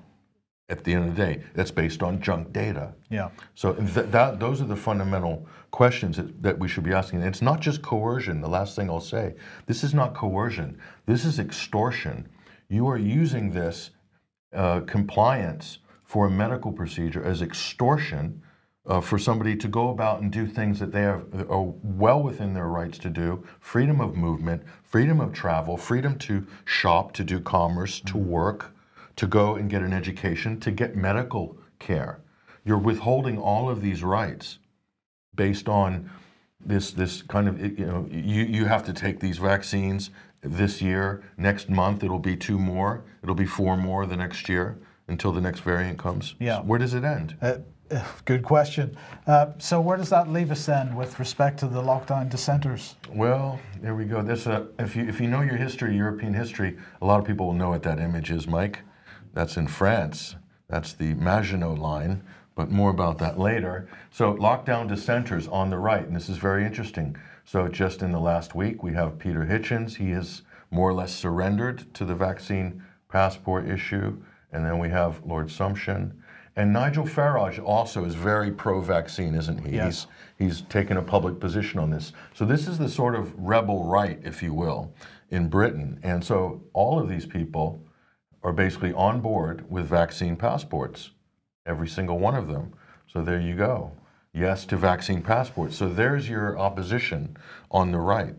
At 0.71 0.83
the 0.83 0.95
end 0.95 1.11
of 1.11 1.15
the 1.15 1.27
day, 1.27 1.43
that's 1.55 1.71
based 1.71 2.03
on 2.03 2.23
junk 2.23 2.53
data. 2.53 2.95
Yeah. 3.11 3.29
So 3.55 3.75
th- 3.75 4.07
that 4.11 4.41
those 4.41 4.62
are 4.62 4.67
the 4.67 4.77
fundamental 4.77 5.47
questions 5.71 6.17
that, 6.17 6.43
that 6.43 6.59
we 6.59 6.69
should 6.69 6.85
be 6.85 6.93
asking. 6.93 7.21
And 7.21 7.29
it's 7.29 7.43
not 7.43 7.61
just 7.61 7.83
coercion. 7.83 8.41
The 8.41 8.49
last 8.49 8.75
thing 8.75 8.89
I'll 8.89 9.01
say, 9.01 9.35
this 9.67 9.85
is 9.85 9.93
not 9.93 10.15
coercion. 10.15 10.79
This 11.05 11.27
is 11.27 11.39
extortion. 11.39 12.29
You 12.69 12.89
are 12.89 12.97
using 12.97 13.51
this 13.51 13.91
uh, 14.55 14.81
compliance 14.81 15.81
for 16.05 16.27
a 16.27 16.31
medical 16.31 16.73
procedure 16.73 17.23
as 17.23 17.43
extortion 17.43 18.41
uh, 18.87 19.01
for 19.01 19.18
somebody 19.18 19.57
to 19.57 19.68
go 19.68 19.91
about 19.91 20.20
and 20.20 20.30
do 20.30 20.47
things 20.47 20.78
that 20.78 20.93
they 20.93 21.05
are, 21.05 21.22
are 21.49 21.72
well 21.82 22.22
within 22.22 22.53
their 22.53 22.68
rights 22.68 22.99
to 22.99 23.09
do. 23.09 23.47
Freedom 23.61 24.01
of 24.01 24.16
movement, 24.16 24.62
freedom 24.82 25.20
of 25.20 25.32
travel, 25.32 25.76
freedom 25.76 26.18
to 26.18 26.47
shop, 26.64 27.12
to 27.12 27.24
do 27.24 27.41
commerce, 27.41 28.01
to 28.01 28.14
mm-hmm. 28.14 28.28
work, 28.28 28.74
to 29.16 29.26
go 29.26 29.55
and 29.55 29.70
get 29.70 29.82
an 29.82 29.93
education, 29.93 30.61
to 30.61 30.70
get 30.70 30.97
medical 30.97 31.57
care. 31.78 32.20
You're 32.64 32.78
withholding 32.78 33.39
all 33.39 33.70
of 33.70 33.80
these 33.80 34.03
rights 34.03 34.59
based 35.35 35.68
on 35.68 36.11
this 36.64 36.93
this 36.93 37.20
kind 37.22 37.49
of 37.49 37.61
you 37.61 37.85
know 37.85 38.09
you, 38.11 38.45
you 38.45 38.64
have 38.64 38.85
to 38.87 38.93
take 38.93 39.20
these 39.20 39.39
vaccines 39.39 40.11
this 40.43 40.80
year. 40.80 41.22
Next 41.37 41.68
month 41.68 42.03
it'll 42.05 42.18
be 42.18 42.37
two 42.37 42.59
more. 42.59 43.05
It'll 43.22 43.35
be 43.35 43.47
four 43.47 43.76
more 43.76 44.07
the 44.07 44.16
next 44.16 44.49
year 44.49 44.78
until 45.09 45.32
the 45.32 45.41
next 45.41 45.61
variant 45.61 45.99
comes. 45.99 46.35
Yeah. 46.39 46.61
Where 46.61 46.78
does 46.78 46.95
it 46.95 47.05
end? 47.05 47.37
Uh, 47.43 47.57
Good 48.24 48.43
question. 48.43 48.97
Uh, 49.26 49.53
so 49.59 49.80
where 49.80 49.97
does 49.97 50.11
that 50.11 50.30
leave 50.30 50.51
us 50.51 50.66
then 50.66 50.95
with 50.97 51.18
respect 51.18 51.59
to 51.61 51.66
the 51.66 51.82
lockdown 51.82 52.28
dissenters? 52.28 52.97
Well, 53.11 53.61
there 53.80 53.95
we 53.95 54.05
go. 54.05 54.22
This, 54.22 54.47
uh, 54.47 54.66
if 54.78 54.97
you 54.97 55.05
if 55.05 55.20
you 55.20 55.28
know 55.28 55.43
your 55.43 55.57
history, 55.57 55.97
European 55.97 56.35
history, 56.35 56.78
a 57.01 57.07
lot 57.07 57.20
of 57.20 57.26
people 57.26 57.47
will 57.47 57.55
know 57.55 57.70
what 57.70 57.82
that 57.82 57.99
image 57.99 58.30
is, 58.30 58.47
Mike. 58.47 58.80
That's 59.35 59.57
in 59.57 59.66
France. 59.66 60.37
That's 60.68 60.93
the 60.95 61.14
Maginot 61.14 61.78
Line, 61.78 62.22
but 62.55 62.70
more 62.70 62.91
about 62.91 63.18
that 63.18 63.39
later. 63.39 63.89
So 64.11 64.35
lockdown 64.35 64.89
dissenters 64.89 65.47
on 65.49 65.70
the 65.70 65.78
right, 65.78 66.07
and 66.07 66.16
this 66.16 66.28
is 66.28 66.39
very 66.39 66.64
interesting. 66.64 67.16
So 67.45 67.68
just 67.68 68.03
in 68.03 68.12
the 68.12 68.20
last 68.20 68.55
week, 68.55 68.82
we 68.82 68.95
have 68.95 69.18
Peter 69.18 69.45
Hitchens. 69.45 69.97
He 69.97 70.11
has 70.11 70.43
more 70.70 70.89
or 70.89 70.95
less 70.95 71.14
surrendered 71.14 71.93
to 71.95 72.05
the 72.05 72.14
vaccine 72.14 72.82
passport 73.09 73.68
issue, 73.68 74.16
and 74.53 74.64
then 74.64 74.78
we 74.78 74.89
have 74.89 75.22
Lord 75.24 75.49
Sumption. 75.49 76.12
And 76.57 76.72
Nigel 76.72 77.05
Farage 77.05 77.62
also 77.62 78.05
is 78.05 78.14
very 78.14 78.50
pro-vaccine, 78.50 79.34
isn't 79.34 79.66
he? 79.66 79.76
Yes. 79.76 80.07
He's, 80.38 80.48
he's 80.48 80.61
taken 80.62 80.96
a 80.96 81.02
public 81.02 81.40
position 81.40 81.80
on 81.80 81.90
this. 81.90 82.12
So 82.32 82.44
this 82.44 82.68
is 82.68 82.78
the 82.78 82.88
sort 82.88 83.16
of 83.16 83.36
rebel 83.36 83.84
right, 83.84 84.20
if 84.22 84.42
you 84.42 84.55
will, 84.55 84.92
in 85.30 85.48
Britain. 85.48 85.98
And 86.02 86.24
so 86.24 86.62
all 86.72 87.00
of 87.00 87.09
these 87.09 87.26
people 87.26 87.82
are 88.44 88.52
basically 88.52 88.92
on 88.92 89.20
board 89.20 89.68
with 89.68 89.86
vaccine 89.86 90.36
passports, 90.36 91.11
every 91.66 91.88
single 91.88 92.18
one 92.18 92.36
of 92.36 92.46
them. 92.46 92.72
So 93.12 93.22
there 93.22 93.40
you 93.40 93.57
go. 93.57 93.92
Yes 94.32 94.64
to 94.66 94.76
vaccine 94.76 95.22
passports. 95.22 95.76
So 95.76 95.88
there's 95.88 96.28
your 96.28 96.59
opposition 96.59 97.36
on 97.70 97.90
the 97.90 97.98
right 97.98 98.34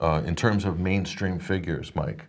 uh, 0.00 0.22
in 0.24 0.36
terms 0.36 0.64
of 0.64 0.78
mainstream 0.78 1.38
figures, 1.38 1.94
Mike. 1.94 2.26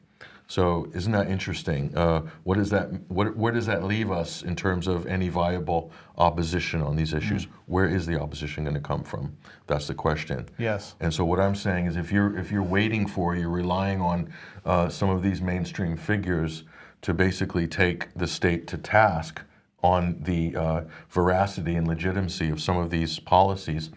So 0.49 0.89
isn't 0.95 1.11
that 1.11 1.29
interesting? 1.29 1.95
Uh, 1.95 2.23
what 2.43 2.57
does 2.57 2.71
that 2.71 2.89
what, 3.07 3.37
where 3.37 3.53
does 3.53 3.67
that 3.67 3.83
leave 3.83 4.09
us 4.09 4.41
in 4.41 4.55
terms 4.55 4.87
of 4.87 5.05
any 5.05 5.29
viable 5.29 5.91
opposition 6.17 6.81
on 6.81 6.95
these 6.95 7.13
issues? 7.13 7.45
Mm. 7.45 7.49
Where 7.67 7.85
is 7.85 8.07
the 8.07 8.19
opposition 8.19 8.63
going 8.63 8.73
to 8.73 8.81
come 8.81 9.03
from? 9.03 9.37
That's 9.67 9.85
the 9.85 9.93
question. 9.93 10.49
Yes. 10.57 10.95
And 11.01 11.13
so 11.13 11.23
what 11.23 11.39
I'm 11.39 11.53
saying 11.53 11.85
is, 11.85 11.97
if 11.97 12.11
you're 12.11 12.35
if 12.35 12.51
you're 12.51 12.63
waiting 12.63 13.05
for, 13.07 13.35
you're 13.35 13.47
relying 13.47 14.01
on 14.01 14.33
uh, 14.65 14.89
some 14.89 15.11
of 15.11 15.21
these 15.21 15.39
mainstream 15.39 15.95
figures 15.95 16.63
to 17.03 17.13
basically 17.13 17.67
take 17.67 18.11
the 18.15 18.27
state 18.27 18.65
to 18.67 18.77
task 18.79 19.41
on 19.83 20.17
the 20.23 20.55
uh, 20.55 20.81
veracity 21.11 21.75
and 21.75 21.87
legitimacy 21.87 22.49
of 22.49 22.59
some 22.59 22.75
of 22.75 22.89
these 22.89 23.19
policies 23.19 23.91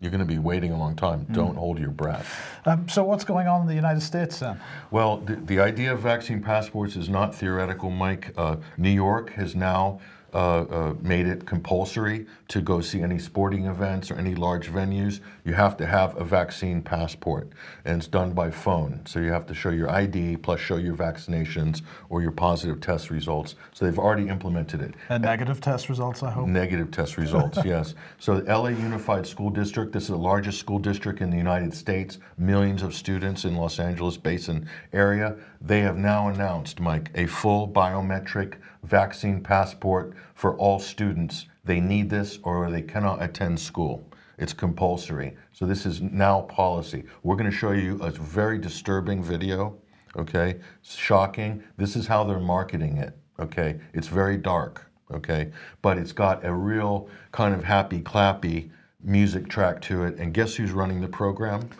you're 0.00 0.10
going 0.10 0.20
to 0.20 0.26
be 0.26 0.38
waiting 0.38 0.72
a 0.72 0.78
long 0.78 0.96
time. 0.96 1.24
Mm. 1.26 1.34
Don't 1.34 1.56
hold 1.56 1.78
your 1.78 1.90
breath. 1.90 2.60
Um, 2.66 2.88
so, 2.88 3.02
what's 3.04 3.24
going 3.24 3.46
on 3.46 3.62
in 3.62 3.66
the 3.66 3.74
United 3.74 4.02
States 4.02 4.38
then? 4.40 4.60
Well, 4.90 5.18
the, 5.18 5.36
the 5.36 5.60
idea 5.60 5.92
of 5.92 6.00
vaccine 6.00 6.42
passports 6.42 6.96
is 6.96 7.08
not 7.08 7.34
theoretical, 7.34 7.90
Mike. 7.90 8.32
Uh, 8.36 8.56
New 8.76 8.90
York 8.90 9.30
has 9.34 9.54
now 9.54 10.00
Uh, 10.34 10.64
uh, 10.64 10.94
made 11.00 11.28
it 11.28 11.46
compulsory 11.46 12.26
to 12.48 12.60
go 12.60 12.80
see 12.80 13.00
any 13.02 13.20
sporting 13.20 13.66
events 13.66 14.10
or 14.10 14.16
any 14.16 14.34
large 14.34 14.68
venues, 14.68 15.20
you 15.44 15.54
have 15.54 15.76
to 15.76 15.86
have 15.86 16.20
a 16.20 16.24
vaccine 16.24 16.82
passport. 16.82 17.48
And 17.84 17.98
it's 17.98 18.08
done 18.08 18.32
by 18.32 18.50
phone. 18.50 19.00
So 19.06 19.20
you 19.20 19.30
have 19.30 19.46
to 19.46 19.54
show 19.54 19.70
your 19.70 19.88
ID 19.88 20.38
plus 20.38 20.58
show 20.58 20.76
your 20.76 20.96
vaccinations 20.96 21.82
or 22.08 22.20
your 22.20 22.32
positive 22.32 22.80
test 22.80 23.10
results. 23.10 23.54
So 23.72 23.84
they've 23.84 23.98
already 23.98 24.28
implemented 24.28 24.82
it. 24.82 24.94
And 25.08 25.22
negative 25.22 25.60
test 25.60 25.88
results, 25.88 26.24
I 26.24 26.32
hope? 26.32 26.48
Negative 26.48 26.90
test 26.90 27.16
results, 27.16 27.58
yes. 27.64 27.94
So 28.18 28.40
the 28.40 28.52
LA 28.52 28.70
Unified 28.70 29.28
School 29.28 29.50
District, 29.50 29.92
this 29.92 30.02
is 30.04 30.08
the 30.08 30.16
largest 30.16 30.58
school 30.58 30.80
district 30.80 31.20
in 31.20 31.30
the 31.30 31.36
United 31.36 31.72
States, 31.72 32.18
millions 32.38 32.82
of 32.82 32.92
students 32.92 33.44
in 33.44 33.54
Los 33.54 33.78
Angeles 33.78 34.16
Basin 34.16 34.68
area. 34.92 35.36
They 35.60 35.80
have 35.82 35.96
now 35.96 36.26
announced, 36.26 36.80
Mike, 36.80 37.12
a 37.14 37.26
full 37.26 37.68
biometric 37.68 38.56
vaccine 38.84 39.42
passport 39.42 40.14
for 40.34 40.56
all 40.56 40.78
students. 40.78 41.46
They 41.64 41.80
need 41.80 42.10
this 42.10 42.38
or 42.42 42.70
they 42.70 42.82
cannot 42.82 43.22
attend 43.22 43.58
school. 43.58 44.06
It's 44.38 44.52
compulsory. 44.52 45.36
So 45.52 45.64
this 45.64 45.86
is 45.86 46.02
now 46.02 46.42
policy. 46.42 47.04
We're 47.22 47.36
going 47.36 47.50
to 47.50 47.56
show 47.56 47.72
you 47.72 48.00
a 48.02 48.10
very 48.10 48.58
disturbing 48.58 49.22
video, 49.22 49.76
okay? 50.16 50.60
Shocking. 50.82 51.62
This 51.76 51.96
is 51.96 52.06
how 52.06 52.24
they're 52.24 52.40
marketing 52.40 52.98
it, 52.98 53.16
okay? 53.38 53.80
It's 53.92 54.08
very 54.08 54.36
dark, 54.36 54.90
okay? 55.12 55.52
But 55.82 55.98
it's 55.98 56.12
got 56.12 56.44
a 56.44 56.52
real 56.52 57.08
kind 57.32 57.54
of 57.54 57.64
happy 57.64 58.00
clappy 58.00 58.70
music 59.02 59.48
track 59.48 59.80
to 59.82 60.04
it. 60.04 60.18
And 60.18 60.34
guess 60.34 60.56
who's 60.56 60.72
running 60.72 61.00
the 61.00 61.08
program? 61.08 61.70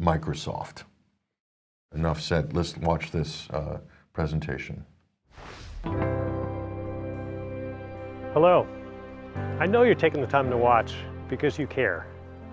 Microsoft. 0.00 0.84
Enough 1.94 2.20
said. 2.20 2.54
Let's 2.54 2.76
watch 2.76 3.10
this 3.10 3.48
uh, 3.50 3.78
presentation. 4.12 4.84
Hello. 8.34 8.66
I 9.58 9.64
know 9.64 9.84
you're 9.84 9.94
taking 9.94 10.20
the 10.20 10.26
time 10.26 10.50
to 10.50 10.56
watch 10.58 10.92
because 11.30 11.58
you 11.58 11.66
care, 11.66 12.06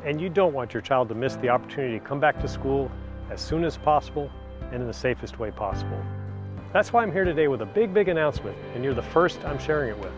and 0.06 0.22
you 0.22 0.30
don't 0.30 0.54
want 0.54 0.74
your 0.74 0.80
child 0.80 1.10
to 1.10 1.16
miss 1.16 1.36
the 1.36 1.50
opportunity 1.50 2.00
to 2.00 2.06
come 2.06 2.18
back 2.18 2.40
to 2.40 2.48
school 2.48 2.90
as 3.30 3.42
soon 3.42 3.66
as 3.66 3.76
possible 3.76 4.32
and 4.72 4.76
in 4.76 4.88
the 4.88 4.94
safest 4.94 5.38
way 5.38 5.52
possible. 5.52 6.02
That's 6.72 6.94
why 6.94 7.04
I'm 7.04 7.12
here 7.12 7.26
today 7.26 7.50
with 7.50 7.62
a 7.62 7.66
big, 7.66 7.94
big 7.94 8.08
announcement, 8.08 8.58
and 8.74 8.86
you're 8.86 8.94
the 8.94 9.02
first 9.02 9.44
I'm 9.44 9.60
sharing 9.60 9.90
it 9.90 10.00
with. 10.00 10.14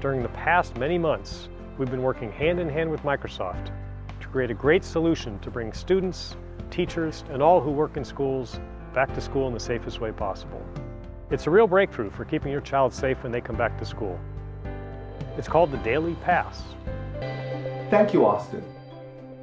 During 0.00 0.24
the 0.24 0.28
past 0.30 0.76
many 0.76 0.98
months, 0.98 1.48
we've 1.78 1.90
been 1.90 2.02
working 2.02 2.32
hand 2.32 2.58
in 2.58 2.68
hand 2.68 2.90
with 2.90 3.02
Microsoft 3.02 3.70
to 4.20 4.26
create 4.26 4.50
a 4.50 4.54
great 4.54 4.82
solution 4.82 5.38
to 5.38 5.52
bring 5.52 5.72
students, 5.72 6.36
teachers, 6.72 7.22
and 7.30 7.40
all 7.40 7.60
who 7.60 7.70
work 7.70 7.96
in 7.96 8.04
schools 8.04 8.58
back 8.92 9.14
to 9.14 9.20
school 9.20 9.46
in 9.46 9.54
the 9.54 9.60
safest 9.60 10.00
way 10.00 10.10
possible. 10.10 10.66
It's 11.28 11.48
a 11.48 11.50
real 11.50 11.66
breakthrough 11.66 12.10
for 12.10 12.24
keeping 12.24 12.52
your 12.52 12.60
child 12.60 12.94
safe 12.94 13.20
when 13.24 13.32
they 13.32 13.40
come 13.40 13.56
back 13.56 13.76
to 13.80 13.84
school. 13.84 14.18
It's 15.36 15.48
called 15.48 15.72
the 15.72 15.78
Daily 15.78 16.14
Pass. 16.22 16.62
Thank 17.90 18.12
you, 18.12 18.24
Austin. 18.24 18.64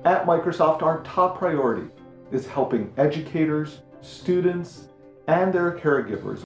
At 0.05 0.25
Microsoft, 0.25 0.81
our 0.81 1.03
top 1.03 1.38
priority 1.38 1.89
is 2.31 2.47
helping 2.47 2.93
educators, 2.97 3.81
students, 4.01 4.88
and 5.27 5.53
their 5.53 5.77
caregivers 5.77 6.43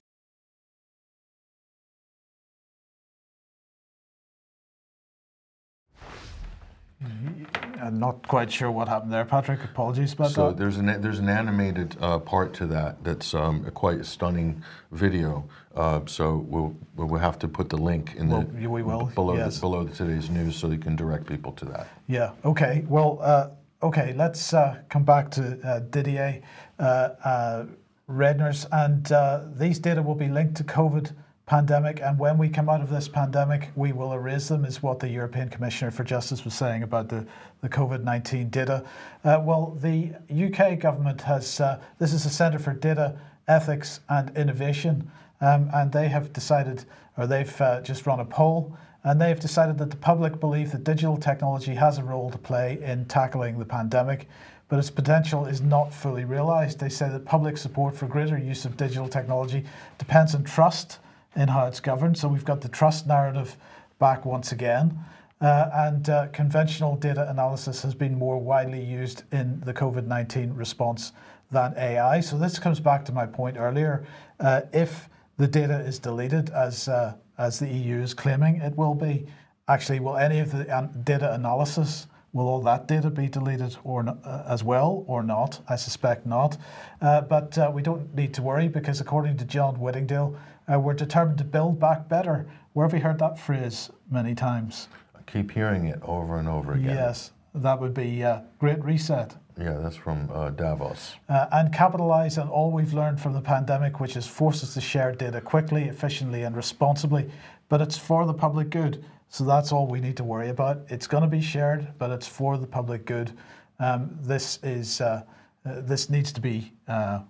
I'm 7.80 7.98
not 7.98 8.26
quite 8.26 8.50
sure 8.50 8.70
what 8.70 8.88
happened 8.88 9.12
there, 9.12 9.24
Patrick. 9.24 9.62
Apologies 9.64 10.12
about 10.12 10.30
so 10.30 10.46
that. 10.46 10.50
So 10.52 10.58
there's 10.58 10.76
an 10.76 11.00
there's 11.00 11.18
an 11.18 11.28
animated 11.28 11.96
uh, 12.00 12.18
part 12.18 12.54
to 12.54 12.66
that 12.66 13.02
that's 13.04 13.34
um, 13.34 13.64
a 13.66 13.70
quite 13.70 14.04
stunning 14.04 14.62
video. 14.92 15.48
Uh, 15.74 16.00
so 16.06 16.44
we'll 16.48 16.76
we'll 16.96 17.20
have 17.20 17.38
to 17.40 17.48
put 17.48 17.68
the 17.68 17.76
link 17.76 18.14
in 18.16 18.28
well, 18.28 18.42
the 18.42 18.68
we 18.68 18.82
will 18.82 19.06
below 19.14 19.36
yes. 19.36 19.56
the, 19.56 19.60
below 19.60 19.86
today's 19.86 20.30
news 20.30 20.56
so 20.56 20.68
you 20.70 20.78
can 20.78 20.96
direct 20.96 21.26
people 21.26 21.52
to 21.52 21.64
that. 21.66 21.88
Yeah. 22.06 22.32
Okay. 22.44 22.84
Well. 22.88 23.18
Uh, 23.20 23.50
okay. 23.82 24.12
Let's 24.14 24.52
uh, 24.52 24.80
come 24.88 25.04
back 25.04 25.30
to 25.32 25.58
uh, 25.64 25.80
Didier 25.90 26.42
uh, 26.78 27.64
Reynders, 28.08 28.66
and 28.72 29.56
these 29.58 29.78
data 29.78 30.02
will 30.02 30.14
be 30.14 30.28
linked 30.28 30.56
to 30.56 30.64
COVID 30.64 31.12
pandemic. 31.48 32.00
And 32.02 32.18
when 32.18 32.36
we 32.36 32.48
come 32.48 32.68
out 32.68 32.82
of 32.82 32.90
this 32.90 33.08
pandemic, 33.08 33.70
we 33.74 33.92
will 33.92 34.12
erase 34.12 34.48
them, 34.48 34.64
is 34.64 34.82
what 34.82 35.00
the 35.00 35.08
European 35.08 35.48
Commissioner 35.48 35.90
for 35.90 36.04
Justice 36.04 36.44
was 36.44 36.54
saying 36.54 36.82
about 36.82 37.08
the, 37.08 37.26
the 37.62 37.68
COVID 37.68 38.04
19 38.04 38.50
data. 38.50 38.84
Uh, 39.24 39.40
well, 39.42 39.76
the 39.80 40.12
UK 40.30 40.78
government 40.78 41.22
has, 41.22 41.60
uh, 41.60 41.80
this 41.98 42.12
is 42.12 42.26
a 42.26 42.30
Centre 42.30 42.58
for 42.58 42.74
Data 42.74 43.18
Ethics 43.48 44.00
and 44.08 44.36
Innovation. 44.36 45.10
um, 45.40 45.70
and 45.72 45.92
they 45.92 46.08
have 46.08 46.32
decided, 46.32 46.84
or 47.16 47.26
they've 47.26 47.60
uh, 47.60 47.80
just 47.80 48.06
run 48.06 48.20
a 48.20 48.24
poll, 48.24 48.76
and 49.04 49.20
they've 49.20 49.40
decided 49.40 49.78
that 49.78 49.90
the 49.90 49.96
public 49.96 50.40
believe 50.40 50.72
that 50.72 50.84
digital 50.84 51.16
technology 51.16 51.74
has 51.74 51.98
a 51.98 52.02
role 52.02 52.30
to 52.30 52.38
play 52.38 52.78
in 52.82 53.04
tackling 53.06 53.58
the 53.58 53.64
pandemic, 53.64 54.28
but 54.68 54.78
its 54.78 54.90
potential 54.90 55.46
is 55.46 55.62
not 55.62 55.94
fully 55.94 56.24
realised. 56.24 56.78
They 56.78 56.88
say 56.88 57.08
that 57.08 57.24
public 57.24 57.56
support 57.56 57.96
for 57.96 58.06
greater 58.06 58.36
use 58.36 58.64
of 58.64 58.76
digital 58.76 59.08
technology 59.08 59.64
depends 59.96 60.34
on 60.34 60.44
trust 60.44 60.98
in 61.38 61.48
how 61.48 61.66
it's 61.66 61.80
governed. 61.80 62.18
So 62.18 62.28
we've 62.28 62.44
got 62.44 62.60
the 62.60 62.68
trust 62.68 63.06
narrative 63.06 63.56
back 63.98 64.26
once 64.26 64.52
again. 64.52 64.98
Uh, 65.40 65.70
and 65.72 66.10
uh, 66.10 66.26
conventional 66.32 66.96
data 66.96 67.30
analysis 67.30 67.80
has 67.82 67.94
been 67.94 68.18
more 68.18 68.38
widely 68.38 68.82
used 68.82 69.22
in 69.30 69.60
the 69.60 69.72
COVID 69.72 70.06
19 70.06 70.52
response 70.52 71.12
than 71.52 71.74
AI. 71.76 72.20
So 72.20 72.36
this 72.36 72.58
comes 72.58 72.80
back 72.80 73.04
to 73.04 73.12
my 73.12 73.24
point 73.24 73.56
earlier. 73.56 74.04
Uh, 74.40 74.62
if 74.72 75.08
the 75.38 75.46
data 75.46 75.78
is 75.78 76.00
deleted, 76.00 76.50
as, 76.50 76.88
uh, 76.88 77.14
as 77.38 77.60
the 77.60 77.68
EU 77.68 78.00
is 78.02 78.14
claiming 78.14 78.56
it 78.56 78.76
will 78.76 78.94
be, 78.94 79.26
actually, 79.68 80.00
will 80.00 80.16
any 80.16 80.40
of 80.40 80.50
the 80.50 80.90
data 81.04 81.32
analysis? 81.32 82.08
Will 82.32 82.46
all 82.46 82.60
that 82.62 82.86
data 82.86 83.10
be 83.10 83.28
deleted 83.28 83.76
or 83.84 84.06
uh, 84.08 84.44
as 84.46 84.62
well 84.62 85.04
or 85.06 85.22
not? 85.22 85.60
I 85.68 85.76
suspect 85.76 86.26
not. 86.26 86.56
Uh, 87.00 87.22
but 87.22 87.56
we 87.72 87.82
don't 87.82 88.14
need 88.14 88.34
to 88.34 88.42
worry 88.42 88.68
because, 88.68 89.00
according 89.00 89.38
to 89.38 89.44
John 89.44 89.80
Whittingdale, 89.80 90.36
we're 90.68 90.94
determined 90.94 91.38
to 91.38 91.44
build 91.44 91.80
back 91.80 92.08
better. 92.08 92.46
Where 92.74 92.86
have 92.86 92.92
we 92.92 93.00
heard 93.00 93.18
that 93.20 93.38
phrase 93.38 93.90
many 94.10 94.34
times? 94.34 94.88
keep 95.32 95.50
hearing 95.50 95.86
it 95.86 96.00
over 96.02 96.38
and 96.38 96.48
over 96.48 96.72
again. 96.72 96.96
Yes, 96.96 97.32
that 97.54 97.80
would 97.80 97.94
be 97.94 98.22
a 98.22 98.44
Great 98.58 98.82
Reset. 98.84 99.36
Yeah, 99.58 99.78
that's 99.78 99.96
from 99.96 100.30
uh, 100.32 100.50
Davos. 100.50 101.16
Uh, 101.28 101.46
and 101.50 101.72
capitalize 101.72 102.38
on 102.38 102.48
all 102.48 102.70
we've 102.70 102.94
learned 102.94 103.20
from 103.20 103.32
the 103.32 103.40
pandemic, 103.40 103.98
which 103.98 104.14
has 104.14 104.26
forced 104.26 104.62
us 104.62 104.74
to 104.74 104.80
share 104.80 105.12
data 105.12 105.40
quickly, 105.40 105.84
efficiently, 105.84 106.42
and 106.42 106.56
responsibly. 106.56 107.28
But 107.68 107.82
it's 107.82 107.98
for 107.98 108.24
the 108.24 108.34
public 108.34 108.70
good. 108.70 109.04
So 109.28 109.44
that's 109.44 109.72
all 109.72 109.86
we 109.86 110.00
need 110.00 110.16
to 110.16 110.24
worry 110.24 110.48
about. 110.48 110.80
It's 110.88 111.06
going 111.06 111.22
to 111.22 111.28
be 111.28 111.40
shared, 111.40 111.88
but 111.98 112.10
it's 112.10 112.26
for 112.26 112.56
the 112.56 112.66
public 112.66 113.04
good. 113.04 113.32
Um, 113.78 114.10
this 114.20 114.58
is 114.62 115.00
uh, 115.00 115.22
uh 115.64 115.80
this 115.82 116.10
needs 116.10 116.32
to 116.32 116.40
be 116.40 116.72
uh, 116.88 117.20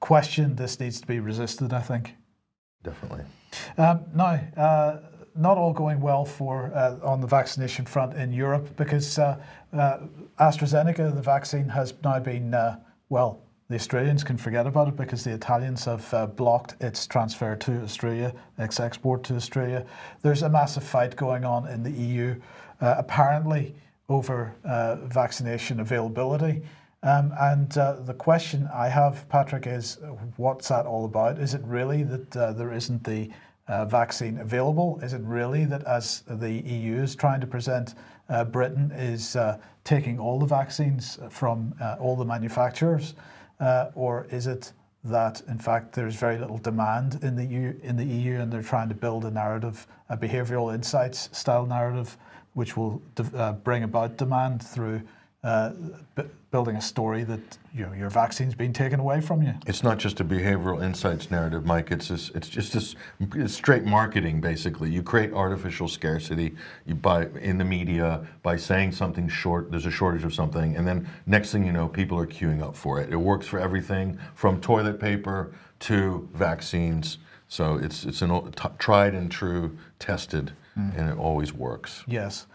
questioned. 0.00 0.56
This 0.56 0.78
needs 0.80 1.00
to 1.00 1.06
be 1.06 1.20
resisted. 1.20 1.72
I 1.72 1.80
think. 1.80 2.14
Definitely. 2.82 3.24
Um, 3.78 4.00
now 4.14 4.40
uh, 4.56 4.98
not 5.36 5.58
all 5.58 5.72
going 5.72 6.00
well 6.00 6.24
for 6.24 6.72
uh, 6.74 6.96
on 7.02 7.20
the 7.20 7.26
vaccination 7.26 7.84
front 7.84 8.14
in 8.14 8.32
Europe 8.32 8.74
because 8.76 9.18
uh, 9.18 9.38
uh, 9.72 9.98
AstraZeneca, 10.40 11.14
the 11.14 11.22
vaccine, 11.22 11.68
has 11.68 11.94
now 12.02 12.18
been 12.18 12.54
uh, 12.54 12.78
well. 13.08 13.42
The 13.68 13.74
Australians 13.74 14.22
can 14.22 14.36
forget 14.36 14.66
about 14.66 14.88
it 14.88 14.96
because 14.96 15.24
the 15.24 15.32
Italians 15.32 15.84
have 15.86 16.14
uh, 16.14 16.26
blocked 16.26 16.76
its 16.80 17.06
transfer 17.06 17.56
to 17.56 17.82
Australia, 17.82 18.32
its 18.58 18.78
export 18.78 19.24
to 19.24 19.34
Australia. 19.34 19.84
There's 20.22 20.42
a 20.42 20.48
massive 20.48 20.84
fight 20.84 21.16
going 21.16 21.44
on 21.44 21.66
in 21.66 21.82
the 21.82 21.90
EU, 21.90 22.36
uh, 22.80 22.94
apparently 22.98 23.74
over 24.08 24.54
vaccination 25.08 25.80
availability. 25.80 26.62
Um, 27.02 27.32
and 27.40 27.68
the 27.70 28.14
question 28.16 28.68
I 28.72 28.88
have, 28.88 29.28
Patrick, 29.28 29.66
is 29.66 29.98
what's 30.36 30.68
that 30.68 30.86
all 30.86 31.04
about? 31.04 31.38
Is 31.38 31.54
it 31.54 31.62
really 31.64 32.04
that 32.04 32.30
there 32.56 32.72
isn't 32.72 33.02
the 33.02 33.30
uh, 33.68 33.84
vaccine 33.84 34.38
available? 34.38 35.00
Is 35.02 35.12
it 35.12 35.22
really 35.22 35.64
that 35.64 35.82
as 35.84 36.22
the 36.28 36.50
EU 36.50 37.02
is 37.02 37.16
trying 37.16 37.40
to 37.40 37.46
present, 37.46 37.94
uh, 38.28 38.44
Britain 38.44 38.92
is 38.92 39.36
uh, 39.36 39.58
taking 39.84 40.18
all 40.18 40.38
the 40.38 40.46
vaccines 40.46 41.18
from 41.30 41.74
uh, 41.80 41.96
all 41.98 42.16
the 42.16 42.24
manufacturers? 42.24 43.14
Uh, 43.58 43.90
or 43.94 44.26
is 44.30 44.46
it 44.46 44.72
that 45.04 45.40
in 45.48 45.58
fact 45.58 45.94
there's 45.94 46.16
very 46.16 46.36
little 46.38 46.58
demand 46.58 47.20
in 47.22 47.36
the 47.36 47.44
EU, 47.44 47.74
in 47.82 47.96
the 47.96 48.04
EU 48.04 48.40
and 48.40 48.52
they're 48.52 48.62
trying 48.62 48.88
to 48.88 48.94
build 48.94 49.24
a 49.24 49.30
narrative, 49.30 49.86
a 50.08 50.16
behavioral 50.16 50.74
insights 50.74 51.28
style 51.32 51.64
narrative, 51.64 52.16
which 52.54 52.76
will 52.76 53.00
uh, 53.34 53.52
bring 53.52 53.82
about 53.82 54.16
demand 54.16 54.62
through 54.62 55.00
uh, 55.44 55.72
building 56.56 56.76
a 56.76 56.80
story 56.80 57.22
that 57.22 57.58
you 57.74 57.84
know, 57.84 57.92
your 57.92 58.08
vaccine's 58.08 58.54
being 58.54 58.72
taken 58.72 58.98
away 58.98 59.20
from 59.20 59.42
you. 59.42 59.52
It's 59.66 59.82
not 59.82 59.98
just 59.98 60.20
a 60.20 60.24
behavioral 60.24 60.82
insights 60.82 61.30
narrative, 61.30 61.66
Mike. 61.66 61.90
It's 61.90 62.08
this, 62.08 62.30
it's 62.34 62.48
just 62.48 62.72
this 62.72 62.96
it's 63.34 63.52
straight 63.52 63.84
marketing. 63.84 64.40
Basically, 64.40 64.90
you 64.90 65.02
create 65.02 65.34
artificial 65.34 65.86
scarcity. 65.86 66.54
You 66.86 66.94
buy 66.94 67.26
in 67.42 67.58
the 67.58 67.64
media 67.66 68.26
by 68.42 68.56
saying 68.56 68.92
something 68.92 69.28
short. 69.28 69.70
There's 69.70 69.84
a 69.84 69.90
shortage 69.90 70.24
of 70.24 70.32
something, 70.32 70.76
and 70.76 70.88
then 70.88 71.06
next 71.26 71.52
thing 71.52 71.66
you 71.66 71.72
know, 71.72 71.88
people 71.88 72.18
are 72.18 72.26
queuing 72.26 72.62
up 72.62 72.74
for 72.74 73.02
it. 73.02 73.12
It 73.12 73.16
works 73.16 73.46
for 73.46 73.58
everything 73.58 74.18
from 74.34 74.58
toilet 74.62 74.98
paper 74.98 75.52
to 75.80 76.26
vaccines. 76.32 77.18
So 77.48 77.76
it's 77.76 78.06
it's 78.06 78.22
an 78.22 78.30
t- 78.52 78.68
tried 78.78 79.12
and 79.12 79.30
true, 79.30 79.76
tested, 79.98 80.52
mm. 80.74 80.96
and 80.96 81.10
it 81.10 81.18
always 81.18 81.52
works. 81.52 82.02
Yes. 82.06 82.46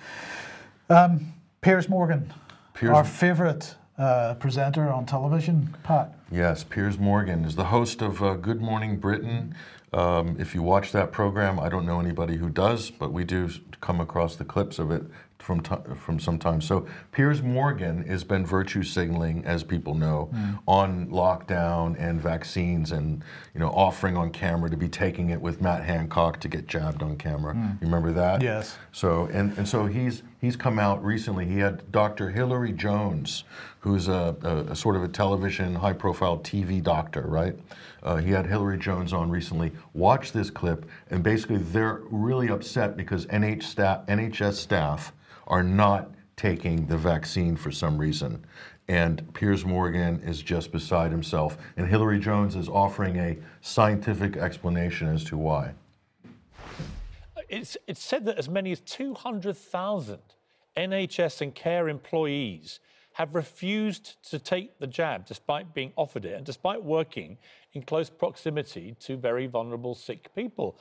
Um, 0.90 1.34
Piers 1.62 1.88
Morgan, 1.88 2.34
Piers, 2.74 2.96
Our 2.96 3.04
favorite 3.04 3.76
uh, 3.98 4.36
presenter 4.36 4.90
on 4.90 5.06
television, 5.06 5.76
Pat. 5.84 6.14
Yes, 6.32 6.64
Piers 6.64 6.98
Morgan 6.98 7.46
is 7.46 7.56
the 7.56 7.66
host 7.66 8.02
of 8.02 8.22
uh, 8.24 8.36
Good 8.36 8.62
Morning 8.62 8.98
Britain. 8.98 9.56
Um, 9.94 10.38
if 10.40 10.56
you 10.56 10.64
watch 10.64 10.92
that 10.94 11.12
program, 11.12 11.60
I 11.60 11.68
don't 11.68 11.86
know 11.86 12.00
anybody 12.00 12.38
who 12.38 12.50
does, 12.50 12.90
but 12.90 13.12
we 13.12 13.26
do 13.26 13.50
come 13.82 14.00
across 14.00 14.36
the 14.36 14.46
clips 14.46 14.80
of 14.80 14.90
it 14.92 15.04
from 15.42 15.62
t- 15.62 15.76
from 15.96 16.20
sometimes. 16.20 16.66
So 16.66 16.88
Piers 17.12 17.42
Morgan 17.42 18.04
has 18.08 18.24
been 18.24 18.46
virtue 18.46 18.84
signaling, 18.84 19.44
as 19.46 19.64
people 19.64 19.96
know, 19.96 20.30
mm. 20.34 20.60
on 20.68 21.08
lockdown 21.08 21.96
and 22.00 22.22
vaccines, 22.22 22.92
and 22.92 23.24
you 23.54 23.60
know, 23.60 23.70
offering 23.70 24.16
on 24.16 24.32
camera 24.32 24.70
to 24.70 24.78
be 24.78 24.88
taking 24.88 25.30
it 25.32 25.42
with 25.42 25.62
Matt 25.62 25.84
Hancock 25.84 26.40
to 26.42 26.48
get 26.48 26.68
jabbed 26.68 27.02
on 27.04 27.18
camera. 27.18 27.54
Mm. 27.54 27.82
You 27.82 27.88
remember 27.88 28.12
that? 28.14 28.42
Yes. 28.42 28.78
So 28.92 29.26
and 29.34 29.58
and 29.58 29.68
so 29.68 29.86
he's 29.86 30.24
he's 30.40 30.56
come 30.56 30.80
out 30.80 31.04
recently. 31.04 31.46
He 31.46 31.58
had 31.58 31.92
Dr. 31.92 32.30
Hilary 32.30 32.72
Jones, 32.72 33.44
who's 33.80 34.08
a, 34.08 34.36
a, 34.44 34.72
a 34.72 34.76
sort 34.76 34.96
of 34.96 35.04
a 35.04 35.08
television, 35.08 35.76
high-profile 35.76 36.40
TV 36.40 36.84
doctor, 36.84 37.22
right? 37.22 37.56
Uh, 38.04 38.18
he 38.18 38.32
had 38.32 38.46
Hilary 38.46 38.78
Jones 38.78 39.14
on 39.14 39.30
recently. 39.30 39.72
Watch 39.94 40.32
this 40.32 40.50
clip, 40.50 40.86
and 41.12 41.24
basically 41.24 41.58
they're 41.58 42.02
really 42.10 42.50
upset 42.50 42.98
because 42.98 43.26
NH 43.28 43.64
staff, 43.64 44.06
NHS 44.08 44.54
staff 44.54 45.14
are 45.48 45.64
not 45.64 46.12
taking 46.36 46.88
the 46.88 46.98
vaccine 46.98 47.56
for 47.56 47.72
some 47.72 47.98
reason. 47.98 48.44
And 48.88 49.34
Piers 49.34 49.64
Morgan 49.64 50.20
is 50.26 50.42
just 50.42 50.72
beside 50.72 51.12
himself. 51.12 51.58
And 51.78 51.88
Hilary 51.88 52.20
Jones 52.20 52.56
is 52.56 52.68
offering 52.68 53.18
a 53.18 53.38
scientific 53.62 54.38
explanation 54.38 55.08
as 55.08 55.24
to 55.26 55.38
why. 55.38 55.74
It's, 57.48 57.78
it's 57.88 58.04
said 58.04 58.26
that 58.26 58.38
as 58.38 58.50
many 58.50 58.72
as 58.72 58.80
200,000 58.82 60.20
NHS 60.78 61.42
and 61.42 61.54
care 61.54 61.90
employees 61.90 62.80
have 63.14 63.36
refused 63.36 64.16
to 64.30 64.40
take 64.40 64.80
the 64.80 64.88
jab 64.88 65.26
despite 65.26 65.74
being 65.74 65.92
offered 65.96 66.26
it 66.26 66.34
and 66.34 66.46
despite 66.46 66.82
working 66.82 67.38
in 67.74 67.82
close 67.82 68.10
proximity 68.10 68.96
to 69.00 69.18
very 69.18 69.48
vulnerable 69.48 69.94
sick 69.94 70.34
people. 70.34 70.80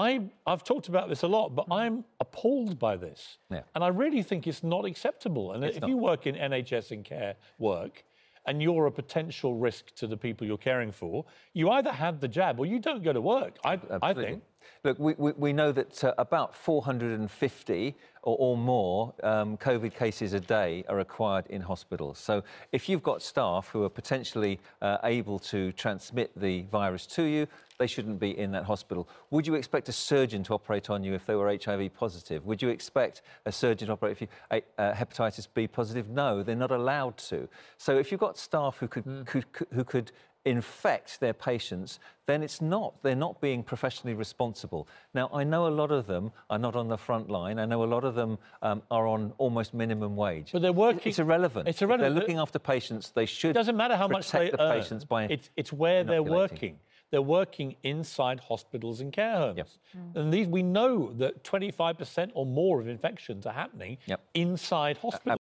I, 0.00 0.20
have 0.46 0.64
talked 0.64 0.88
about 0.88 1.08
this 1.08 1.22
a 1.22 1.28
lot, 1.28 1.54
but 1.54 1.68
mm. 1.68 1.76
I'm 1.76 2.04
appalled 2.20 2.78
by 2.78 2.96
this. 2.96 3.38
Yeah. 3.50 3.62
And 3.74 3.84
I 3.84 3.88
really 3.88 4.22
think 4.22 4.46
it's 4.46 4.62
not 4.62 4.84
acceptable. 4.84 5.52
And 5.52 5.62
it's 5.64 5.76
if 5.76 5.82
not. 5.82 5.90
you 5.90 5.96
work 5.96 6.26
in 6.26 6.34
NHS 6.34 6.90
and 6.90 7.04
care 7.04 7.36
work, 7.58 8.04
and 8.46 8.62
you're 8.62 8.86
a 8.86 8.92
potential 8.92 9.54
risk 9.54 9.94
to 9.96 10.06
the 10.06 10.16
people 10.16 10.46
you're 10.46 10.58
caring 10.58 10.92
for, 10.92 11.24
you 11.52 11.70
either 11.70 11.92
have 11.92 12.20
the 12.20 12.28
jab 12.28 12.58
or 12.58 12.66
you 12.66 12.78
don't 12.78 13.02
go 13.02 13.12
to 13.12 13.20
work. 13.20 13.58
I, 13.64 13.78
I 14.02 14.14
think. 14.14 14.42
Look, 14.84 14.98
we, 14.98 15.14
we, 15.18 15.32
we 15.32 15.52
know 15.52 15.72
that 15.72 16.02
uh, 16.04 16.14
about 16.18 16.54
450 16.54 17.94
or, 18.22 18.36
or 18.38 18.56
more 18.56 19.14
um, 19.22 19.56
COVID 19.56 19.94
cases 19.94 20.32
a 20.32 20.40
day 20.40 20.84
are 20.88 20.96
required 20.96 21.46
in 21.48 21.60
hospitals. 21.60 22.18
So 22.18 22.42
if 22.72 22.88
you've 22.88 23.02
got 23.02 23.22
staff 23.22 23.68
who 23.68 23.84
are 23.84 23.88
potentially 23.88 24.60
uh, 24.82 24.98
able 25.04 25.38
to 25.40 25.72
transmit 25.72 26.30
the 26.38 26.62
virus 26.62 27.06
to 27.08 27.22
you, 27.22 27.46
they 27.80 27.86
shouldn't 27.86 28.20
be 28.20 28.38
in 28.38 28.52
that 28.52 28.64
hospital. 28.64 29.08
Would 29.30 29.46
you 29.46 29.54
expect 29.54 29.88
a 29.88 29.92
surgeon 29.92 30.44
to 30.44 30.54
operate 30.54 30.90
on 30.90 31.02
you 31.02 31.14
if 31.14 31.24
they 31.24 31.34
were 31.34 31.48
HIV 31.48 31.94
positive? 31.94 32.44
Would 32.44 32.60
you 32.60 32.68
expect 32.68 33.22
a 33.46 33.52
surgeon 33.52 33.86
to 33.86 33.94
operate 33.94 34.12
if 34.12 34.20
you 34.20 34.28
uh, 34.76 34.92
hepatitis 34.92 35.48
B 35.52 35.66
positive? 35.66 36.10
No, 36.10 36.42
they're 36.42 36.54
not 36.54 36.72
allowed 36.72 37.16
to. 37.28 37.48
So 37.78 37.96
if 37.96 38.12
you've 38.12 38.20
got 38.20 38.36
staff 38.36 38.76
who 38.76 38.86
could, 38.86 39.04
mm. 39.04 39.26
could, 39.26 39.50
could 39.52 39.66
who 39.72 39.82
could 39.82 40.12
infect 40.44 41.20
their 41.20 41.32
patients, 41.32 41.98
then 42.26 42.42
it's 42.42 42.60
not. 42.60 43.02
They're 43.02 43.14
not 43.14 43.40
being 43.40 43.62
professionally 43.62 44.14
responsible. 44.14 44.88
Now, 45.14 45.30
I 45.32 45.44
know 45.44 45.66
a 45.66 45.68
lot 45.68 45.90
of 45.90 46.06
them 46.06 46.32
are 46.48 46.58
not 46.58 46.76
on 46.76 46.88
the 46.88 46.96
front 46.96 47.28
line. 47.28 47.58
I 47.58 47.66
know 47.66 47.82
a 47.82 47.86
lot 47.86 48.04
of 48.04 48.14
them 48.14 48.38
um, 48.62 48.82
are 48.90 49.06
on 49.06 49.32
almost 49.38 49.74
minimum 49.74 50.16
wage. 50.16 50.50
But 50.52 50.62
they're 50.62 50.72
working. 50.72 51.10
It's 51.10 51.18
irrelevant. 51.18 51.68
It's 51.68 51.82
irrelevant. 51.82 52.06
If 52.06 52.14
they're 52.14 52.20
looking 52.20 52.38
after 52.38 52.58
patients. 52.58 53.10
They 53.10 53.26
should. 53.26 53.50
It 53.50 53.54
doesn't 53.54 53.76
matter 53.76 53.96
how 53.96 54.08
much 54.08 54.30
they 54.30 54.50
the 54.50 54.62
earn. 54.62 54.80
patients 54.80 55.04
by. 55.04 55.24
It's, 55.24 55.50
it's 55.56 55.72
where 55.72 56.04
they're 56.04 56.22
working. 56.22 56.78
They're 57.10 57.20
working 57.20 57.74
inside 57.82 58.38
hospitals 58.38 59.00
and 59.00 59.12
care 59.12 59.36
homes. 59.36 59.56
Yep. 59.56 59.68
Mm. 59.96 60.20
And 60.20 60.32
these, 60.32 60.46
we 60.46 60.62
know 60.62 61.12
that 61.14 61.42
25% 61.42 62.30
or 62.34 62.46
more 62.46 62.80
of 62.80 62.86
infections 62.86 63.46
are 63.46 63.52
happening 63.52 63.98
yep. 64.06 64.20
inside 64.34 64.96
hospitals. 64.98 65.40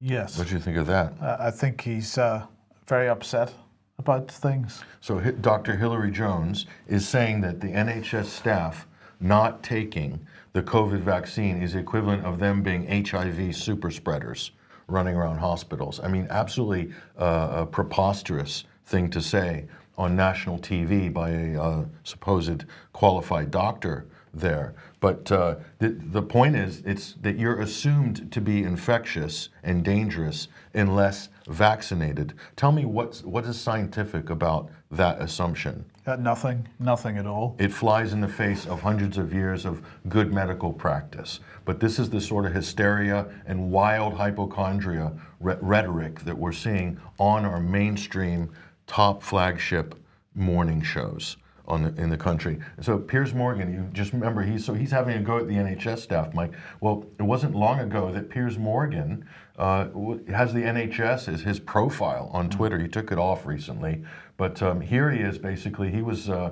Yes. 0.00 0.38
What 0.38 0.48
do 0.48 0.54
you 0.54 0.60
think 0.60 0.76
of 0.76 0.86
that? 0.86 1.14
Uh, 1.20 1.36
I 1.40 1.50
think 1.50 1.80
he's 1.80 2.18
uh, 2.18 2.46
very 2.92 3.08
upset 3.08 3.54
about 3.96 4.30
things. 4.30 4.84
So 5.00 5.18
Dr. 5.18 5.76
Hilary 5.76 6.10
Jones 6.10 6.66
is 6.86 7.08
saying 7.08 7.40
that 7.40 7.58
the 7.58 7.68
NHS 7.68 8.26
staff 8.26 8.86
not 9.18 9.62
taking 9.62 10.20
the 10.52 10.62
COVID 10.62 11.00
vaccine 11.00 11.62
is 11.62 11.74
equivalent 11.74 12.26
of 12.26 12.38
them 12.38 12.62
being 12.62 12.82
HIV 13.06 13.56
super 13.56 13.90
spreaders 13.90 14.50
running 14.88 15.14
around 15.14 15.38
hospitals. 15.38 16.00
I 16.00 16.08
mean, 16.08 16.26
absolutely 16.28 16.92
uh, 17.18 17.62
a 17.62 17.64
preposterous 17.64 18.64
thing 18.84 19.08
to 19.08 19.22
say 19.22 19.64
on 19.96 20.14
national 20.14 20.58
TV 20.58 21.10
by 21.10 21.30
a 21.30 21.62
uh, 21.62 21.84
supposed 22.04 22.66
qualified 22.92 23.50
doctor 23.50 24.04
there. 24.34 24.74
But 25.00 25.32
uh, 25.32 25.54
the, 25.78 25.96
the 26.18 26.22
point 26.22 26.56
is, 26.56 26.82
it's 26.84 27.14
that 27.22 27.38
you're 27.38 27.58
assumed 27.62 28.30
to 28.32 28.42
be 28.42 28.62
infectious 28.64 29.48
and 29.62 29.82
dangerous 29.82 30.48
unless 30.74 31.30
vaccinated. 31.46 32.34
Tell 32.56 32.72
me 32.72 32.84
what's, 32.84 33.22
what 33.22 33.44
is 33.44 33.60
scientific 33.60 34.30
about 34.30 34.70
that 34.90 35.20
assumption? 35.20 35.84
Uh, 36.06 36.16
nothing, 36.16 36.68
nothing 36.78 37.16
at 37.18 37.26
all. 37.26 37.56
It 37.58 37.72
flies 37.72 38.12
in 38.12 38.20
the 38.20 38.28
face 38.28 38.66
of 38.66 38.80
hundreds 38.80 39.18
of 39.18 39.32
years 39.32 39.64
of 39.64 39.82
good 40.08 40.32
medical 40.32 40.72
practice. 40.72 41.40
But 41.64 41.78
this 41.78 41.98
is 41.98 42.10
the 42.10 42.20
sort 42.20 42.44
of 42.44 42.52
hysteria 42.52 43.26
and 43.46 43.70
wild 43.70 44.14
hypochondria 44.14 45.12
re- 45.40 45.56
rhetoric 45.60 46.20
that 46.20 46.36
we're 46.36 46.52
seeing 46.52 47.00
on 47.18 47.44
our 47.44 47.60
mainstream 47.60 48.50
top 48.86 49.22
flagship 49.22 49.94
morning 50.34 50.82
shows 50.82 51.36
on 51.68 51.82
the, 51.82 52.02
in 52.02 52.10
the 52.10 52.16
country. 52.16 52.58
So 52.80 52.98
Piers 52.98 53.34
Morgan, 53.34 53.72
you 53.72 53.88
just 53.92 54.12
remember 54.12 54.42
he's 54.42 54.64
so 54.64 54.74
he's 54.74 54.90
having 54.90 55.16
a 55.16 55.20
go 55.20 55.38
at 55.38 55.46
the 55.46 55.54
NHS 55.54 55.98
staff, 55.98 56.34
Mike. 56.34 56.52
Well, 56.80 57.06
it 57.18 57.22
wasn't 57.22 57.54
long 57.54 57.80
ago 57.80 58.12
that 58.12 58.28
Piers 58.28 58.58
Morgan 58.58 59.26
uh, 59.62 59.86
has 60.26 60.52
the 60.52 60.60
NHS 60.60 61.32
as 61.32 61.42
his 61.42 61.60
profile 61.60 62.28
on 62.32 62.50
Twitter. 62.50 62.80
He 62.80 62.88
took 62.88 63.12
it 63.12 63.18
off 63.18 63.46
recently, 63.46 64.02
but 64.36 64.60
um, 64.60 64.80
here 64.80 65.08
he 65.08 65.20
is. 65.20 65.38
Basically, 65.38 65.88
he 65.88 66.02
was, 66.02 66.28
uh, 66.28 66.50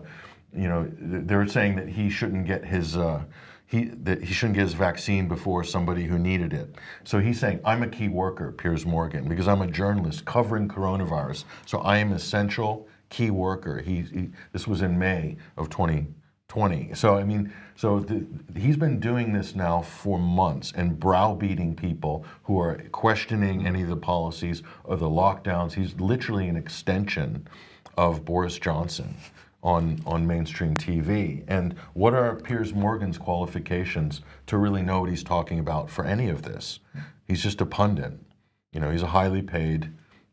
you 0.55 0.69
know, 0.69 0.89
they 0.97 1.35
were 1.35 1.49
saying 1.49 1.75
that 1.75 1.89
he 1.89 2.09
shouldn't 2.09 2.47
get 2.47 2.65
his. 2.65 2.97
Uh, 2.97 3.25
he, 3.67 3.85
that 3.85 4.21
he 4.21 4.35
shouldn't 4.35 4.57
get 4.57 4.63
his 4.63 4.75
vaccine 4.75 5.29
before 5.29 5.63
somebody 5.63 6.03
who 6.03 6.19
needed 6.19 6.53
it. 6.53 6.75
So 7.05 7.21
he's 7.21 7.39
saying, 7.39 7.61
I'm 7.65 7.85
a 7.85 7.87
key 7.87 8.09
worker, 8.09 8.51
Piers 8.51 8.85
Morgan, 8.85 9.29
because 9.29 9.47
I'm 9.47 9.63
a 9.63 9.69
journalist 9.69 10.25
covering 10.25 10.67
coronavirus. 10.67 11.45
So 11.67 11.79
I 11.79 11.99
am 11.99 12.11
essential 12.11 12.89
key 13.11 13.31
worker. 13.31 13.79
He, 13.79 14.01
he 14.01 14.31
this 14.51 14.67
was 14.67 14.83
in 14.83 14.99
May 14.99 15.37
of 15.57 15.71
2020. 16.51 16.95
So 16.95 17.17
I 17.17 17.25
mean, 17.25 17.53
so 17.77 18.01
the, 18.01 18.27
he's 18.59 18.77
been 18.77 18.99
doing 18.99 19.33
this 19.33 19.55
now 19.55 19.83
for 19.83 20.19
months 20.19 20.73
and 20.77 20.99
browbeating 20.99 21.77
people 21.77 22.25
who 22.43 22.59
are 22.59 22.83
questioning 22.91 23.67
any 23.67 23.83
of 23.83 23.89
the 23.89 23.97
policies 23.97 24.63
or 24.85 24.97
the 24.97 25.09
lockdowns. 25.09 25.73
He's 25.73 25.95
literally 25.95 26.49
an 26.49 26.57
extension 26.57 27.47
of 27.97 28.25
Boris 28.25 28.59
Johnson 28.59 29.15
on, 29.63 30.01
on 30.07 30.27
mainstream 30.27 30.77
TV. 30.77 31.45
And 31.47 31.75
what 31.95 32.15
are 32.15 32.35
Piers 32.35 32.75
Morgan's 32.75 33.19
qualifications 33.19 34.23
to 34.47 34.59
really 34.59 34.83
know 34.83 35.01
what 35.01 35.11
he's 35.11 35.23
talking 35.23 35.59
about 35.59 35.89
for 35.89 36.05
any 36.05 36.29
of 36.29 36.43
this? 36.43 36.81
He's 37.27 37.43
just 37.43 37.61
a 37.61 37.67
pundit. 37.67 38.13
You 38.73 38.81
know, 38.81 38.91
he's 38.91 39.03
a 39.03 39.09
highly 39.09 39.43
paid, 39.43 39.91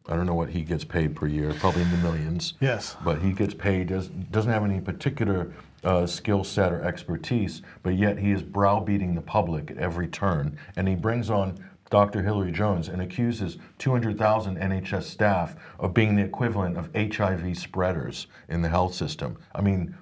I 0.08 0.16
don't 0.16 0.26
know 0.26 0.34
what 0.34 0.50
he 0.50 0.62
gets 0.62 0.84
paid 0.84 1.16
per 1.16 1.28
year, 1.28 1.54
probably 1.60 1.82
in 1.84 1.92
the 1.92 1.98
millions. 1.98 2.54
Yes. 2.60 2.96
But 3.04 3.22
he 3.22 3.34
gets 3.34 3.54
paid, 3.54 3.88
does, 3.88 4.08
doesn't 4.08 4.52
have 4.52 4.64
any 4.64 4.80
particular 4.80 5.52
uh, 5.84 6.06
skill 6.06 6.44
set 6.44 6.72
or 6.72 6.82
expertise, 6.84 7.62
but 7.84 7.96
yet 7.98 8.18
he 8.18 8.32
is 8.32 8.42
browbeating 8.42 9.16
the 9.16 9.22
public 9.22 9.72
at 9.72 9.78
every 9.78 10.08
turn. 10.08 10.58
And 10.76 10.88
he 10.88 10.96
brings 10.96 11.30
on 11.30 11.64
Dr. 11.90 12.22
Hilary 12.22 12.52
Jones 12.52 12.90
and 12.90 13.02
accuses 13.02 13.58
200,000 13.78 14.58
NHS 14.58 15.04
staff 15.04 15.56
of 15.80 15.94
being 15.94 16.16
the 16.16 16.24
equivalent 16.24 16.78
of 16.78 16.90
HIV 16.94 17.58
spreaders 17.58 18.28
in 18.50 18.62
the 18.62 18.70
health 18.70 18.94
system. 18.94 19.38
I 19.56 19.62
mean, 19.62 19.96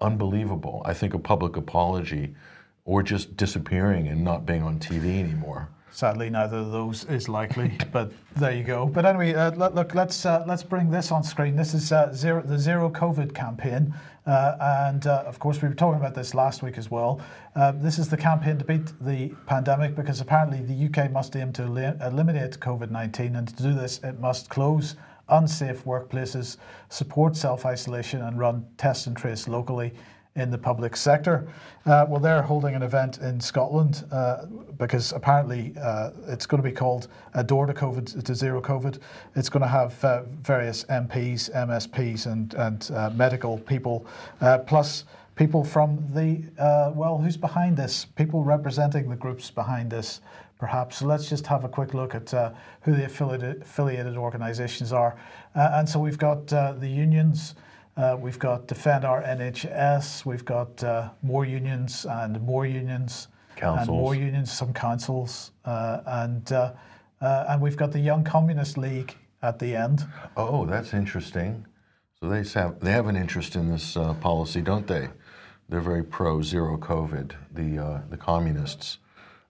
unbelievable. 0.00 0.82
I 0.84 0.94
think 0.94 1.14
a 1.14 1.18
public 1.18 1.56
apology 1.56 2.34
or 2.84 3.02
just 3.02 3.36
disappearing 3.36 4.08
and 4.08 4.22
not 4.22 4.46
being 4.46 4.62
on 4.62 4.78
TV 4.78 5.18
anymore. 5.18 5.68
Sadly, 5.94 6.30
neither 6.30 6.56
of 6.56 6.72
those 6.72 7.04
is 7.04 7.28
likely, 7.28 7.76
but 7.92 8.10
there 8.36 8.52
you 8.52 8.64
go. 8.64 8.86
But 8.86 9.04
anyway, 9.04 9.34
uh, 9.34 9.50
look, 9.50 9.94
let's 9.94 10.24
uh, 10.24 10.42
let's 10.46 10.62
bring 10.62 10.90
this 10.90 11.12
on 11.12 11.22
screen. 11.22 11.54
This 11.54 11.74
is 11.74 11.92
uh, 11.92 12.10
zero, 12.14 12.42
the 12.42 12.58
Zero 12.58 12.88
COVID 12.88 13.34
campaign, 13.34 13.94
uh, 14.26 14.56
and 14.58 15.06
uh, 15.06 15.24
of 15.26 15.38
course 15.38 15.60
we 15.60 15.68
were 15.68 15.74
talking 15.74 16.00
about 16.00 16.14
this 16.14 16.34
last 16.34 16.62
week 16.62 16.78
as 16.78 16.90
well. 16.90 17.20
Uh, 17.54 17.72
this 17.72 17.98
is 17.98 18.08
the 18.08 18.16
campaign 18.16 18.56
to 18.56 18.64
beat 18.64 18.90
the 19.02 19.34
pandemic 19.44 19.94
because 19.94 20.22
apparently 20.22 20.62
the 20.62 20.86
UK 20.86 21.12
must 21.12 21.36
aim 21.36 21.52
to 21.52 21.64
eli- 21.64 21.94
eliminate 22.06 22.58
COVID-19, 22.58 23.36
and 23.36 23.48
to 23.48 23.62
do 23.62 23.74
this, 23.74 24.00
it 24.02 24.18
must 24.18 24.48
close 24.48 24.96
unsafe 25.28 25.84
workplaces, 25.84 26.56
support 26.88 27.36
self-isolation, 27.36 28.22
and 28.22 28.38
run 28.38 28.66
test 28.78 29.06
and 29.08 29.16
trace 29.16 29.46
locally 29.46 29.92
in 30.36 30.50
the 30.50 30.58
public 30.58 30.96
sector. 30.96 31.46
Uh, 31.84 32.06
well, 32.08 32.20
they're 32.20 32.42
holding 32.42 32.74
an 32.74 32.82
event 32.82 33.18
in 33.18 33.38
Scotland 33.40 34.04
uh, 34.10 34.46
because 34.78 35.12
apparently 35.12 35.74
uh, 35.80 36.10
it's 36.26 36.46
going 36.46 36.62
to 36.62 36.68
be 36.68 36.74
called 36.74 37.08
a 37.34 37.44
door 37.44 37.66
to 37.66 37.74
COVID 37.74 38.24
to 38.24 38.34
zero 38.34 38.62
COVID. 38.62 38.98
It's 39.36 39.48
going 39.48 39.62
to 39.62 39.68
have 39.68 40.02
uh, 40.04 40.22
various 40.42 40.84
MPs, 40.84 41.52
MSPs, 41.54 42.26
and 42.26 42.54
and 42.54 42.90
uh, 42.94 43.10
medical 43.10 43.58
people, 43.58 44.06
uh, 44.40 44.58
plus 44.58 45.04
people 45.34 45.64
from 45.64 46.02
the 46.14 46.42
well, 46.94 47.18
who's 47.18 47.36
behind 47.36 47.76
this? 47.76 48.04
People 48.04 48.42
representing 48.42 49.10
the 49.10 49.16
groups 49.16 49.50
behind 49.50 49.90
this. 49.90 50.20
Perhaps 50.58 50.98
so. 50.98 51.06
Let's 51.06 51.28
just 51.28 51.46
have 51.48 51.64
a 51.64 51.68
quick 51.68 51.92
look 51.92 52.14
at 52.14 52.30
who 52.82 52.94
the 52.94 53.04
affiliated 53.04 53.62
affiliated 53.62 54.16
organisations 54.16 54.92
are, 54.92 55.16
and 55.54 55.86
so 55.86 55.98
we've 55.98 56.18
got 56.18 56.46
the 56.46 56.88
unions. 56.88 57.54
Uh, 57.96 58.16
we've 58.18 58.38
got 58.38 58.66
Defend 58.66 59.04
Our 59.04 59.22
NHS. 59.22 60.24
We've 60.24 60.44
got 60.44 60.82
uh, 60.82 61.10
more 61.22 61.44
unions 61.44 62.06
and 62.06 62.40
more 62.40 62.66
unions. 62.66 63.28
Councils. 63.56 63.88
And 63.88 63.96
more 63.96 64.14
unions, 64.14 64.50
some 64.50 64.72
councils. 64.72 65.52
Uh, 65.64 66.00
and, 66.06 66.50
uh, 66.52 66.72
uh, 67.20 67.44
and 67.48 67.60
we've 67.60 67.76
got 67.76 67.92
the 67.92 68.00
Young 68.00 68.24
Communist 68.24 68.78
League 68.78 69.14
at 69.42 69.58
the 69.58 69.76
end. 69.76 70.06
Oh, 70.36 70.64
that's 70.64 70.94
interesting. 70.94 71.66
So 72.18 72.28
they 72.28 72.44
have 72.58 72.78
they 72.80 72.92
have 72.92 73.08
an 73.08 73.16
interest 73.16 73.56
in 73.56 73.68
this 73.68 73.96
uh, 73.96 74.14
policy, 74.14 74.60
don't 74.60 74.86
they? 74.86 75.08
They're 75.68 75.80
very 75.80 76.04
pro 76.04 76.40
zero 76.40 76.78
COVID. 76.78 77.32
The 77.52 77.78
uh, 77.78 78.00
the 78.08 78.16
communists 78.16 78.98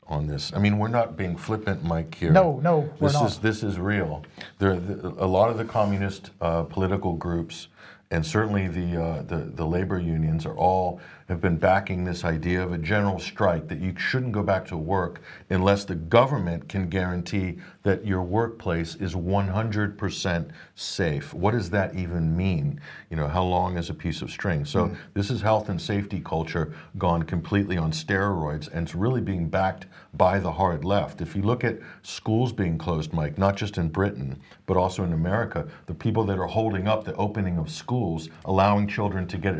on 0.07 0.27
this. 0.27 0.53
I 0.55 0.59
mean, 0.59 0.79
we're 0.79 0.89
not 0.89 1.17
being 1.17 1.37
flippant, 1.37 1.85
Mike. 1.85 2.15
Here. 2.15 2.33
No, 2.33 2.61
no, 2.61 2.91
we're 2.99 3.09
this 3.09 3.13
not. 3.13 3.27
is 3.27 3.39
this 3.39 3.63
is 3.63 3.79
real. 3.79 4.25
There, 4.59 4.81
the, 4.81 5.09
a 5.09 5.27
lot 5.27 5.51
of 5.51 5.59
the 5.59 5.67
communist 5.67 6.31
uh, 6.41 6.63
political 6.63 7.13
groups 7.13 7.69
and 8.13 8.25
certainly 8.25 8.69
the, 8.69 9.03
uh, 9.03 9.23
the 9.23 9.39
the 9.39 9.67
labor 9.67 9.99
unions 9.99 10.45
are 10.45 10.55
all 10.55 11.01
have 11.33 11.41
been 11.41 11.57
backing 11.57 12.05
this 12.05 12.25
idea 12.25 12.63
of 12.63 12.73
a 12.73 12.79
general 12.79 13.19
strike 13.19 13.67
that 13.67 13.81
you 13.81 13.95
shouldn't 13.97 14.33
go 14.33 14.43
back 14.43 14.67
to 14.67 14.77
work 14.77 15.23
unless 15.49 15.85
the 15.85 15.95
government 15.95 16.69
can 16.69 16.89
guarantee 16.89 17.59
that 17.83 18.07
your 18.07 18.23
workplace 18.23 18.95
is 18.97 19.15
100% 19.15 20.51
safe. 20.75 21.35
What 21.35 21.53
does 21.53 21.71
that 21.71 21.95
even 21.97 22.37
mean? 22.37 22.81
You 23.11 23.17
know, 23.17 23.27
how 23.27 23.43
long 23.43 23.79
is 23.79 23.89
a 23.89 23.95
piece 23.95 24.21
of 24.21 24.31
string? 24.31 24.65
So 24.65 24.87
mm-hmm. 24.87 24.95
this 25.15 25.31
is 25.31 25.41
health 25.41 25.71
and 25.71 25.81
safety 25.81 26.21
culture 26.21 26.75
gone 26.99 27.23
completely 27.23 27.79
on 27.79 27.93
steroids, 27.93 28.69
and 28.71 28.87
it's 28.87 28.95
really 28.95 29.23
being 29.23 29.49
backed 29.49 29.87
by 30.15 30.39
the 30.39 30.53
hard 30.53 30.85
left. 30.85 31.23
If 31.23 31.35
you 31.35 31.43
look 31.43 31.65
at 31.65 31.79
schools 32.03 32.53
being 32.53 32.77
closed, 32.77 33.13
Mike, 33.15 33.39
not 33.39 33.57
just 33.57 33.79
in 33.79 33.89
Britain 33.89 34.39
but 34.67 34.77
also 34.77 35.05
in 35.05 35.13
America, 35.13 35.69
the 35.87 35.95
people 35.95 36.25
that 36.25 36.39
are 36.39 36.47
holding 36.47 36.89
up 36.89 37.05
the 37.05 37.15
opening 37.17 37.59
of 37.59 37.71
schools, 37.71 38.29
allowing 38.47 38.87
children 38.87 39.27
to 39.27 39.37
get 39.37 39.55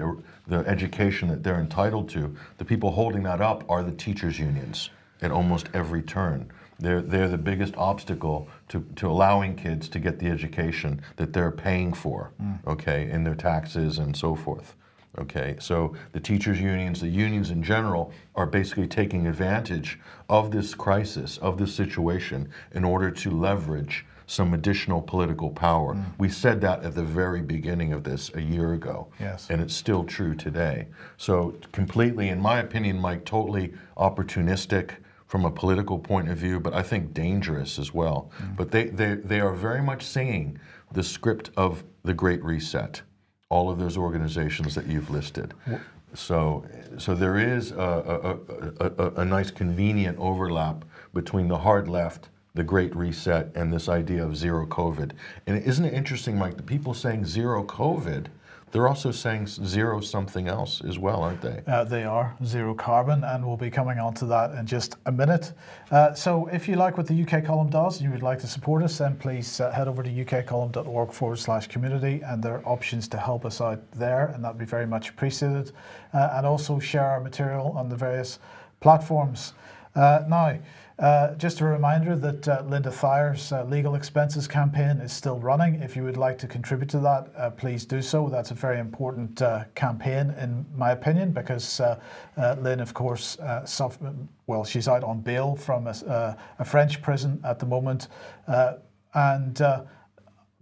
the 0.53 0.69
education 0.69 1.29
that 1.29 1.43
they're 1.43 1.61
entitled 1.61 2.11
to, 2.11 2.37
the 2.59 2.65
people 2.65 2.91
holding 2.91 3.23
that 3.23 3.41
up 3.41 3.65
are 3.71 3.83
the 3.83 3.91
teachers' 3.93 4.39
unions 4.39 4.91
at 5.23 5.31
almost 5.31 5.71
every 5.73 6.03
turn. 6.03 6.53
They're, 6.79 7.01
they're 7.01 7.29
the 7.29 7.39
biggest 7.39 7.75
obstacle 7.79 8.49
to, 8.69 8.85
to 8.97 9.09
allowing 9.09 9.57
kids 9.57 9.89
to 9.89 9.99
get 9.99 10.19
the 10.19 10.27
education 10.27 11.01
that 11.17 11.33
they're 11.33 11.51
paying 11.51 11.95
for, 11.95 12.33
mm. 12.43 12.59
okay, 12.67 13.09
in 13.11 13.25
their 13.25 13.35
taxes 13.35 13.97
and 13.97 14.15
so 14.15 14.35
forth. 14.35 14.77
Okay, 15.19 15.57
so 15.59 15.95
the 16.13 16.21
teachers' 16.21 16.61
unions, 16.61 17.01
the 17.01 17.09
unions 17.09 17.51
in 17.51 17.63
general, 17.63 18.13
are 18.35 18.47
basically 18.47 18.87
taking 18.87 19.27
advantage 19.27 19.99
of 20.29 20.51
this 20.51 20.75
crisis, 20.75 21.39
of 21.39 21.57
this 21.57 21.75
situation, 21.75 22.51
in 22.73 22.85
order 22.85 23.11
to 23.11 23.31
leverage 23.31 24.05
some 24.33 24.55
additional 24.55 25.03
political 25.03 25.51
power. 25.51 25.95
Mm. 25.95 26.05
We 26.19 26.31
said 26.31 26.63
that 26.63 26.83
at 26.83 26.95
the 26.95 27.03
very 27.03 27.43
beginning 27.43 27.93
of 27.93 28.03
this 28.03 28.31
a 28.35 28.41
year 28.41 28.73
ago. 28.73 29.09
Yes. 29.21 29.51
And 29.51 29.61
it's 29.61 29.75
still 29.75 30.05
true 30.05 30.35
today. 30.35 30.89
So, 31.19 31.55
completely, 31.73 32.31
in 32.31 32.41
my 32.41 32.61
opinion, 32.61 32.99
Mike, 32.99 33.27
totally 33.27 33.75
opportunistic 33.99 34.93
from 35.27 35.45
a 35.45 35.51
political 35.51 35.99
point 35.99 36.31
of 36.31 36.39
view, 36.39 36.61
but 36.61 36.73
I 36.73 36.83
think 36.83 37.13
dangerous 37.13 37.79
as 37.79 37.93
well. 37.93 38.31
Mm. 38.41 38.57
But 38.57 38.71
they, 38.71 38.85
they, 38.85 39.15
they 39.17 39.41
are 39.41 39.53
very 39.53 39.83
much 39.83 40.03
singing 40.03 40.59
the 40.93 41.03
script 41.03 41.51
of 41.57 41.85
the 42.03 42.15
Great 42.15 42.43
Reset, 42.43 43.03
all 43.51 43.71
of 43.71 43.79
those 43.79 43.99
organizations 43.99 44.75
that 44.75 44.87
you've 44.87 45.11
listed. 45.11 45.53
So, 46.15 46.65
so 46.99 47.15
there 47.15 47.39
is 47.39 47.73
a, 47.73 48.39
a, 48.81 48.87
a, 48.87 49.11
a 49.23 49.25
nice 49.25 49.51
convenient 49.51 50.19
overlap 50.19 50.85
between 51.15 51.49
the 51.49 51.59
hard 51.59 51.89
left 51.89 52.29
the 52.55 52.65
Great 52.65 52.95
Reset 52.95 53.51
and 53.55 53.73
this 53.73 53.89
idea 53.89 54.25
of 54.25 54.37
zero 54.37 54.67
COVID. 54.67 55.13
And 55.47 55.63
isn't 55.63 55.85
it 55.85 55.95
interesting, 55.95 56.39
Mike? 56.39 56.57
The 56.57 56.63
people 56.63 56.93
saying 56.93 57.25
zero 57.25 57.65
COVID, 57.65 58.27
they're 58.73 58.89
also 58.89 59.11
saying 59.11 59.47
zero 59.47 60.01
something 60.01 60.49
else 60.49 60.83
as 60.83 60.99
well, 60.99 61.23
aren't 61.23 61.43
they? 61.43 61.63
Uh, 61.67 61.85
they 61.85 62.05
are 62.05 62.35
zero 62.43 62.75
carbon, 62.75 63.23
and 63.23 63.47
we'll 63.47 63.59
be 63.59 63.71
coming 63.71 63.99
on 63.99 64.15
to 64.15 64.27
that 64.27 64.53
in 64.53 64.67
just 64.67 64.97
a 65.05 65.13
minute. 65.13 65.53
Uh, 65.91 66.15
so, 66.15 66.47
if 66.47 66.67
you 66.67 66.77
like 66.77 66.97
what 66.97 67.07
the 67.07 67.23
UK 67.23 67.45
column 67.45 67.69
does 67.69 67.99
and 67.99 68.07
you 68.07 68.11
would 68.11 68.23
like 68.23 68.39
to 68.41 68.47
support 68.47 68.83
us, 68.83 68.97
then 68.97 69.17
please 69.17 69.61
uh, 69.61 69.71
head 69.71 69.89
over 69.89 70.03
to 70.03 70.11
ukcolumn.org 70.11 71.13
forward 71.13 71.39
slash 71.39 71.67
community, 71.69 72.23
and 72.25 72.43
there 72.43 72.55
are 72.55 72.67
options 72.67 73.09
to 73.09 73.19
help 73.19 73.45
us 73.45 73.61
out 73.61 73.91
there, 73.93 74.29
and 74.29 74.43
that'd 74.43 74.59
be 74.59 74.65
very 74.65 74.87
much 74.87 75.11
appreciated. 75.11 75.73
Uh, 76.15 76.31
and 76.33 76.47
also 76.47 76.79
share 76.79 77.05
our 77.05 77.21
material 77.21 77.75
on 77.77 77.91
the 77.91 77.97
various 77.97 78.39
platforms. 78.81 79.53
Uh, 79.95 80.25
now, 80.29 80.59
uh, 81.03 81.35
just 81.35 81.61
a 81.61 81.65
reminder 81.65 82.15
that 82.15 82.47
uh, 82.47 82.63
Linda 82.69 82.91
Thayer's 82.91 83.51
uh, 83.51 83.65
legal 83.65 83.97
expenses 83.97 84.47
campaign 84.47 84.99
is 84.99 85.13
still 85.13 85.41
running. 85.41 85.83
If 85.83 85.97
you 85.97 86.05
would 86.05 86.17
like 86.17 86.39
to 86.39 86.47
contribute 86.47 86.89
to 86.91 87.01
that, 87.01 87.33
uh, 87.37 87.51
please 87.51 87.85
do 87.85 88.01
so. 88.01 88.29
That's 88.29 88.53
a 88.53 88.55
very 88.55 88.79
important 88.79 89.43
uh, 89.43 89.65
campaign, 89.75 90.31
in 90.39 90.65
my 90.77 90.93
opinion, 90.93 91.33
because 91.33 91.81
Lynn, 92.37 92.79
of 92.79 92.95
course, 92.95 93.37
suffered, 93.65 94.17
well, 94.47 94.65
she's 94.65 94.87
out 94.87 95.03
on 95.03 95.21
bail 95.21 95.57
from 95.57 95.89
a, 95.89 96.39
a 96.61 96.65
French 96.65 97.03
prison 97.03 97.41
at 97.45 97.59
the 97.59 97.67
moment, 97.67 98.07
and 99.15 99.61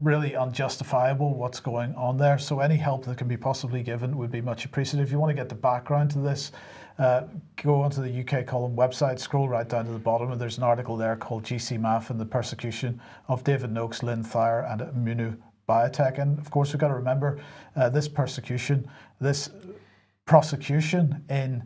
really 0.01 0.35
unjustifiable 0.35 1.35
what's 1.35 1.61
going 1.61 1.95
on 1.95 2.17
there. 2.17 2.39
So 2.39 2.61
any 2.61 2.77
help 2.77 3.05
that 3.05 3.19
can 3.19 3.29
be 3.29 3.37
possibly 3.37 3.83
given 3.83 4.17
would 4.17 4.31
be 4.31 4.41
much 4.41 4.65
appreciated. 4.65 5.05
If 5.05 5.13
you 5.13 5.19
want 5.19 5.31
to 5.31 5.35
get 5.35 5.51
the 5.51 5.55
background 5.55 6.11
to 6.13 6.19
this, 6.21 6.53
uh, 7.01 7.23
go 7.57 7.81
onto 7.81 8.03
the 8.03 8.21
UK 8.21 8.47
column 8.47 8.77
website, 8.77 9.19
scroll 9.19 9.49
right 9.49 9.69
down 9.69 9.87
to 9.87 9.91
the 9.91 9.99
bottom, 9.99 10.31
and 10.31 10.41
there's 10.41 10.59
an 10.59 10.65
article 10.65 10.99
there 10.99 11.17
called 11.17 11.43
GCMAF 11.43 12.11
and 12.11 12.21
the 12.21 12.27
persecution 12.27 13.01
of 13.27 13.43
David 13.43 13.73
Noakes, 13.73 14.03
Lynn 14.03 14.23
Thayer, 14.23 14.67
and 14.69 14.83
Immuno 14.83 15.37
Biotech. 15.67 16.19
And 16.19 16.39
of 16.39 16.51
course, 16.51 16.73
we've 16.73 16.81
got 16.81 16.89
to 16.89 16.95
remember 16.95 17.41
uh, 17.75 17.89
this 17.89 18.07
persecution, 18.07 18.87
this 19.19 19.49
prosecution 20.27 21.25
in 21.31 21.63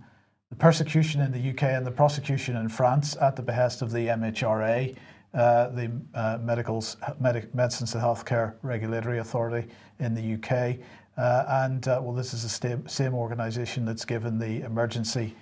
the 0.51 0.57
persecution 0.57 1.21
in 1.21 1.33
the 1.33 1.51
UK 1.51 1.65
and 1.65 1.85
the 1.85 1.91
prosecution 1.91 2.57
in 2.57 2.69
France 2.69 3.17
at 3.21 3.35
the 3.35 3.43
behest 3.43 3.83
of 3.83 3.91
the 3.91 4.07
MHRA. 4.07 4.97
Uh, 5.35 5.69
the 5.71 5.91
uh, 6.15 6.39
Medicals, 6.41 6.97
Medic, 7.19 7.53
Medicines 7.53 7.93
and 7.95 8.05
Healthcare 8.05 8.55
Regulatory 8.63 9.19
Authority 9.19 9.69
in 9.99 10.15
the 10.15 10.35
UK. 10.35 10.79
Uh, 11.17 11.45
and 11.49 11.87
uh, 11.87 12.01
well, 12.03 12.15
this 12.15 12.35
is 12.35 12.43
the 12.43 12.83
same 12.87 13.15
organisation 13.15 13.85
that's 13.85 14.05
given 14.05 14.39
the 14.39 14.63
emergency 14.63 15.35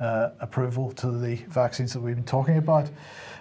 uh, 0.00 0.30
approval 0.40 0.92
to 0.92 1.10
the 1.10 1.36
vaccines 1.48 1.92
that 1.92 2.00
we've 2.00 2.14
been 2.14 2.24
talking 2.24 2.56
about. 2.56 2.88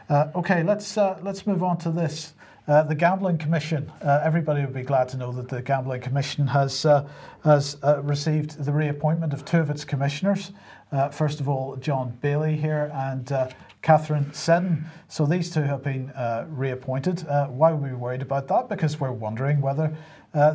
Uh, 0.10 0.28
okay, 0.36 0.64
let's 0.64 0.98
uh, 0.98 1.18
let's 1.22 1.46
move 1.48 1.64
on 1.64 1.78
to 1.78 1.92
this. 1.92 2.34
Uh, 2.68 2.84
the 2.84 2.96
Gambling 2.96 3.38
Commission. 3.38 3.90
everybody 4.02 4.60
would 4.60 4.74
be 4.74 4.82
glad 4.82 5.08
to 5.08 5.16
know 5.16 5.32
that 5.32 5.48
the 5.48 5.62
Gambling 5.62 6.02
Commission 6.02 6.48
has 6.48 6.84
has 7.46 7.78
received 8.02 8.62
the 8.66 8.74
reappointment 8.74 9.32
of 9.32 9.46
two 9.46 9.60
of 9.60 9.70
its 9.70 9.86
commissioners. 9.86 10.52
first 11.12 11.40
of 11.40 11.48
all, 11.48 11.78
John 11.78 12.18
Bailey 12.22 12.58
here 12.58 12.92
and 12.94 13.32
Catherine 13.82 14.34
Seddon. 14.34 14.84
So 15.08 15.26
these 15.26 15.50
two 15.50 15.62
have 15.62 15.82
been 15.82 16.12
reappointed. 16.50 17.22
why 17.50 17.72
are 17.72 17.78
we 17.78 17.94
worried 17.94 18.22
about 18.22 18.50
that? 18.50 18.68
Because 18.68 19.00
we're 19.00 19.14
wondering 19.14 19.62
whether 19.62 19.86
uh, 19.86 19.96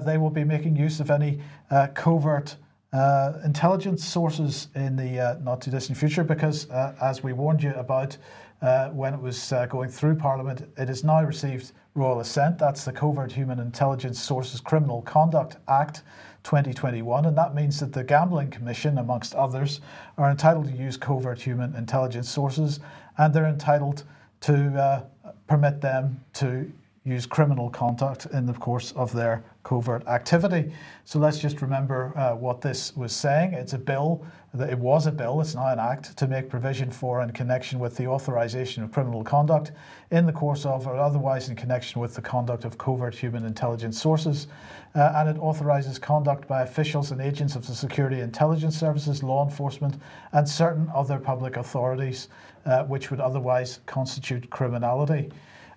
they 0.05 0.19
will 0.19 0.31
be 0.31 0.45
making 0.45 0.77
use 0.77 1.01
of 1.01 1.11
any 1.11 1.41
uh, 1.71 1.89
covert 1.95 2.57
uh, 2.93 3.33
intelligence 3.45 4.05
sources 4.05 4.69
in 4.75 4.97
the 4.97 5.19
uh, 5.19 5.39
not 5.43 5.63
too 5.63 5.71
distant 5.71 5.97
future 5.97 6.23
because, 6.23 6.69
uh, 6.71 6.95
as 7.01 7.23
we 7.23 7.33
warned 7.33 7.63
you 7.63 7.73
about 7.75 8.17
uh, 8.61 8.91
when 8.91 9.15
it 9.15 9.21
was 9.21 9.53
going 9.71 9.89
through 9.89 10.15
Parliament, 10.15 10.69
it 10.77 10.89
has 10.89 11.03
now 11.03 11.23
received 11.25 11.73
royal 11.95 12.21
assent. 12.21 12.59
That's 12.59 12.85
the 12.85 12.93
Covert 12.93 13.33
Human 13.33 13.59
Intelligence 13.59 14.21
Sources 14.21 14.61
Criminal 14.61 15.03
Conduct 15.03 15.57
Act 15.69 16.03
2021, 16.45 17.25
and 17.25 17.37
that 17.37 17.55
means 17.55 17.81
that 17.81 17.93
the 17.93 18.05
Gambling 18.05 18.51
Commission, 18.51 18.99
amongst 18.99 19.35
others, 19.35 19.81
are 20.19 20.31
entitled 20.31 20.67
to 20.67 20.77
use 20.77 20.97
covert 20.97 21.41
human 21.41 21.75
intelligence 21.75 22.29
sources 22.29 22.81
and 23.19 23.33
they're 23.33 23.47
entitled 23.47 24.05
to 24.43 25.05
permit 25.47 25.81
them 25.81 26.21
to 26.35 26.71
use 27.05 27.27
criminal 27.27 27.69
conduct 27.71 28.27
in 28.27 28.47
the 28.47 28.53
course 28.55 28.93
of 28.93 29.13
their 29.13 29.43
covert 29.63 30.07
activity. 30.07 30.73
So 31.05 31.19
let's 31.19 31.39
just 31.39 31.63
remember 31.63 32.17
uh, 32.17 32.35
what 32.35 32.61
this 32.61 32.97
was 32.97 33.15
saying. 33.15 33.55
It's 33.55 33.73
a 33.73 33.79
bill, 33.79 34.25
that 34.55 34.71
it 34.71 34.79
was 34.79 35.07
a 35.07 35.13
bill, 35.13 35.41
it's 35.41 35.55
now 35.55 35.69
an 35.69 35.79
act 35.79 36.17
to 36.17 36.27
make 36.27 36.49
provision 36.49 36.91
for 36.91 37.23
in 37.23 37.31
connection 37.31 37.79
with 37.79 37.97
the 37.97 38.07
authorization 38.07 38.83
of 38.83 38.93
criminal 38.93 39.25
conduct 39.25 39.73
in 40.11 40.27
the 40.27 40.33
course 40.33 40.67
of 40.67 40.87
or 40.87 40.97
otherwise 40.97 41.49
in 41.49 41.57
connection 41.57 42.01
with 42.01 42.15
the 42.15 42.21
conduct 42.21 42.65
of 42.65 42.77
covert 42.77 43.15
human 43.15 43.45
intelligence 43.45 44.01
sources. 44.01 44.49
Uh, 44.95 45.13
and 45.17 45.29
it 45.29 45.39
authorizes 45.39 45.99
conduct 45.99 46.47
by 46.47 46.63
officials 46.63 47.13
and 47.13 47.21
agents 47.21 47.57
of 47.57 47.67
the 47.67 47.75
security 47.75 48.21
intelligence 48.21 48.79
services, 48.79 49.23
law 49.23 49.45
enforcement, 49.45 49.97
and 50.33 50.47
certain 50.47 50.91
other 50.95 51.19
public 51.19 51.57
authorities 51.57 52.29
uh, 52.67 52.85
which 52.85 53.11
would 53.11 53.21
otherwise 53.21 53.81
constitute 53.87 54.49
criminality. 54.51 55.31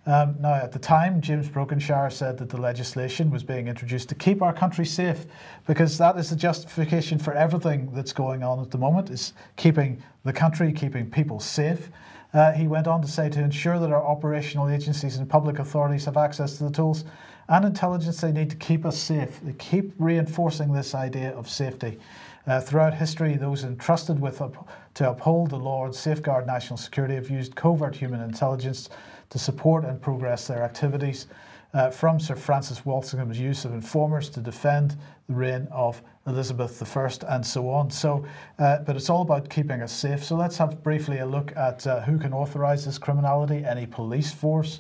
Um, 0.08 0.36
now, 0.40 0.54
at 0.54 0.72
the 0.72 0.80
time, 0.80 1.20
James 1.20 1.50
Brokenshire 1.50 2.12
said 2.12 2.38
that 2.38 2.50
the 2.50 2.62
legislation 2.62 3.32
was 3.32 3.44
being 3.44 3.68
introduced 3.68 4.08
to 4.10 4.16
keep 4.16 4.44
our 4.44 4.54
country 4.54 4.86
safe, 4.86 5.26
because 5.66 5.98
that 5.98 6.16
is 6.18 6.30
the 6.30 6.36
justification 6.36 7.18
for 7.18 7.34
everything 7.34 7.90
that's 7.92 8.14
going 8.14 8.44
on 8.44 8.60
at 8.60 8.70
the 8.70 8.78
moment: 8.78 9.10
is 9.10 9.34
keeping 9.56 10.02
the 10.24 10.34
country, 10.34 10.72
keeping 10.72 11.10
people 11.10 11.40
safe. 11.40 11.90
Uh, 12.34 12.52
he 12.52 12.68
went 12.68 12.86
on 12.86 13.02
to 13.02 13.08
say 13.08 13.30
to 13.30 13.42
ensure 13.42 13.80
that 13.80 13.92
our 13.92 14.06
operational 14.06 14.70
agencies 14.70 15.18
and 15.18 15.28
public 15.30 15.58
authorities 15.58 16.06
have 16.06 16.18
access 16.18 16.58
to 16.58 16.66
the 16.66 16.72
tools 16.72 17.06
and 17.50 17.66
intelligence 17.66 18.22
they 18.22 18.32
need 18.32 18.50
to 18.50 18.56
keep 18.56 18.86
us 18.86 18.98
safe. 18.98 19.40
They 19.42 19.54
keep 19.54 19.94
reinforcing 20.00 20.74
this 20.74 20.96
idea 20.96 21.32
of 21.36 21.50
safety. 21.50 22.00
Uh, 22.48 22.62
throughout 22.62 22.94
history, 22.94 23.36
those 23.36 23.64
entrusted 23.64 24.20
with 24.20 24.42
up, 24.42 24.68
to 24.96 25.10
uphold 25.10 25.50
the 25.50 25.58
law 25.58 25.86
and 25.86 25.96
safeguard 25.96 26.46
national 26.46 26.78
security 26.78 27.16
have 27.16 27.30
used 27.30 27.56
covert 27.56 27.96
human 27.96 28.22
intelligence 28.22 28.90
to 29.30 29.40
support 29.40 29.86
and 29.86 30.02
progress 30.02 30.48
their 30.48 30.64
activities, 30.64 31.28
uh, 31.76 31.90
from 31.92 32.20
Sir 32.20 32.36
Francis 32.36 32.86
Walsingham's 32.86 33.38
use 33.38 33.66
of 33.66 33.74
informers 33.74 34.30
to 34.30 34.40
defend 34.40 34.96
the 35.28 35.34
reign 35.34 35.68
of 35.72 36.02
Elizabeth 36.26 36.82
I, 36.98 37.36
and 37.36 37.46
so 37.46 37.70
on. 37.70 37.92
So, 37.92 38.26
uh, 38.60 38.80
but 38.80 38.96
it's 38.96 39.10
all 39.10 39.22
about 39.22 39.50
keeping 39.50 39.82
us 39.82 39.92
safe. 39.92 40.24
So 40.24 40.38
let's 40.38 40.58
have 40.58 40.82
briefly 40.84 41.20
a 41.20 41.26
look 41.26 41.56
at 41.58 41.86
uh, 41.86 42.00
who 42.02 42.18
can 42.18 42.32
authorise 42.32 42.86
this 42.86 42.98
criminality: 42.98 43.66
any 43.66 43.86
police 43.86 44.32
force, 44.32 44.80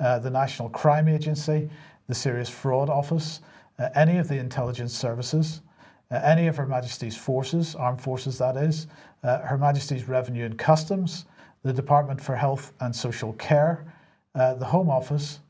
uh, 0.00 0.18
the 0.18 0.30
National 0.30 0.70
Crime 0.70 1.08
Agency, 1.08 1.68
the 2.08 2.14
Serious 2.14 2.48
Fraud 2.48 2.88
Office, 2.88 3.40
uh, 3.78 3.90
any 3.94 4.16
of 4.16 4.26
the 4.26 4.38
intelligence 4.38 4.94
services. 4.94 5.60
Uh, 6.12 6.20
any 6.24 6.48
of 6.48 6.56
Her 6.56 6.66
Majesty's 6.66 7.16
forces, 7.16 7.76
armed 7.76 8.00
forces 8.00 8.36
that 8.38 8.56
is, 8.56 8.88
Her 9.22 9.56
Majesty's 9.56 10.08
Revenue 10.08 10.44
and 10.44 10.58
Customs, 10.58 11.24
the 11.62 11.72
Department 11.72 12.20
for 12.20 12.36
Health 12.36 12.72
and 12.80 12.94
Social 12.94 13.32
Care, 13.34 13.84
uh, 14.34 14.54
the 14.54 14.64
Home 14.64 14.90
Office, 14.90 15.40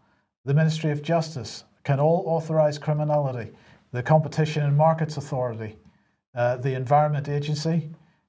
the 0.44 0.54
Ministry 0.54 0.90
of 0.90 1.02
Justice 1.02 1.64
can 1.84 2.00
all 2.00 2.24
authorise 2.26 2.78
criminality, 2.78 3.52
the 3.92 4.02
Competition 4.02 4.64
and 4.64 4.76
Markets 4.76 5.16
Authority, 5.16 5.76
uh, 6.34 6.56
the 6.56 6.74
Environment 6.74 7.28
Agency, 7.28 7.88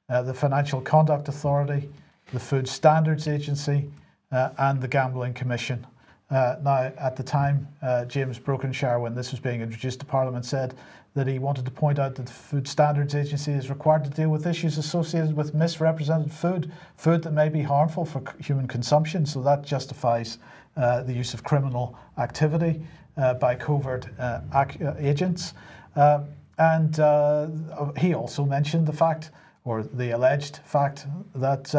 uh, 0.10 0.22
the 0.22 0.34
Financial 0.34 0.82
Conduct 0.82 1.28
Authority, 1.28 1.90
the 2.34 2.40
Food 2.40 2.68
Standards 2.68 3.28
Agency, 3.28 3.90
uh, 4.32 4.50
and 4.58 4.82
the 4.82 4.88
Gambling 4.88 5.34
Commission. 5.34 5.86
Uh, 6.30 6.56
now, 6.64 6.92
at 6.98 7.16
the 7.16 7.24
time, 7.24 7.68
uh, 7.82 8.06
James 8.06 8.40
Brokenshire, 8.40 9.00
when 9.00 9.14
this 9.14 9.32
was 9.32 9.40
being 9.40 9.62
introduced 9.62 10.00
to 10.00 10.06
Parliament, 10.06 10.46
said 10.46 10.74
that 11.14 11.28
he 11.28 11.40
wanted 11.40 11.66
to 11.66 11.72
point 11.72 12.00
out 12.00 12.16
that 12.16 12.26
the 12.26 12.32
Food 12.32 12.68
Standards 12.68 13.16
Agency 13.16 13.52
is 13.52 13.70
required 13.70 14.04
to 14.06 14.10
deal 14.10 14.30
with 14.30 14.48
issues 14.48 14.78
associated 14.78 15.36
with 15.36 15.54
misrepresented 15.54 16.32
food, 16.32 16.72
food 16.96 17.22
that 17.24 17.34
may 17.34 17.50
be 17.50 17.62
harmful 17.62 18.06
for 18.06 18.24
human 18.40 18.68
consumption. 18.68 19.26
So 19.26 19.42
that 19.42 19.64
justifies 19.64 20.38
uh, 20.78 21.04
the 21.04 21.14
use 21.14 21.34
of 21.34 21.44
criminal 21.44 21.98
activity 22.18 22.82
uh, 23.18 23.34
by 23.34 23.56
covert 23.56 24.08
uh, 24.20 24.42
ac- 24.56 24.84
uh, 24.84 24.94
agents. 25.00 25.54
Uh, 25.98 26.24
and 26.58 27.00
uh, 27.00 27.48
he 27.98 28.14
also 28.14 28.46
mentioned 28.46 28.88
the 28.88 28.94
fact, 28.94 29.32
or 29.66 29.84
the 29.84 30.12
alleged 30.12 30.60
fact, 30.64 31.08
that 31.36 31.72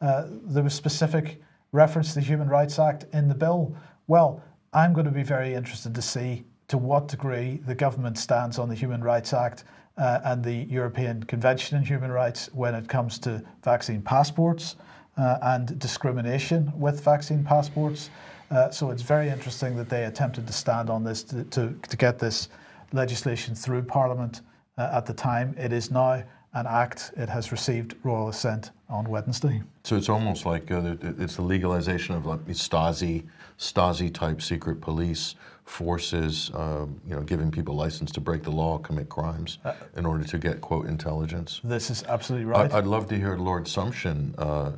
there 0.00 0.62
was 0.62 0.74
specific 0.74 1.42
reference 1.72 2.14
to 2.14 2.20
the 2.20 2.26
Human 2.26 2.48
Rights 2.48 2.78
Act 2.78 3.04
in 3.12 3.28
the 3.28 3.34
bill. 3.34 3.74
Well, 4.06 4.42
I'm 4.72 4.92
going 4.94 5.06
to 5.06 5.12
be 5.12 5.22
very 5.22 5.54
interested 5.54 5.94
to 5.94 6.02
see 6.02 6.44
to 6.72 6.78
what 6.78 7.06
degree 7.06 7.60
the 7.66 7.74
government 7.74 8.16
stands 8.16 8.58
on 8.58 8.66
the 8.66 8.74
Human 8.74 9.04
Rights 9.04 9.34
Act 9.34 9.64
uh, 9.98 10.20
and 10.24 10.42
the 10.42 10.64
European 10.70 11.22
Convention 11.24 11.76
on 11.76 11.84
Human 11.84 12.10
Rights 12.10 12.48
when 12.54 12.74
it 12.74 12.88
comes 12.88 13.18
to 13.18 13.44
vaccine 13.62 14.00
passports 14.00 14.76
uh, 15.18 15.36
and 15.42 15.78
discrimination 15.78 16.72
with 16.74 17.04
vaccine 17.04 17.44
passports. 17.44 18.08
Uh, 18.50 18.70
so 18.70 18.90
it's 18.90 19.02
very 19.02 19.28
interesting 19.28 19.76
that 19.76 19.90
they 19.90 20.04
attempted 20.06 20.46
to 20.46 20.52
stand 20.54 20.88
on 20.88 21.04
this 21.04 21.22
to, 21.24 21.44
to, 21.44 21.78
to 21.90 21.96
get 21.98 22.18
this 22.18 22.48
legislation 22.94 23.54
through 23.54 23.82
Parliament 23.82 24.40
uh, 24.78 24.88
at 24.94 25.04
the 25.04 25.12
time. 25.12 25.54
It 25.58 25.74
is 25.74 25.90
now 25.90 26.24
an 26.54 26.66
act. 26.66 27.12
It 27.18 27.28
has 27.28 27.52
received 27.52 27.96
royal 28.02 28.28
assent 28.28 28.70
on 28.88 29.10
Wednesday. 29.10 29.62
So 29.84 29.96
it's 29.96 30.08
almost 30.08 30.46
like 30.46 30.70
uh, 30.70 30.96
it's 31.18 31.36
the 31.36 31.42
legalization 31.42 32.14
of 32.14 32.24
like 32.24 32.40
Stasi, 32.46 33.24
Stasi 33.58 34.10
type 34.12 34.40
secret 34.40 34.80
police 34.80 35.34
forces, 35.64 36.50
uh, 36.54 36.86
you 37.06 37.14
know, 37.14 37.22
giving 37.22 37.50
people 37.50 37.74
license 37.74 38.10
to 38.12 38.20
break 38.20 38.42
the 38.42 38.50
law, 38.50 38.78
commit 38.78 39.08
crimes, 39.08 39.58
uh, 39.64 39.74
in 39.96 40.04
order 40.04 40.24
to 40.24 40.38
get 40.38 40.60
quote 40.60 40.86
intelligence. 40.86 41.60
This 41.64 41.90
is 41.90 42.02
absolutely 42.04 42.46
right. 42.46 42.70
I, 42.72 42.76
would 42.76 42.86
love 42.86 43.08
to 43.08 43.16
hear 43.16 43.36
Lord 43.36 43.64
Sumption 43.64 44.34
uh, 44.38 44.72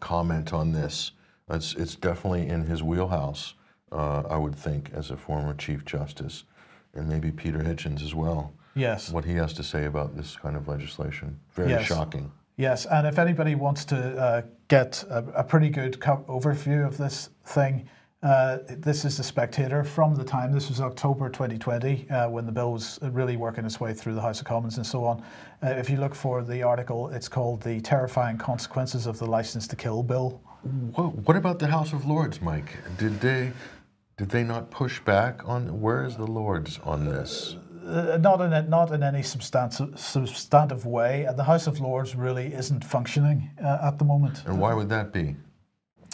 comment 0.00 0.52
on 0.52 0.72
this. 0.72 1.12
It's 1.50 1.74
it's 1.74 1.94
definitely 1.94 2.48
in 2.48 2.64
his 2.64 2.82
wheelhouse. 2.82 3.54
Uh, 3.90 4.22
I 4.28 4.36
would 4.36 4.54
think, 4.54 4.90
as 4.92 5.10
a 5.10 5.16
former 5.16 5.54
Chief 5.54 5.84
Justice, 5.84 6.44
and 6.94 7.08
maybe 7.08 7.30
Peter 7.30 7.60
Hitchens 7.60 8.02
as 8.02 8.14
well. 8.14 8.52
Yes. 8.74 9.10
What 9.10 9.24
he 9.24 9.34
has 9.34 9.52
to 9.54 9.64
say 9.64 9.86
about 9.86 10.14
this 10.14 10.36
kind 10.36 10.56
of 10.56 10.68
legislation. 10.68 11.40
Very 11.54 11.70
yes. 11.70 11.86
shocking. 11.86 12.30
Yes, 12.56 12.86
and 12.86 13.06
if 13.06 13.18
anybody 13.18 13.54
wants 13.54 13.84
to 13.86 13.96
uh, 13.96 14.42
get 14.66 15.04
a, 15.08 15.24
a, 15.36 15.44
pretty 15.44 15.68
good 15.70 16.00
co- 16.00 16.24
overview 16.28 16.84
of 16.84 16.98
this 16.98 17.30
thing, 17.44 17.88
uh, 18.22 18.58
this 18.68 19.04
is 19.04 19.16
the 19.16 19.22
Spectator 19.22 19.84
from 19.84 20.14
the 20.14 20.24
time. 20.24 20.50
This 20.50 20.68
was 20.68 20.80
October 20.80 21.28
2020 21.28 22.10
uh, 22.10 22.28
when 22.28 22.46
the 22.46 22.52
bill 22.52 22.72
was 22.72 22.98
really 23.02 23.36
working 23.36 23.64
its 23.64 23.78
way 23.78 23.94
through 23.94 24.14
the 24.14 24.20
House 24.20 24.40
of 24.40 24.46
Commons 24.46 24.76
and 24.76 24.84
so 24.84 25.04
on. 25.04 25.22
Uh, 25.62 25.68
if 25.68 25.88
you 25.88 25.98
look 25.98 26.16
for 26.16 26.42
the 26.42 26.62
article, 26.62 27.08
it's 27.10 27.28
called 27.28 27.62
The 27.62 27.80
Terrifying 27.80 28.36
Consequences 28.36 29.06
of 29.06 29.18
the 29.18 29.26
License 29.26 29.68
to 29.68 29.76
Kill 29.76 30.02
Bill. 30.02 30.40
What, 30.94 31.14
what 31.14 31.36
about 31.36 31.60
the 31.60 31.68
House 31.68 31.92
of 31.92 32.06
Lords, 32.06 32.40
Mike? 32.40 32.76
Did 32.96 33.20
they 33.20 33.52
did 34.16 34.30
they 34.30 34.42
not 34.42 34.72
push 34.72 34.98
back 34.98 35.48
on 35.48 35.80
where 35.80 36.04
is 36.04 36.16
the 36.16 36.26
Lords 36.26 36.80
on 36.82 37.04
this? 37.04 37.54
Uh, 37.86 38.18
not 38.20 38.40
in 38.40 38.52
a, 38.52 38.62
not 38.62 38.90
in 38.90 39.04
any 39.04 39.22
substantive 39.22 39.98
substantive 39.98 40.84
way. 40.84 41.28
the 41.36 41.44
House 41.44 41.68
of 41.68 41.78
Lords 41.78 42.16
really 42.16 42.52
isn't 42.52 42.84
functioning 42.84 43.48
uh, 43.62 43.78
at 43.80 43.96
the 43.98 44.04
moment. 44.04 44.42
And 44.44 44.58
why 44.58 44.74
would 44.74 44.88
that 44.88 45.12
be? 45.12 45.36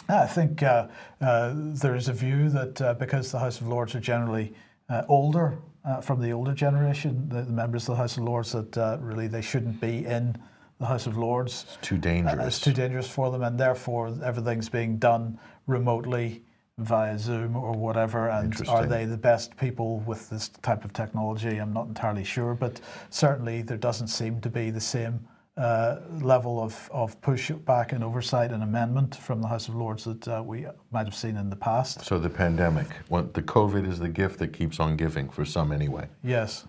I 0.09 0.27
think 0.27 0.63
uh, 0.63 0.87
uh, 1.21 1.53
there 1.55 1.95
is 1.95 2.09
a 2.09 2.13
view 2.13 2.49
that 2.49 2.81
uh, 2.81 2.93
because 2.93 3.31
the 3.31 3.39
House 3.39 3.61
of 3.61 3.67
Lords 3.67 3.95
are 3.95 3.99
generally 3.99 4.53
uh, 4.89 5.03
older 5.07 5.57
uh, 5.83 6.01
from 6.01 6.21
the 6.21 6.31
older 6.31 6.53
generation, 6.53 7.27
the, 7.29 7.43
the, 7.43 7.51
members 7.51 7.83
of 7.83 7.95
the 7.95 8.01
House 8.01 8.17
of 8.17 8.23
Lords, 8.23 8.51
that 8.51 8.77
uh, 8.77 8.97
really 8.99 9.27
they 9.27 9.41
shouldn't 9.41 9.79
be 9.79 10.05
in 10.05 10.35
the 10.79 10.85
House 10.85 11.07
of 11.07 11.17
Lords. 11.17 11.65
It's 11.67 11.87
too 11.87 11.97
dangerous. 11.97 12.47
it's 12.47 12.59
too 12.59 12.73
dangerous 12.73 13.07
for 13.07 13.31
them, 13.31 13.43
and 13.43 13.59
therefore 13.59 14.15
everything's 14.23 14.69
being 14.69 14.97
done 14.97 15.39
remotely 15.67 16.43
via 16.79 17.17
Zoom 17.17 17.55
or 17.55 17.71
whatever. 17.71 18.29
And 18.29 18.53
are 18.67 18.85
they 18.85 19.05
the 19.05 19.17
best 19.17 19.55
people 19.57 19.99
with 20.01 20.29
this 20.29 20.49
type 20.49 20.83
of 20.83 20.93
technology? 20.93 21.57
I'm 21.57 21.73
not 21.73 21.87
entirely 21.87 22.23
sure, 22.23 22.53
but 22.53 22.81
certainly 23.09 23.61
there 23.61 23.77
doesn't 23.77 24.07
seem 24.07 24.41
to 24.41 24.49
be 24.49 24.69
the 24.69 24.81
same 24.81 25.25
uh, 25.57 25.97
level 26.21 26.61
of, 26.61 26.89
of 26.91 27.19
pushback 27.21 27.93
and 27.93 28.03
oversight 28.03 28.51
and 28.51 28.61
amendment 28.61 29.15
from 29.15 29.41
the 29.41 29.47
House 29.47 29.69
of 29.69 29.75
Lords 29.75 30.03
that 30.03 30.27
uh, 30.27 30.43
we 30.45 30.67
might 30.91 31.05
have 31.05 31.15
seen 31.15 31.37
in 31.37 31.49
the 31.49 31.55
past. 31.55 32.03
So 32.03 32.19
the 32.19 32.29
pandemic, 32.29 32.87
what, 33.07 33.33
the 33.33 33.41
COVID 33.41 33.87
is 33.87 33.99
the 33.99 34.09
gift 34.09 34.39
that 34.39 34.49
keeps 34.49 34.79
on 34.79 34.97
giving 34.97 35.29
for 35.29 35.45
some 35.45 35.71
anyway. 35.71 36.07
Yes. 36.23 36.65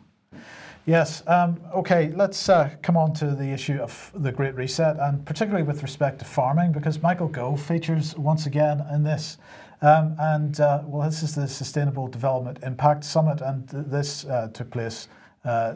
Yes. 0.86 1.24
Um, 1.26 1.60
okay, 1.74 2.12
let's 2.14 2.48
uh, 2.48 2.70
come 2.80 2.96
on 2.96 3.12
to 3.14 3.34
the 3.34 3.48
issue 3.48 3.78
of 3.78 4.12
the 4.14 4.30
Great 4.30 4.54
Reset, 4.54 4.96
and 5.00 5.24
particularly 5.26 5.64
with 5.64 5.82
respect 5.82 6.20
to 6.20 6.24
farming, 6.24 6.70
because 6.70 7.02
Michael 7.02 7.26
Gove 7.26 7.60
features 7.60 8.16
once 8.16 8.46
again 8.46 8.84
in 8.92 9.02
this. 9.02 9.38
Um, 9.82 10.14
and 10.20 10.60
uh, 10.60 10.82
well, 10.84 11.08
this 11.08 11.24
is 11.24 11.34
the 11.34 11.48
Sustainable 11.48 12.06
Development 12.06 12.60
Impact 12.62 13.02
Summit, 13.02 13.40
and 13.40 13.68
th- 13.68 13.84
this 13.88 14.24
uh, 14.26 14.48
took 14.54 14.70
place 14.70 15.08
uh, 15.44 15.74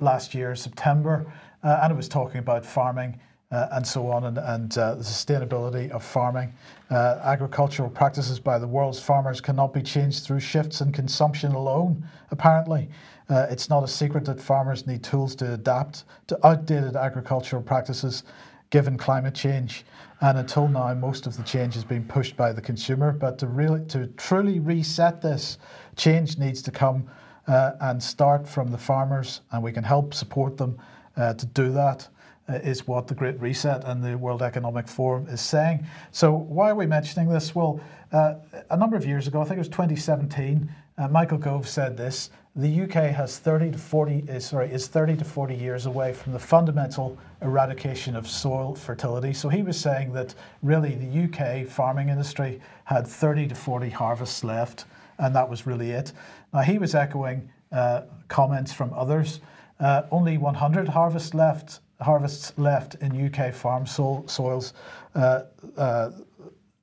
last 0.00 0.34
year, 0.34 0.54
September 0.54 1.32
uh, 1.62 1.80
and 1.82 1.92
it 1.92 1.96
was 1.96 2.08
talking 2.08 2.38
about 2.38 2.64
farming 2.64 3.18
uh, 3.50 3.68
and 3.72 3.86
so 3.86 4.08
on, 4.08 4.24
and, 4.24 4.38
and 4.38 4.78
uh, 4.78 4.94
the 4.94 5.02
sustainability 5.02 5.90
of 5.90 6.04
farming. 6.04 6.52
Uh, 6.88 7.18
agricultural 7.24 7.90
practices 7.90 8.38
by 8.38 8.58
the 8.58 8.66
world's 8.66 9.00
farmers 9.00 9.40
cannot 9.40 9.74
be 9.74 9.82
changed 9.82 10.24
through 10.24 10.38
shifts 10.38 10.80
in 10.80 10.92
consumption 10.92 11.52
alone, 11.52 12.06
apparently. 12.30 12.88
Uh, 13.28 13.46
it's 13.50 13.68
not 13.68 13.82
a 13.82 13.88
secret 13.88 14.24
that 14.24 14.40
farmers 14.40 14.86
need 14.86 15.02
tools 15.02 15.34
to 15.34 15.54
adapt 15.54 16.04
to 16.28 16.46
outdated 16.46 16.94
agricultural 16.94 17.60
practices 17.60 18.22
given 18.70 18.96
climate 18.96 19.34
change. 19.34 19.84
And 20.20 20.38
until 20.38 20.68
now, 20.68 20.94
most 20.94 21.26
of 21.26 21.36
the 21.36 21.42
change 21.42 21.74
has 21.74 21.84
been 21.84 22.04
pushed 22.04 22.36
by 22.36 22.52
the 22.52 22.60
consumer. 22.60 23.10
But 23.10 23.36
to 23.38 23.48
really, 23.48 23.84
to 23.86 24.06
truly 24.16 24.60
reset 24.60 25.20
this, 25.20 25.58
change 25.96 26.38
needs 26.38 26.62
to 26.62 26.70
come 26.70 27.08
uh, 27.50 27.72
and 27.80 28.00
start 28.00 28.48
from 28.48 28.70
the 28.70 28.78
farmers, 28.78 29.40
and 29.50 29.62
we 29.62 29.72
can 29.72 29.82
help 29.82 30.14
support 30.14 30.56
them 30.56 30.78
uh, 31.16 31.34
to 31.34 31.46
do 31.46 31.70
that 31.72 32.08
uh, 32.48 32.54
is 32.54 32.86
what 32.86 33.08
the 33.08 33.14
Great 33.14 33.40
Reset 33.40 33.82
and 33.84 34.02
the 34.02 34.16
World 34.16 34.40
Economic 34.40 34.86
Forum 34.86 35.26
is 35.28 35.40
saying. 35.40 35.84
So, 36.12 36.32
why 36.32 36.70
are 36.70 36.76
we 36.76 36.86
mentioning 36.86 37.28
this? 37.28 37.52
Well, 37.52 37.80
uh, 38.12 38.34
a 38.70 38.76
number 38.76 38.96
of 38.96 39.04
years 39.04 39.26
ago, 39.26 39.40
I 39.40 39.44
think 39.44 39.56
it 39.56 39.58
was 39.58 39.68
2017, 39.68 40.72
uh, 40.96 41.08
Michael 41.08 41.38
Gove 41.38 41.68
said 41.68 41.96
this: 41.96 42.30
the 42.54 42.82
UK 42.82 43.12
has 43.14 43.38
30 43.38 43.72
to 43.72 43.78
40, 43.78 44.24
is, 44.28 44.46
sorry, 44.46 44.70
is 44.70 44.86
30 44.86 45.16
to 45.16 45.24
40 45.24 45.54
years 45.54 45.86
away 45.86 46.12
from 46.12 46.32
the 46.32 46.38
fundamental 46.38 47.18
eradication 47.42 48.14
of 48.14 48.28
soil 48.28 48.76
fertility. 48.76 49.32
So 49.32 49.48
he 49.48 49.62
was 49.62 49.78
saying 49.78 50.12
that 50.12 50.34
really 50.62 50.94
the 50.94 51.24
UK 51.24 51.66
farming 51.66 52.10
industry 52.10 52.60
had 52.84 53.06
30 53.06 53.48
to 53.48 53.54
40 53.54 53.90
harvests 53.90 54.44
left, 54.44 54.84
and 55.20 55.34
that 55.36 55.48
was 55.48 55.66
really 55.66 55.90
it. 55.90 56.12
Now 56.52 56.60
he 56.60 56.78
was 56.78 56.94
echoing 56.94 57.50
uh, 57.70 58.02
comments 58.28 58.72
from 58.72 58.92
others. 58.94 59.40
Uh, 59.78 60.02
only 60.10 60.36
100 60.36 60.88
harvests 60.88 61.34
left, 61.34 61.80
harvests 62.00 62.52
left 62.58 62.96
in 62.96 63.26
UK 63.26 63.54
farm 63.54 63.86
so- 63.86 64.24
soils. 64.26 64.74
Uh, 65.14 65.42
uh, 65.76 66.10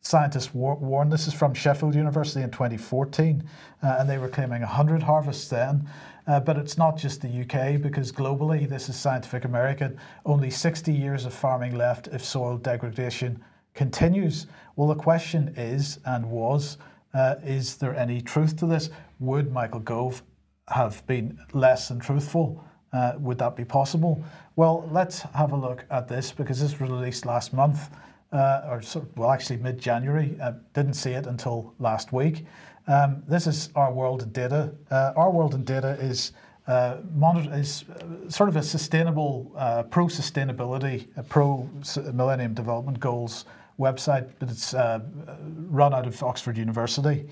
scientists 0.01 0.53
war- 0.53 0.75
warned 0.77 1.11
this 1.11 1.27
is 1.27 1.33
from 1.33 1.53
Sheffield 1.53 1.93
University 1.93 2.41
in 2.41 2.49
2014, 2.49 3.43
uh, 3.83 3.97
and 3.99 4.09
they 4.09 4.17
were 4.17 4.29
claiming 4.29 4.61
100 4.61 5.03
harvests 5.03 5.49
then. 5.49 5.87
Uh, 6.27 6.39
but 6.39 6.57
it's 6.57 6.77
not 6.77 6.97
just 6.97 7.21
the 7.21 7.41
UK, 7.41 7.81
because 7.81 8.11
globally, 8.11 8.67
this 8.67 8.89
is 8.89 8.97
Scientific 8.97 9.45
American, 9.45 9.97
only 10.25 10.49
60 10.49 10.91
years 10.93 11.25
of 11.25 11.33
farming 11.33 11.77
left 11.77 12.07
if 12.07 12.23
soil 12.23 12.57
degradation 12.57 13.41
continues. 13.73 14.47
Well, 14.75 14.89
the 14.89 14.95
question 14.95 15.53
is 15.55 15.99
and 16.05 16.29
was 16.29 16.77
uh, 17.13 17.35
is 17.43 17.77
there 17.77 17.95
any 17.95 18.21
truth 18.21 18.57
to 18.57 18.65
this? 18.65 18.89
Would 19.19 19.51
Michael 19.51 19.79
Gove 19.79 20.23
have 20.69 21.05
been 21.07 21.39
less 21.53 21.87
than 21.87 21.99
truthful? 21.99 22.63
Uh, 22.93 23.13
would 23.19 23.37
that 23.37 23.55
be 23.55 23.65
possible? 23.65 24.23
Well, 24.55 24.87
let's 24.91 25.21
have 25.21 25.51
a 25.51 25.55
look 25.55 25.85
at 25.91 26.07
this 26.07 26.31
because 26.31 26.59
this 26.59 26.79
was 26.79 26.89
released 26.89 27.25
last 27.25 27.53
month, 27.53 27.89
uh, 28.31 28.61
or 28.69 28.81
well, 29.15 29.31
actually 29.31 29.57
mid 29.57 29.79
January. 29.79 30.37
I 30.41 30.53
didn't 30.73 30.93
see 30.93 31.11
it 31.11 31.27
until 31.27 31.73
last 31.79 32.13
week. 32.13 32.45
Um, 32.87 33.23
this 33.27 33.47
is 33.47 33.69
Our 33.75 33.91
World 33.91 34.23
in 34.23 34.31
Data. 34.31 34.73
Uh, 34.89 35.13
Our 35.15 35.29
World 35.29 35.53
in 35.53 35.63
Data 35.63 35.97
is 35.99 36.31
uh, 36.67 36.97
monitor, 37.13 37.53
is 37.53 37.85
uh, 37.89 38.29
sort 38.29 38.49
of 38.49 38.55
a 38.55 38.63
sustainable, 38.63 39.51
uh, 39.57 39.83
pro 39.83 40.05
sustainability, 40.05 41.07
pro 41.29 41.69
Millennium 42.13 42.53
Development 42.53 42.99
Goals 42.99 43.45
website, 43.79 44.29
but 44.39 44.49
it's 44.49 44.73
run 44.73 45.93
out 45.93 46.07
of 46.07 46.21
Oxford 46.23 46.57
University. 46.57 47.27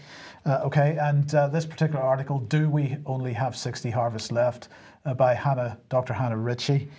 okay, 0.46 0.98
and 1.00 1.30
this 1.52 1.66
particular 1.66 2.02
article, 2.02 2.40
Do 2.40 2.70
We 2.70 2.98
Only 3.06 3.34
Have 3.34 3.56
60 3.56 3.90
Harvests 3.92 4.32
Left? 4.32 4.70
Uh, 5.06 5.14
by 5.14 5.36
Hannah, 5.36 5.78
Dr. 5.90 6.14
Hannah 6.14 6.38
Ritchie. 6.38 6.90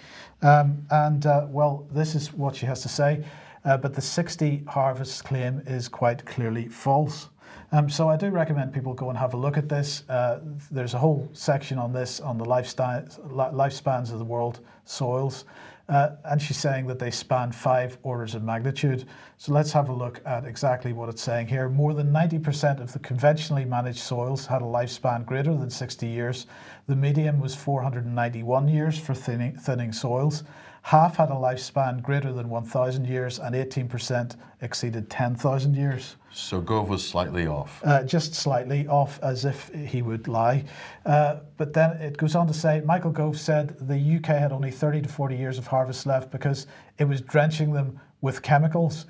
Um, 0.42 0.86
and 0.90 1.26
uh, 1.26 1.46
well, 1.48 1.88
this 1.90 2.14
is 2.14 2.32
what 2.32 2.54
she 2.54 2.64
has 2.64 2.80
to 2.82 2.88
say. 2.88 3.24
Uh, 3.64 3.76
but 3.76 3.94
the 3.94 4.00
60 4.00 4.62
harvest 4.68 5.24
claim 5.24 5.60
is 5.66 5.88
quite 5.88 6.24
clearly 6.24 6.68
false. 6.68 7.30
Um, 7.72 7.90
so 7.90 8.08
I 8.08 8.16
do 8.16 8.28
recommend 8.28 8.72
people 8.72 8.94
go 8.94 9.08
and 9.08 9.18
have 9.18 9.34
a 9.34 9.36
look 9.36 9.56
at 9.56 9.68
this. 9.68 10.08
Uh, 10.08 10.38
there's 10.70 10.94
a 10.94 10.98
whole 10.98 11.28
section 11.32 11.78
on 11.78 11.92
this 11.92 12.20
on 12.20 12.38
the 12.38 12.44
lifespans 12.44 14.12
of 14.12 14.18
the 14.20 14.24
world 14.24 14.60
soils. 14.84 15.44
Uh, 15.88 16.10
and 16.24 16.42
she's 16.42 16.56
saying 16.56 16.86
that 16.88 16.98
they 16.98 17.12
span 17.12 17.52
five 17.52 17.96
orders 18.02 18.34
of 18.34 18.42
magnitude. 18.42 19.06
So 19.36 19.52
let's 19.52 19.70
have 19.72 19.88
a 19.88 19.92
look 19.92 20.20
at 20.26 20.44
exactly 20.44 20.92
what 20.92 21.08
it's 21.08 21.22
saying 21.22 21.46
here. 21.46 21.68
More 21.68 21.94
than 21.94 22.12
90% 22.12 22.80
of 22.80 22.92
the 22.92 22.98
conventionally 22.98 23.64
managed 23.64 24.00
soils 24.00 24.46
had 24.46 24.62
a 24.62 24.64
lifespan 24.64 25.24
greater 25.24 25.54
than 25.54 25.70
60 25.70 26.06
years. 26.06 26.46
The 26.88 26.96
median 26.96 27.40
was 27.40 27.54
491 27.54 28.68
years 28.68 28.98
for 28.98 29.14
thinning, 29.14 29.56
thinning 29.56 29.92
soils. 29.92 30.42
Half 30.86 31.16
had 31.16 31.30
a 31.30 31.34
lifespan 31.34 32.00
greater 32.00 32.32
than 32.32 32.48
1,000 32.48 33.08
years, 33.08 33.40
and 33.40 33.56
18% 33.56 34.36
exceeded 34.60 35.10
10,000 35.10 35.74
years. 35.74 36.14
So 36.32 36.60
Gove 36.60 36.88
was 36.88 37.04
slightly 37.04 37.48
off. 37.48 37.82
Uh, 37.84 38.04
just 38.04 38.34
slightly 38.34 38.86
off, 38.86 39.18
as 39.20 39.44
if 39.44 39.68
he 39.74 40.00
would 40.02 40.28
lie. 40.28 40.62
Uh, 41.04 41.38
but 41.56 41.72
then 41.72 41.96
it 42.00 42.16
goes 42.16 42.36
on 42.36 42.46
to 42.46 42.54
say 42.54 42.82
Michael 42.82 43.10
Gove 43.10 43.36
said 43.36 43.76
the 43.88 43.98
UK 43.98 44.26
had 44.26 44.52
only 44.52 44.70
30 44.70 45.02
to 45.02 45.08
40 45.08 45.34
years 45.34 45.58
of 45.58 45.66
harvest 45.66 46.06
left 46.06 46.30
because 46.30 46.68
it 46.98 47.04
was 47.04 47.20
drenching 47.20 47.72
them 47.72 47.98
with 48.20 48.42
chemicals. 48.42 49.06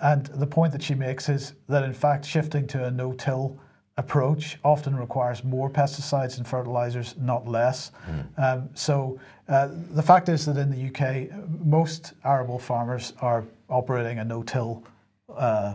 And 0.00 0.24
the 0.28 0.46
point 0.46 0.72
that 0.72 0.82
she 0.82 0.94
makes 0.94 1.28
is 1.28 1.52
that, 1.68 1.84
in 1.84 1.92
fact, 1.92 2.24
shifting 2.24 2.66
to 2.68 2.84
a 2.84 2.90
no 2.90 3.12
till 3.12 3.60
approach 3.98 4.58
often 4.64 4.96
requires 4.96 5.44
more 5.44 5.68
pesticides 5.68 6.38
and 6.38 6.46
fertilizers, 6.46 7.16
not 7.20 7.46
less. 7.46 7.90
Um, 8.38 8.70
so 8.74 9.20
uh, 9.48 9.68
the 9.90 10.02
fact 10.02 10.28
is 10.28 10.46
that 10.46 10.56
in 10.56 10.70
the 10.70 10.88
UK, 10.88 11.28
most 11.64 12.14
arable 12.24 12.60
farmers 12.60 13.12
are 13.20 13.44
operating 13.68 14.20
a 14.20 14.24
no-till 14.24 14.84
uh, 15.36 15.74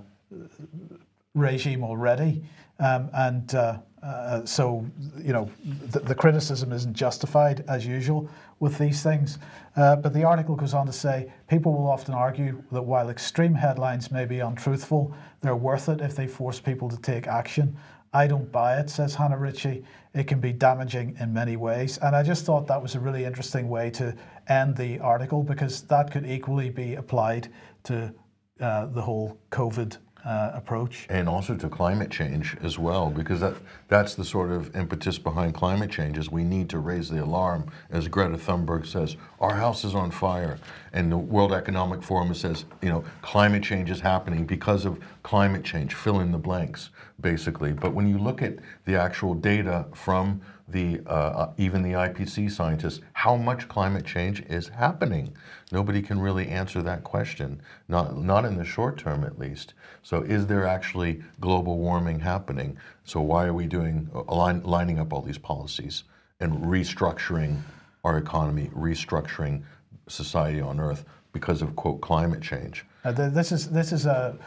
regime 1.35 1.83
already, 1.83 2.43
um, 2.79 3.09
and 3.13 3.53
uh, 3.55 3.77
uh, 4.01 4.45
so 4.45 4.85
you 5.17 5.31
know 5.31 5.49
the, 5.91 5.99
the, 5.99 6.15
criticism 6.15 6.73
isn't 6.73 6.93
justified 6.93 7.63
as 7.69 7.85
usual 7.85 8.29
with 8.59 8.77
these 8.77 9.01
things. 9.01 9.37
Uh, 9.75 9.95
but 9.95 10.13
the 10.13 10.23
article 10.23 10.55
goes 10.55 10.73
on 10.73 10.85
to 10.85 10.91
say 10.91 11.31
people 11.47 11.73
will 11.73 11.89
often 11.89 12.13
argue 12.13 12.61
that 12.71 12.81
while 12.81 13.09
extreme 13.09 13.53
headlines 13.53 14.11
may 14.11 14.25
be 14.25 14.39
untruthful, 14.39 15.13
they're 15.41 15.55
worth 15.55 15.87
it 15.87 16.01
if 16.01 16.15
they 16.15 16.27
force 16.27 16.59
people 16.59 16.89
to 16.89 16.97
take 16.97 17.27
action. 17.27 17.75
I 18.13 18.27
don't 18.27 18.51
buy 18.51 18.77
it, 18.79 18.89
says 18.89 19.15
Hannah 19.15 19.37
Ritchie. 19.37 19.83
It 20.13 20.27
can 20.27 20.39
be 20.39 20.53
damaging 20.53 21.17
in 21.19 21.33
many 21.33 21.57
ways. 21.57 21.97
And 21.97 22.15
I 22.15 22.21
just 22.21 22.45
thought 22.45 22.67
that 22.67 22.81
was 22.81 22.93
a 22.95 22.99
really 22.99 23.25
interesting 23.25 23.67
way 23.69 23.89
to 23.91 24.15
end 24.47 24.77
the 24.77 24.99
article 24.99 25.41
because 25.43 25.81
that 25.83 26.11
could 26.11 26.25
equally 26.25 26.69
be 26.69 26.95
applied 26.95 27.47
to 27.85 28.13
uh, 28.59 28.85
the 28.85 29.01
whole 29.01 29.37
COVID 29.51 29.97
uh, 30.25 30.51
approach. 30.53 31.05
And 31.09 31.27
also 31.27 31.55
to 31.55 31.69
climate 31.69 32.09
change 32.09 32.55
as 32.61 32.79
well, 32.79 33.09
because 33.09 33.41
that, 33.41 33.55
that's 33.89 34.15
the 34.15 34.23
sort 34.23 34.51
of 34.51 34.75
impetus 34.75 35.17
behind 35.17 35.53
climate 35.53 35.91
change 35.91 36.17
is 36.17 36.29
we 36.29 36.43
need 36.43 36.69
to 36.69 36.79
raise 36.79 37.09
the 37.09 37.23
alarm. 37.23 37.69
As 37.89 38.07
Greta 38.07 38.37
Thunberg 38.37 38.85
says, 38.85 39.17
our 39.39 39.55
house 39.55 39.83
is 39.83 39.95
on 39.95 40.11
fire. 40.11 40.57
And 40.93 41.11
the 41.11 41.17
World 41.17 41.51
Economic 41.51 42.01
Forum 42.03 42.33
says, 42.33 42.65
you 42.81 42.89
know, 42.89 43.03
climate 43.21 43.63
change 43.63 43.89
is 43.89 43.99
happening 43.99 44.45
because 44.45 44.85
of 44.85 44.99
climate 45.23 45.63
change, 45.63 45.93
fill 45.93 46.19
in 46.19 46.31
the 46.31 46.37
blanks, 46.37 46.89
basically. 47.19 47.73
But 47.73 47.93
when 47.93 48.07
you 48.07 48.17
look 48.17 48.41
at 48.41 48.55
the 48.85 48.95
actual 48.95 49.33
data 49.33 49.85
from 49.93 50.41
the 50.69 51.01
uh, 51.07 51.51
even 51.57 51.81
the 51.81 51.91
IPC 51.91 52.49
scientists 52.49 53.01
how 53.13 53.35
much 53.35 53.67
climate 53.67 54.05
change 54.05 54.41
is 54.43 54.69
happening. 54.69 55.35
Nobody 55.71 56.01
can 56.01 56.19
really 56.19 56.47
answer 56.47 56.81
that 56.81 57.03
question, 57.03 57.61
not 57.89 58.17
not 58.17 58.45
in 58.45 58.57
the 58.57 58.63
short 58.63 58.97
term 58.97 59.23
at 59.23 59.37
least. 59.37 59.73
So 60.03 60.21
is 60.21 60.45
there 60.47 60.65
actually 60.67 61.23
global 61.39 61.77
warming 61.77 62.19
happening? 62.19 62.77
So 63.05 63.21
why 63.21 63.45
are 63.45 63.53
we 63.53 63.67
doing 63.67 64.09
align, 64.27 64.61
lining 64.63 64.99
up 64.99 65.13
all 65.13 65.21
these 65.21 65.37
policies 65.37 66.03
and 66.39 66.53
restructuring 66.59 67.61
our 68.03 68.17
economy, 68.17 68.69
restructuring 68.75 69.63
society 70.07 70.61
on 70.61 70.79
Earth 70.79 71.05
because 71.31 71.61
of 71.61 71.75
quote 71.75 72.01
climate 72.01 72.41
change? 72.41 72.85
Uh, 73.03 73.11
this 73.11 73.51
is 73.51 73.69
this 73.69 73.91
is 73.91 74.05
a 74.05 74.37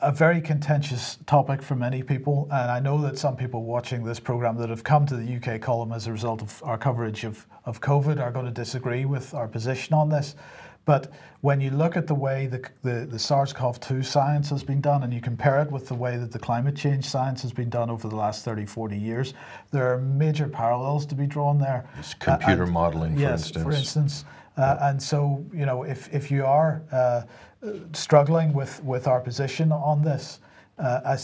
a 0.00 0.12
very 0.12 0.40
contentious 0.40 1.18
topic 1.26 1.60
for 1.60 1.74
many 1.74 2.04
people, 2.04 2.46
and 2.52 2.70
I 2.70 2.78
know 2.78 3.00
that 3.02 3.18
some 3.18 3.36
people 3.36 3.64
watching 3.64 4.04
this 4.04 4.20
program 4.20 4.56
that 4.58 4.70
have 4.70 4.84
come 4.84 5.06
to 5.06 5.16
the 5.16 5.36
UK 5.36 5.60
column 5.60 5.92
as 5.92 6.06
a 6.06 6.12
result 6.12 6.40
of 6.40 6.62
our 6.62 6.78
coverage 6.78 7.24
of, 7.24 7.44
of 7.64 7.80
COVID 7.80 8.20
are 8.20 8.30
going 8.30 8.44
to 8.44 8.52
disagree 8.52 9.04
with 9.04 9.34
our 9.34 9.48
position 9.48 9.94
on 9.94 10.08
this. 10.08 10.36
But 10.84 11.12
when 11.42 11.60
you 11.60 11.70
look 11.70 11.96
at 11.96 12.06
the 12.06 12.14
way 12.14 12.46
the, 12.46 12.68
the, 12.82 13.06
the 13.06 13.18
SARS 13.18 13.52
CoV 13.52 13.78
2 13.80 14.02
science 14.02 14.50
has 14.50 14.64
been 14.64 14.80
done 14.80 15.02
and 15.02 15.12
you 15.12 15.20
compare 15.20 15.60
it 15.62 15.70
with 15.70 15.86
the 15.88 15.94
way 15.94 16.16
that 16.16 16.32
the 16.32 16.38
climate 16.38 16.76
change 16.76 17.04
science 17.04 17.42
has 17.42 17.52
been 17.52 17.70
done 17.70 17.90
over 17.90 18.08
the 18.08 18.16
last 18.16 18.44
30, 18.44 18.66
40 18.66 18.96
years, 18.96 19.34
there 19.70 19.92
are 19.92 19.98
major 19.98 20.48
parallels 20.48 21.06
to 21.06 21.14
be 21.14 21.26
drawn 21.26 21.58
there. 21.58 21.88
It's 21.98 22.14
computer 22.14 22.62
uh, 22.62 22.66
and, 22.66 22.72
modeling, 22.72 23.14
for 23.14 23.20
yes, 23.20 23.46
instance. 23.46 23.64
For 23.64 23.72
instance. 23.72 24.24
Uh, 24.56 24.76
and 24.82 25.02
so, 25.02 25.44
you 25.52 25.66
know, 25.66 25.84
if, 25.84 26.12
if 26.12 26.30
you 26.30 26.44
are 26.44 26.82
uh, 26.92 27.22
struggling 27.92 28.52
with, 28.52 28.82
with 28.84 29.06
our 29.06 29.20
position 29.20 29.72
on 29.72 30.02
this, 30.02 30.40
uh, 30.78 31.16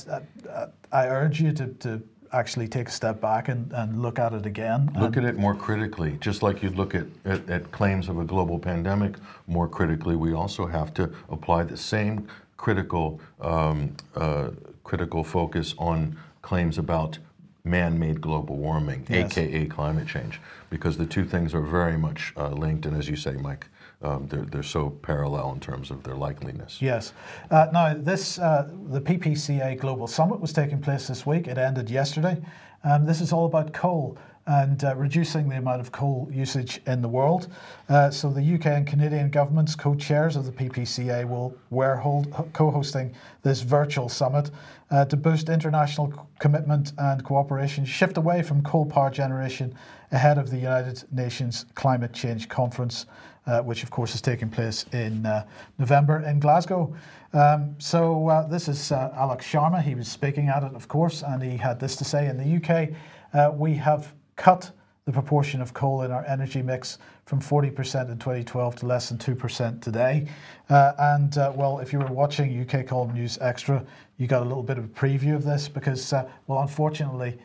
I, 0.53 0.67
I, 0.93 1.09
urge 1.09 1.41
you 1.41 1.53
to, 1.53 1.67
to 1.67 2.03
actually 2.33 2.69
take 2.69 2.89
a 2.89 2.91
step 2.91 3.21
back 3.21 3.49
and, 3.49 3.73
and 3.73 4.03
look 4.03 4.19
at 4.19 4.33
it 4.33 4.47
again. 4.47 4.91
Look 4.99 5.17
at 5.17 5.25
it 5.25 5.37
more 5.37 5.55
critically. 5.55 6.19
Just 6.21 6.43
like 6.43 6.63
you 6.63 6.71
look 6.71 6.95
at, 6.95 7.07
at, 7.25 7.49
at, 7.49 7.71
claims 7.73 8.09
of 8.09 8.19
a 8.19 8.25
global 8.25 8.59
pandemic 8.59 9.17
more 9.47 9.69
critically, 9.69 10.17
we 10.17 10.33
also 10.33 10.67
have 10.67 10.93
to 10.95 11.13
apply 11.31 11.65
the 11.65 11.77
same 11.77 12.29
critical, 12.57 13.21
um, 13.41 13.95
uh, 14.17 14.51
critical 14.85 15.25
focus 15.25 15.75
on 15.79 16.19
claims 16.43 16.79
about 16.79 17.19
man-made 17.65 18.21
global 18.21 18.57
warming, 18.57 19.07
yes. 19.09 19.37
aka 19.37 19.67
climate 19.67 20.09
change, 20.09 20.41
because 20.71 20.97
the 20.97 21.07
two 21.07 21.25
things 21.25 21.55
are 21.55 21.61
very 21.61 21.99
much 21.99 22.33
uh, 22.37 22.49
linked. 22.49 22.87
And 22.87 22.97
as 22.97 23.09
you 23.09 23.17
say, 23.17 23.33
Mike, 23.33 23.67
um, 24.03 24.27
they're, 24.29 24.45
they're 24.45 24.63
so 24.63 24.91
parallel 24.91 25.53
in 25.53 25.61
terms 25.61 25.91
of 25.91 26.05
their 26.05 26.15
likeliness. 26.15 26.81
Yes. 26.81 27.13
Uh, 27.51 27.67
now, 27.73 27.95
this 27.95 28.39
uh, 28.39 28.71
the 28.91 29.01
PPCA 29.01 29.79
Global 29.79 30.07
Summit 30.07 30.41
was 30.41 30.53
taking 30.53 30.81
place 30.81 31.09
this 31.09 31.27
week. 31.27 31.49
It 31.49 31.59
ended 31.59 31.91
yesterday. 31.91 32.41
Um, 32.85 33.05
this 33.05 33.21
is 33.21 33.33
all 33.33 33.47
about 33.47 33.73
coal 33.73 34.17
and 34.47 34.83
uh, 34.83 34.97
reducing 34.97 35.47
the 35.49 35.57
amount 35.57 35.81
of 35.81 35.93
coal 35.93 36.27
usage 36.33 36.81
in 36.87 37.03
the 37.03 37.09
world. 37.09 37.49
Uh, 37.91 38.11
so 38.11 38.31
the 38.31 38.55
UK 38.55 38.67
and 38.67 38.87
Canadian 38.87 39.29
governments, 39.29 39.75
co-chairs 39.75 40.37
of 40.37 40.47
the 40.47 40.53
PPCA, 40.53 41.29
will 41.29 41.55
were 41.69 41.97
hold, 41.97 42.33
co-hosting 42.55 43.15
this 43.43 43.61
virtual 43.61 44.09
summit 44.09 44.51
uh, 44.91 45.05
to 45.05 45.17
boost 45.19 45.51
international 45.51 46.27
commitment 46.39 46.93
and 46.97 47.23
cooperation, 47.25 47.85
shift 47.85 48.17
away 48.17 48.43
from 48.43 48.63
coal 48.63 48.87
power 48.87 49.11
generation 49.11 49.75
ahead 50.13 50.39
of 50.39 50.49
the 50.49 50.57
United 50.57 51.05
Nations 51.13 51.67
Climate 51.75 52.15
Change 52.15 52.49
Conference 52.49 53.05
uh, 53.49 53.63
which 53.63 53.83
of 53.83 53.91
course 53.91 54.15
is 54.15 54.21
taking 54.21 54.51
place 54.51 54.85
in 54.93 55.25
uh, 55.25 55.45
November 55.79 56.23
in 56.23 56.39
Glasgow. 56.39 56.95
Um, 57.33 57.75
so 57.79 58.29
uh, 58.29 58.47
this 58.47 58.69
is 58.69 58.93
uh, 58.93 59.11
Alok 59.17 59.41
Sharma. 59.41 59.83
He 59.83 59.95
was 59.95 60.07
speaking 60.07 60.49
at 60.49 60.63
it, 60.63 60.75
of 60.75 60.87
course, 60.87 61.23
and 61.23 61.43
he 61.43 61.57
had 61.57 61.81
this 61.81 61.97
to 61.97 62.05
say: 62.05 62.27
In 62.27 62.37
the 62.37 62.57
UK, 62.57 62.91
uh, 63.33 63.51
we 63.53 63.75
have 63.75 64.13
cut 64.37 64.71
the 65.07 65.13
proportion 65.13 65.63
of 65.63 65.73
coal 65.73 66.03
in 66.03 66.11
our 66.11 66.25
energy 66.27 66.61
mix 66.61 66.99
from 67.25 67.41
40% 67.41 68.11
in 68.11 68.19
2012 68.19 68.77
to 68.77 68.87
less 68.87 69.09
than 69.09 69.17
2% 69.17 69.81
today. 69.81 70.29
And 70.69 71.35
well, 71.57 71.79
if 71.79 71.95
you 71.95 71.99
were 71.99 72.13
watching 72.13 72.61
UK 72.61 72.87
Column 72.87 73.15
News 73.15 73.39
Extra, 73.41 73.83
you 74.19 74.27
got 74.27 74.43
a 74.43 74.45
little 74.45 74.63
bit 74.63 74.77
of 74.77 74.85
a 74.85 74.89
preview 74.89 75.35
of 75.35 75.45
this 75.45 75.67
because, 75.67 76.13
well, 76.47 76.61
unfortunately. 76.61 77.39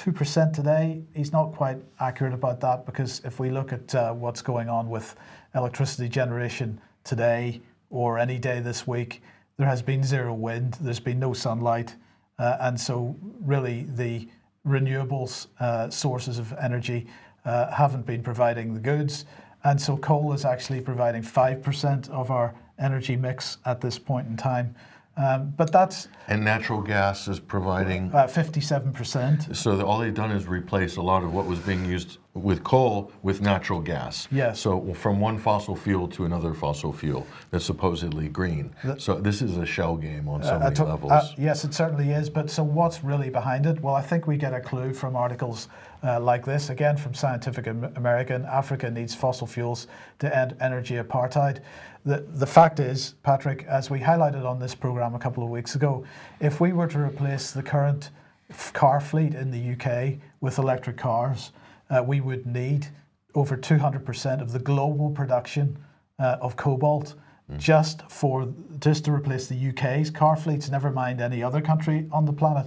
2% 0.00 0.54
today, 0.54 1.02
he's 1.14 1.30
not 1.30 1.52
quite 1.52 1.76
accurate 2.00 2.32
about 2.32 2.58
that 2.60 2.86
because 2.86 3.20
if 3.22 3.38
we 3.38 3.50
look 3.50 3.70
at 3.70 3.94
uh, 3.94 4.12
what's 4.14 4.40
going 4.40 4.66
on 4.66 4.88
with 4.88 5.14
electricity 5.54 6.08
generation 6.08 6.80
today 7.04 7.60
or 7.90 8.18
any 8.18 8.38
day 8.38 8.60
this 8.60 8.86
week, 8.86 9.22
there 9.58 9.66
has 9.66 9.82
been 9.82 10.02
zero 10.02 10.32
wind, 10.32 10.78
there's 10.80 11.00
been 11.00 11.18
no 11.18 11.34
sunlight, 11.34 11.96
uh, 12.38 12.56
and 12.60 12.80
so 12.80 13.14
really 13.42 13.84
the 13.90 14.26
renewables 14.66 15.48
uh, 15.60 15.90
sources 15.90 16.38
of 16.38 16.54
energy 16.54 17.06
uh, 17.44 17.70
haven't 17.70 18.06
been 18.06 18.22
providing 18.22 18.72
the 18.72 18.80
goods. 18.80 19.26
And 19.64 19.78
so 19.78 19.98
coal 19.98 20.32
is 20.32 20.46
actually 20.46 20.80
providing 20.80 21.20
5% 21.20 22.08
of 22.08 22.30
our 22.30 22.54
energy 22.78 23.16
mix 23.16 23.58
at 23.66 23.82
this 23.82 23.98
point 23.98 24.26
in 24.28 24.38
time. 24.38 24.74
Um, 25.20 25.52
but 25.56 25.70
that's 25.70 26.08
and 26.28 26.42
natural 26.42 26.80
gas 26.80 27.28
is 27.28 27.40
providing 27.40 28.08
about 28.08 28.30
fifty-seven 28.30 28.92
percent. 28.92 29.54
So 29.54 29.76
the, 29.76 29.84
all 29.84 29.98
they've 29.98 30.14
done 30.14 30.30
is 30.30 30.46
replace 30.46 30.96
a 30.96 31.02
lot 31.02 31.22
of 31.24 31.34
what 31.34 31.46
was 31.46 31.58
being 31.58 31.84
used 31.84 32.18
with 32.34 32.62
coal 32.62 33.12
with 33.22 33.42
natural 33.42 33.80
gas. 33.80 34.28
Yes. 34.30 34.60
So 34.60 34.94
from 34.94 35.20
one 35.20 35.36
fossil 35.36 35.76
fuel 35.76 36.06
to 36.08 36.24
another 36.24 36.54
fossil 36.54 36.92
fuel 36.92 37.26
that's 37.50 37.64
supposedly 37.64 38.28
green. 38.28 38.72
The, 38.84 38.98
so 38.98 39.20
this 39.20 39.42
is 39.42 39.58
a 39.58 39.66
shell 39.66 39.96
game 39.96 40.28
on 40.28 40.42
so 40.42 40.54
uh, 40.54 40.58
many 40.60 40.80
levels. 40.80 41.12
Uh, 41.12 41.28
yes, 41.36 41.64
it 41.64 41.74
certainly 41.74 42.10
is. 42.12 42.30
But 42.30 42.48
so 42.48 42.62
what's 42.62 43.02
really 43.02 43.30
behind 43.30 43.66
it? 43.66 43.82
Well, 43.82 43.96
I 43.96 44.02
think 44.02 44.26
we 44.26 44.36
get 44.36 44.54
a 44.54 44.60
clue 44.60 44.94
from 44.94 45.16
articles 45.16 45.68
uh, 46.04 46.20
like 46.20 46.44
this. 46.46 46.70
Again, 46.70 46.96
from 46.96 47.14
Scientific 47.14 47.66
American, 47.66 48.44
Africa 48.46 48.90
needs 48.90 49.14
fossil 49.14 49.46
fuels 49.46 49.88
to 50.20 50.34
end 50.34 50.56
energy 50.60 50.94
apartheid. 50.94 51.60
The, 52.04 52.24
the 52.34 52.46
fact 52.46 52.80
is, 52.80 53.14
Patrick, 53.22 53.64
as 53.64 53.90
we 53.90 54.00
highlighted 54.00 54.44
on 54.44 54.58
this 54.58 54.74
program 54.74 55.14
a 55.14 55.18
couple 55.18 55.44
of 55.44 55.50
weeks 55.50 55.74
ago, 55.74 56.04
if 56.40 56.60
we 56.60 56.72
were 56.72 56.86
to 56.88 56.98
replace 56.98 57.50
the 57.50 57.62
current 57.62 58.10
car 58.72 59.00
fleet 59.00 59.34
in 59.34 59.50
the 59.50 59.72
UK 59.72 60.18
with 60.40 60.58
electric 60.58 60.96
cars, 60.96 61.52
uh, 61.90 62.02
we 62.02 62.20
would 62.20 62.46
need 62.46 62.86
over 63.34 63.56
200% 63.56 64.40
of 64.40 64.52
the 64.52 64.58
global 64.58 65.10
production 65.10 65.78
uh, 66.18 66.36
of 66.40 66.56
cobalt 66.56 67.14
mm. 67.50 67.58
just 67.58 68.02
for 68.10 68.52
just 68.78 69.04
to 69.04 69.12
replace 69.12 69.46
the 69.46 69.68
UK's 69.68 70.10
car 70.10 70.36
fleets. 70.36 70.70
Never 70.70 70.90
mind 70.90 71.20
any 71.20 71.42
other 71.42 71.60
country 71.60 72.08
on 72.12 72.24
the 72.24 72.32
planet. 72.32 72.66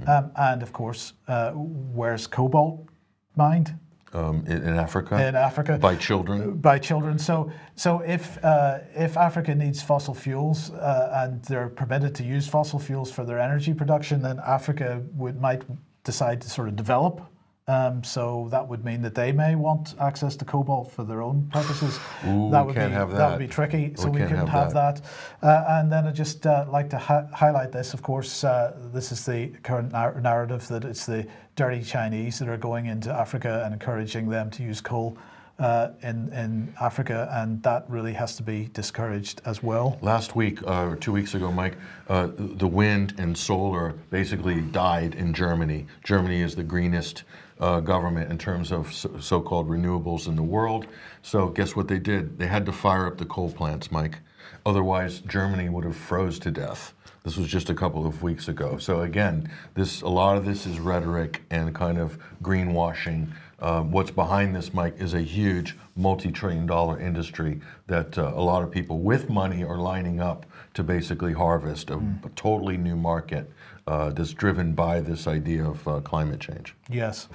Mm. 0.00 0.08
Um, 0.08 0.32
and 0.36 0.62
of 0.62 0.72
course, 0.72 1.12
uh, 1.28 1.52
where's 1.52 2.26
cobalt 2.26 2.88
mined? 3.36 3.78
Um, 4.14 4.44
in, 4.46 4.62
in, 4.62 4.74
Africa. 4.74 5.26
In 5.26 5.34
Africa. 5.34 5.78
By 5.78 5.96
children. 5.96 6.58
By 6.58 6.78
children. 6.78 7.18
So, 7.18 7.50
so 7.76 8.00
if 8.00 8.42
uh, 8.44 8.80
if 8.94 9.16
Africa 9.16 9.54
needs 9.54 9.82
fossil 9.82 10.12
fuels 10.12 10.70
uh, 10.70 11.22
and 11.24 11.42
they're 11.44 11.70
permitted 11.70 12.14
to 12.16 12.22
use 12.22 12.46
fossil 12.46 12.78
fuels 12.78 13.10
for 13.10 13.24
their 13.24 13.40
energy 13.40 13.72
production, 13.72 14.20
then 14.20 14.38
Africa 14.46 15.02
would 15.14 15.40
might 15.40 15.62
decide 16.04 16.42
to 16.42 16.50
sort 16.50 16.68
of 16.68 16.76
develop 16.76 17.31
Um, 17.68 18.02
so 18.02 18.48
that 18.50 18.66
would 18.66 18.84
mean 18.84 19.02
that 19.02 19.14
they 19.14 19.30
may 19.30 19.54
want 19.54 19.94
access 20.00 20.34
to 20.36 20.44
cobalt 20.44 20.90
for 20.90 21.04
their 21.04 21.22
own 21.22 21.48
purposes. 21.52 22.00
Ooh, 22.26 22.50
that 22.50 22.66
would 22.66 22.74
can't 22.74 22.90
be 22.90 22.94
have 22.94 23.10
that 23.10 23.18
that. 23.18 23.30
would 23.30 23.38
be 23.38 23.46
tricky. 23.46 23.92
So 23.94 24.06
We 24.06 24.20
we, 24.20 24.26
couldn't 24.26 24.48
have 24.48 24.72
have, 24.72 24.74
that. 24.74 25.00
Uh, 25.42 25.64
and 25.68 25.90
then 25.92 26.08
I'd 26.08 26.14
just 26.16 26.44
uh, 26.44 26.66
like 26.68 26.90
to 26.90 26.98
hi- 26.98 27.28
highlight 27.32 27.70
this. 27.70 27.94
Of 27.94 28.02
course, 28.02 28.42
uh, 28.42 28.76
this 28.92 29.12
is 29.12 29.24
the 29.24 29.52
current 29.62 29.92
nar- 29.92 30.20
narrative 30.20 30.66
that 30.68 30.84
it's 30.84 31.06
the 31.06 31.24
dirty 31.54 31.82
Chinese 31.84 32.40
that 32.40 32.48
are 32.48 32.56
going 32.56 32.86
into 32.86 33.12
Africa 33.12 33.62
and 33.64 33.72
encouraging 33.72 34.28
them 34.28 34.50
to 34.50 34.64
use 34.64 34.80
coal. 34.80 35.16
Uh, 35.58 35.92
in 36.02 36.32
in 36.32 36.74
Africa, 36.80 37.28
and 37.32 37.62
that 37.62 37.84
really 37.88 38.14
has 38.14 38.34
to 38.36 38.42
be 38.42 38.68
discouraged 38.72 39.42
as 39.44 39.62
well. 39.62 39.96
Last 40.00 40.34
week, 40.34 40.60
uh, 40.66 40.86
or 40.88 40.96
two 40.96 41.12
weeks 41.12 41.34
ago, 41.34 41.52
Mike, 41.52 41.76
uh, 42.08 42.28
the 42.34 42.66
wind 42.66 43.14
and 43.18 43.36
solar 43.36 43.92
basically 44.10 44.62
died 44.62 45.14
in 45.14 45.32
Germany. 45.32 45.86
Germany 46.02 46.40
is 46.40 46.56
the 46.56 46.64
greenest 46.64 47.24
uh, 47.62 47.78
government 47.78 48.28
in 48.30 48.36
terms 48.36 48.72
of 48.72 48.92
so- 48.92 49.16
so-called 49.20 49.68
renewables 49.68 50.26
in 50.26 50.34
the 50.34 50.42
world. 50.42 50.86
So 51.22 51.48
guess 51.48 51.76
what 51.76 51.86
they 51.86 52.00
did? 52.00 52.38
They 52.38 52.48
had 52.48 52.66
to 52.66 52.72
fire 52.72 53.06
up 53.06 53.18
the 53.18 53.24
coal 53.24 53.52
plants, 53.52 53.92
Mike. 53.92 54.18
Otherwise, 54.66 55.20
Germany 55.20 55.68
would 55.68 55.84
have 55.84 55.96
froze 55.96 56.38
to 56.40 56.50
death. 56.50 56.92
This 57.22 57.36
was 57.36 57.46
just 57.46 57.70
a 57.70 57.74
couple 57.74 58.04
of 58.04 58.20
weeks 58.20 58.48
ago. 58.48 58.78
So 58.78 59.02
again, 59.02 59.48
this 59.74 60.02
a 60.02 60.08
lot 60.08 60.36
of 60.36 60.44
this 60.44 60.66
is 60.66 60.80
rhetoric 60.80 61.42
and 61.50 61.72
kind 61.72 61.98
of 61.98 62.18
greenwashing. 62.42 63.28
Um, 63.60 63.92
what's 63.92 64.10
behind 64.10 64.56
this, 64.56 64.74
Mike, 64.74 64.96
is 64.98 65.14
a 65.14 65.20
huge 65.20 65.76
multi-trillion-dollar 65.94 66.98
industry 66.98 67.60
that 67.86 68.18
uh, 68.18 68.32
a 68.34 68.42
lot 68.42 68.64
of 68.64 68.72
people 68.72 68.98
with 68.98 69.30
money 69.30 69.62
are 69.62 69.78
lining 69.78 70.20
up 70.20 70.46
to 70.74 70.82
basically 70.82 71.32
harvest 71.32 71.90
a, 71.90 71.98
a 72.24 72.30
totally 72.34 72.76
new 72.76 72.96
market 72.96 73.48
uh, 73.86 74.10
that's 74.10 74.32
driven 74.32 74.74
by 74.74 75.00
this 75.00 75.26
idea 75.26 75.64
of 75.64 75.86
uh, 75.88 76.00
climate 76.00 76.40
change. 76.40 76.74
Yes. 76.90 77.28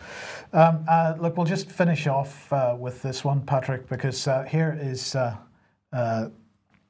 Um, 0.53 0.85
uh, 0.87 1.15
look, 1.19 1.37
we'll 1.37 1.45
just 1.45 1.69
finish 1.69 2.07
off 2.07 2.51
uh, 2.53 2.75
with 2.77 3.01
this 3.01 3.23
one, 3.23 3.41
Patrick, 3.41 3.87
because 3.89 4.27
uh, 4.27 4.43
here 4.43 4.77
is, 4.81 5.15
uh, 5.15 5.35
uh, 5.93 6.29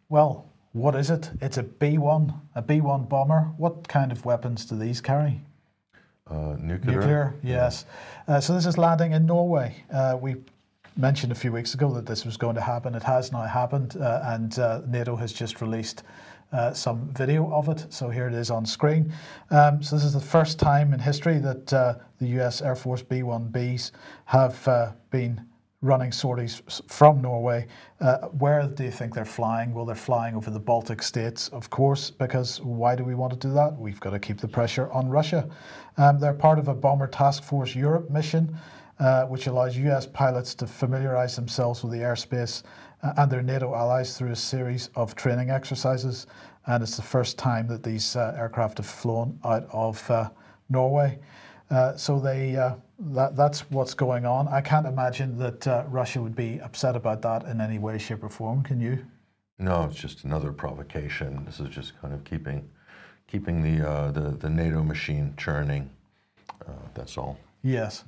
well, 0.10 0.46
what 0.74 0.96
is 0.96 1.10
it? 1.10 1.32
It's 1.42 1.58
a 1.58 1.64
B 1.64 1.98
1, 1.98 2.34
a 2.56 2.62
B 2.62 2.82
1 2.82 3.06
bomber. 3.06 3.52
What 3.58 3.88
kind 3.88 4.12
of 4.12 4.26
weapons 4.26 4.66
do 4.66 4.76
these 4.76 5.02
carry? 5.02 5.42
Uh, 6.30 6.56
nuclear. 6.60 7.00
Nuclear, 7.00 7.36
yes. 7.42 7.86
Uh, 8.28 8.40
so 8.40 8.54
this 8.54 8.66
is 8.66 8.78
landing 8.78 9.14
in 9.14 9.26
Norway. 9.26 9.76
Uh, 9.92 10.18
we 10.20 10.36
mentioned 10.98 11.32
a 11.32 11.36
few 11.36 11.52
weeks 11.52 11.74
ago 11.74 11.94
that 11.94 12.06
this 12.06 12.26
was 12.26 12.38
going 12.38 12.56
to 12.56 12.62
happen. 12.62 12.96
It 12.96 13.04
has 13.04 13.32
now 13.32 13.44
happened, 13.44 13.96
uh, 13.98 14.22
and 14.24 14.58
uh, 14.60 14.82
NATO 14.88 15.16
has 15.16 15.32
just 15.32 15.62
released 15.62 16.04
uh, 16.52 16.74
some 16.74 17.10
video 17.14 17.52
of 17.52 17.70
it. 17.70 17.86
So 17.90 18.10
here 18.10 18.28
it 18.28 18.34
is 18.34 18.50
on 18.52 18.66
screen. 18.66 19.14
Um, 19.50 19.82
so 19.82 19.96
this 19.96 20.06
is 20.06 20.14
the 20.14 20.20
first 20.20 20.60
time 20.60 20.94
in 20.94 21.00
history 21.00 21.40
that 21.40 21.74
uh, 21.74 21.96
the 22.20 22.28
U.S. 22.28 22.62
Air 22.62 22.76
Force 22.76 23.02
B-1Bs 23.02 23.92
have 24.26 24.68
uh, 24.68 24.92
been 25.12 25.46
running 25.82 26.12
sorties 26.12 26.62
from 26.88 27.22
Norway. 27.22 27.68
Uh, 28.02 28.18
where 28.30 28.68
do 28.68 28.84
you 28.84 28.92
think 28.92 29.14
they're 29.14 29.26
flying? 29.26 29.74
Well, 29.74 29.86
they're 29.86 29.96
flying 29.96 30.36
over 30.36 30.50
the 30.50 30.60
Baltic 30.60 31.04
states, 31.04 31.50
of 31.50 31.70
course, 31.70 32.10
because 32.10 32.60
why 32.62 32.96
do 32.96 33.04
we 33.04 33.14
want 33.14 33.34
to 33.34 33.48
do 33.48 33.54
that? 33.54 33.78
We've 33.78 34.00
got 34.00 34.12
to 34.12 34.20
keep 34.20 34.40
the 34.40 34.48
pressure 34.48 34.92
on 34.92 35.08
Russia. 35.08 35.48
Um, 35.98 36.20
they're 36.20 36.34
part 36.34 36.58
of 36.58 36.68
a 36.68 36.74
Bomber 36.74 37.08
Task 37.08 37.44
Force 37.44 37.76
Europe 37.76 38.10
mission, 38.10 38.58
uh, 39.00 39.26
which 39.26 39.46
allows 39.46 39.78
US 39.78 40.08
pilots 40.08 40.56
to 40.56 40.66
familiarize 40.66 41.36
themselves 41.36 41.84
with 41.84 41.92
the 41.92 42.00
airspace 42.00 42.64
and 43.02 43.32
their 43.32 43.44
NATO 43.44 43.76
allies 43.76 44.18
through 44.18 44.32
a 44.32 44.36
series 44.36 44.90
of 44.96 45.16
training 45.16 45.50
exercises. 45.50 46.28
And 46.66 46.84
it's 46.84 46.98
the 46.98 47.04
first 47.04 47.38
time 47.38 47.68
that 47.68 47.84
these 47.84 48.16
uh, 48.16 48.36
aircraft 48.38 48.78
have 48.78 48.88
flown 48.88 49.40
out 49.46 49.68
of 49.72 50.10
uh, 50.12 50.30
Norway. 50.70 51.20
Uh, 51.70 51.96
so 51.96 52.20
they 52.20 52.56
uh, 52.56 52.76
that, 53.00 53.36
that's 53.36 53.62
what's 53.72 53.94
going 53.94 54.26
on. 54.26 54.48
I 54.48 54.62
can't 54.62 54.88
imagine 54.88 55.38
that 55.38 55.68
uh, 55.68 55.84
Russia 55.88 56.22
would 56.22 56.36
be 56.36 56.60
upset 56.62 56.96
about 56.96 57.22
that 57.22 57.44
in 57.44 57.62
any 57.62 57.80
way, 57.80 57.98
shape, 57.98 58.24
or 58.24 58.30
form. 58.30 58.64
Can 58.64 58.80
you? 58.80 59.06
No, 59.60 59.84
it's 59.84 59.96
just 59.96 60.24
another 60.24 60.52
provocation. 60.52 61.44
This 61.46 61.60
is 61.60 61.70
just 61.70 62.00
kind 62.02 62.14
of 62.14 62.24
keeping, 62.24 62.68
keeping 63.28 63.62
the 63.62 63.88
uh, 63.88 64.12
the, 64.12 64.32
the 64.32 64.50
NATO 64.50 64.84
machine 64.84 65.34
churning. 65.38 65.90
Uh, 66.68 66.72
that's 66.94 67.18
all. 67.18 67.38
Yes. 67.64 68.04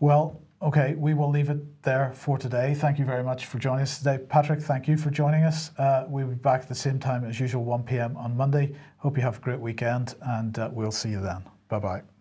Well, 0.00 0.40
okay, 0.60 0.94
we 0.96 1.14
will 1.14 1.30
leave 1.30 1.50
it 1.50 1.82
there 1.82 2.12
for 2.14 2.38
today. 2.38 2.74
Thank 2.74 2.98
you 2.98 3.04
very 3.04 3.22
much 3.22 3.46
for 3.46 3.58
joining 3.58 3.82
us 3.82 3.98
today. 3.98 4.18
Patrick, 4.18 4.60
thank 4.60 4.88
you 4.88 4.96
for 4.96 5.10
joining 5.10 5.44
us. 5.44 5.70
Uh, 5.78 6.06
we'll 6.08 6.26
be 6.26 6.34
back 6.34 6.62
at 6.62 6.68
the 6.68 6.74
same 6.74 6.98
time 6.98 7.24
as 7.24 7.38
usual, 7.38 7.64
1 7.64 7.84
p.m. 7.84 8.16
on 8.16 8.36
Monday. 8.36 8.74
Hope 8.98 9.16
you 9.16 9.22
have 9.22 9.38
a 9.38 9.40
great 9.40 9.60
weekend, 9.60 10.14
and 10.22 10.58
uh, 10.58 10.68
we'll 10.72 10.92
see 10.92 11.10
you 11.10 11.20
then. 11.20 11.44
Bye 11.68 11.78
bye. 11.78 12.17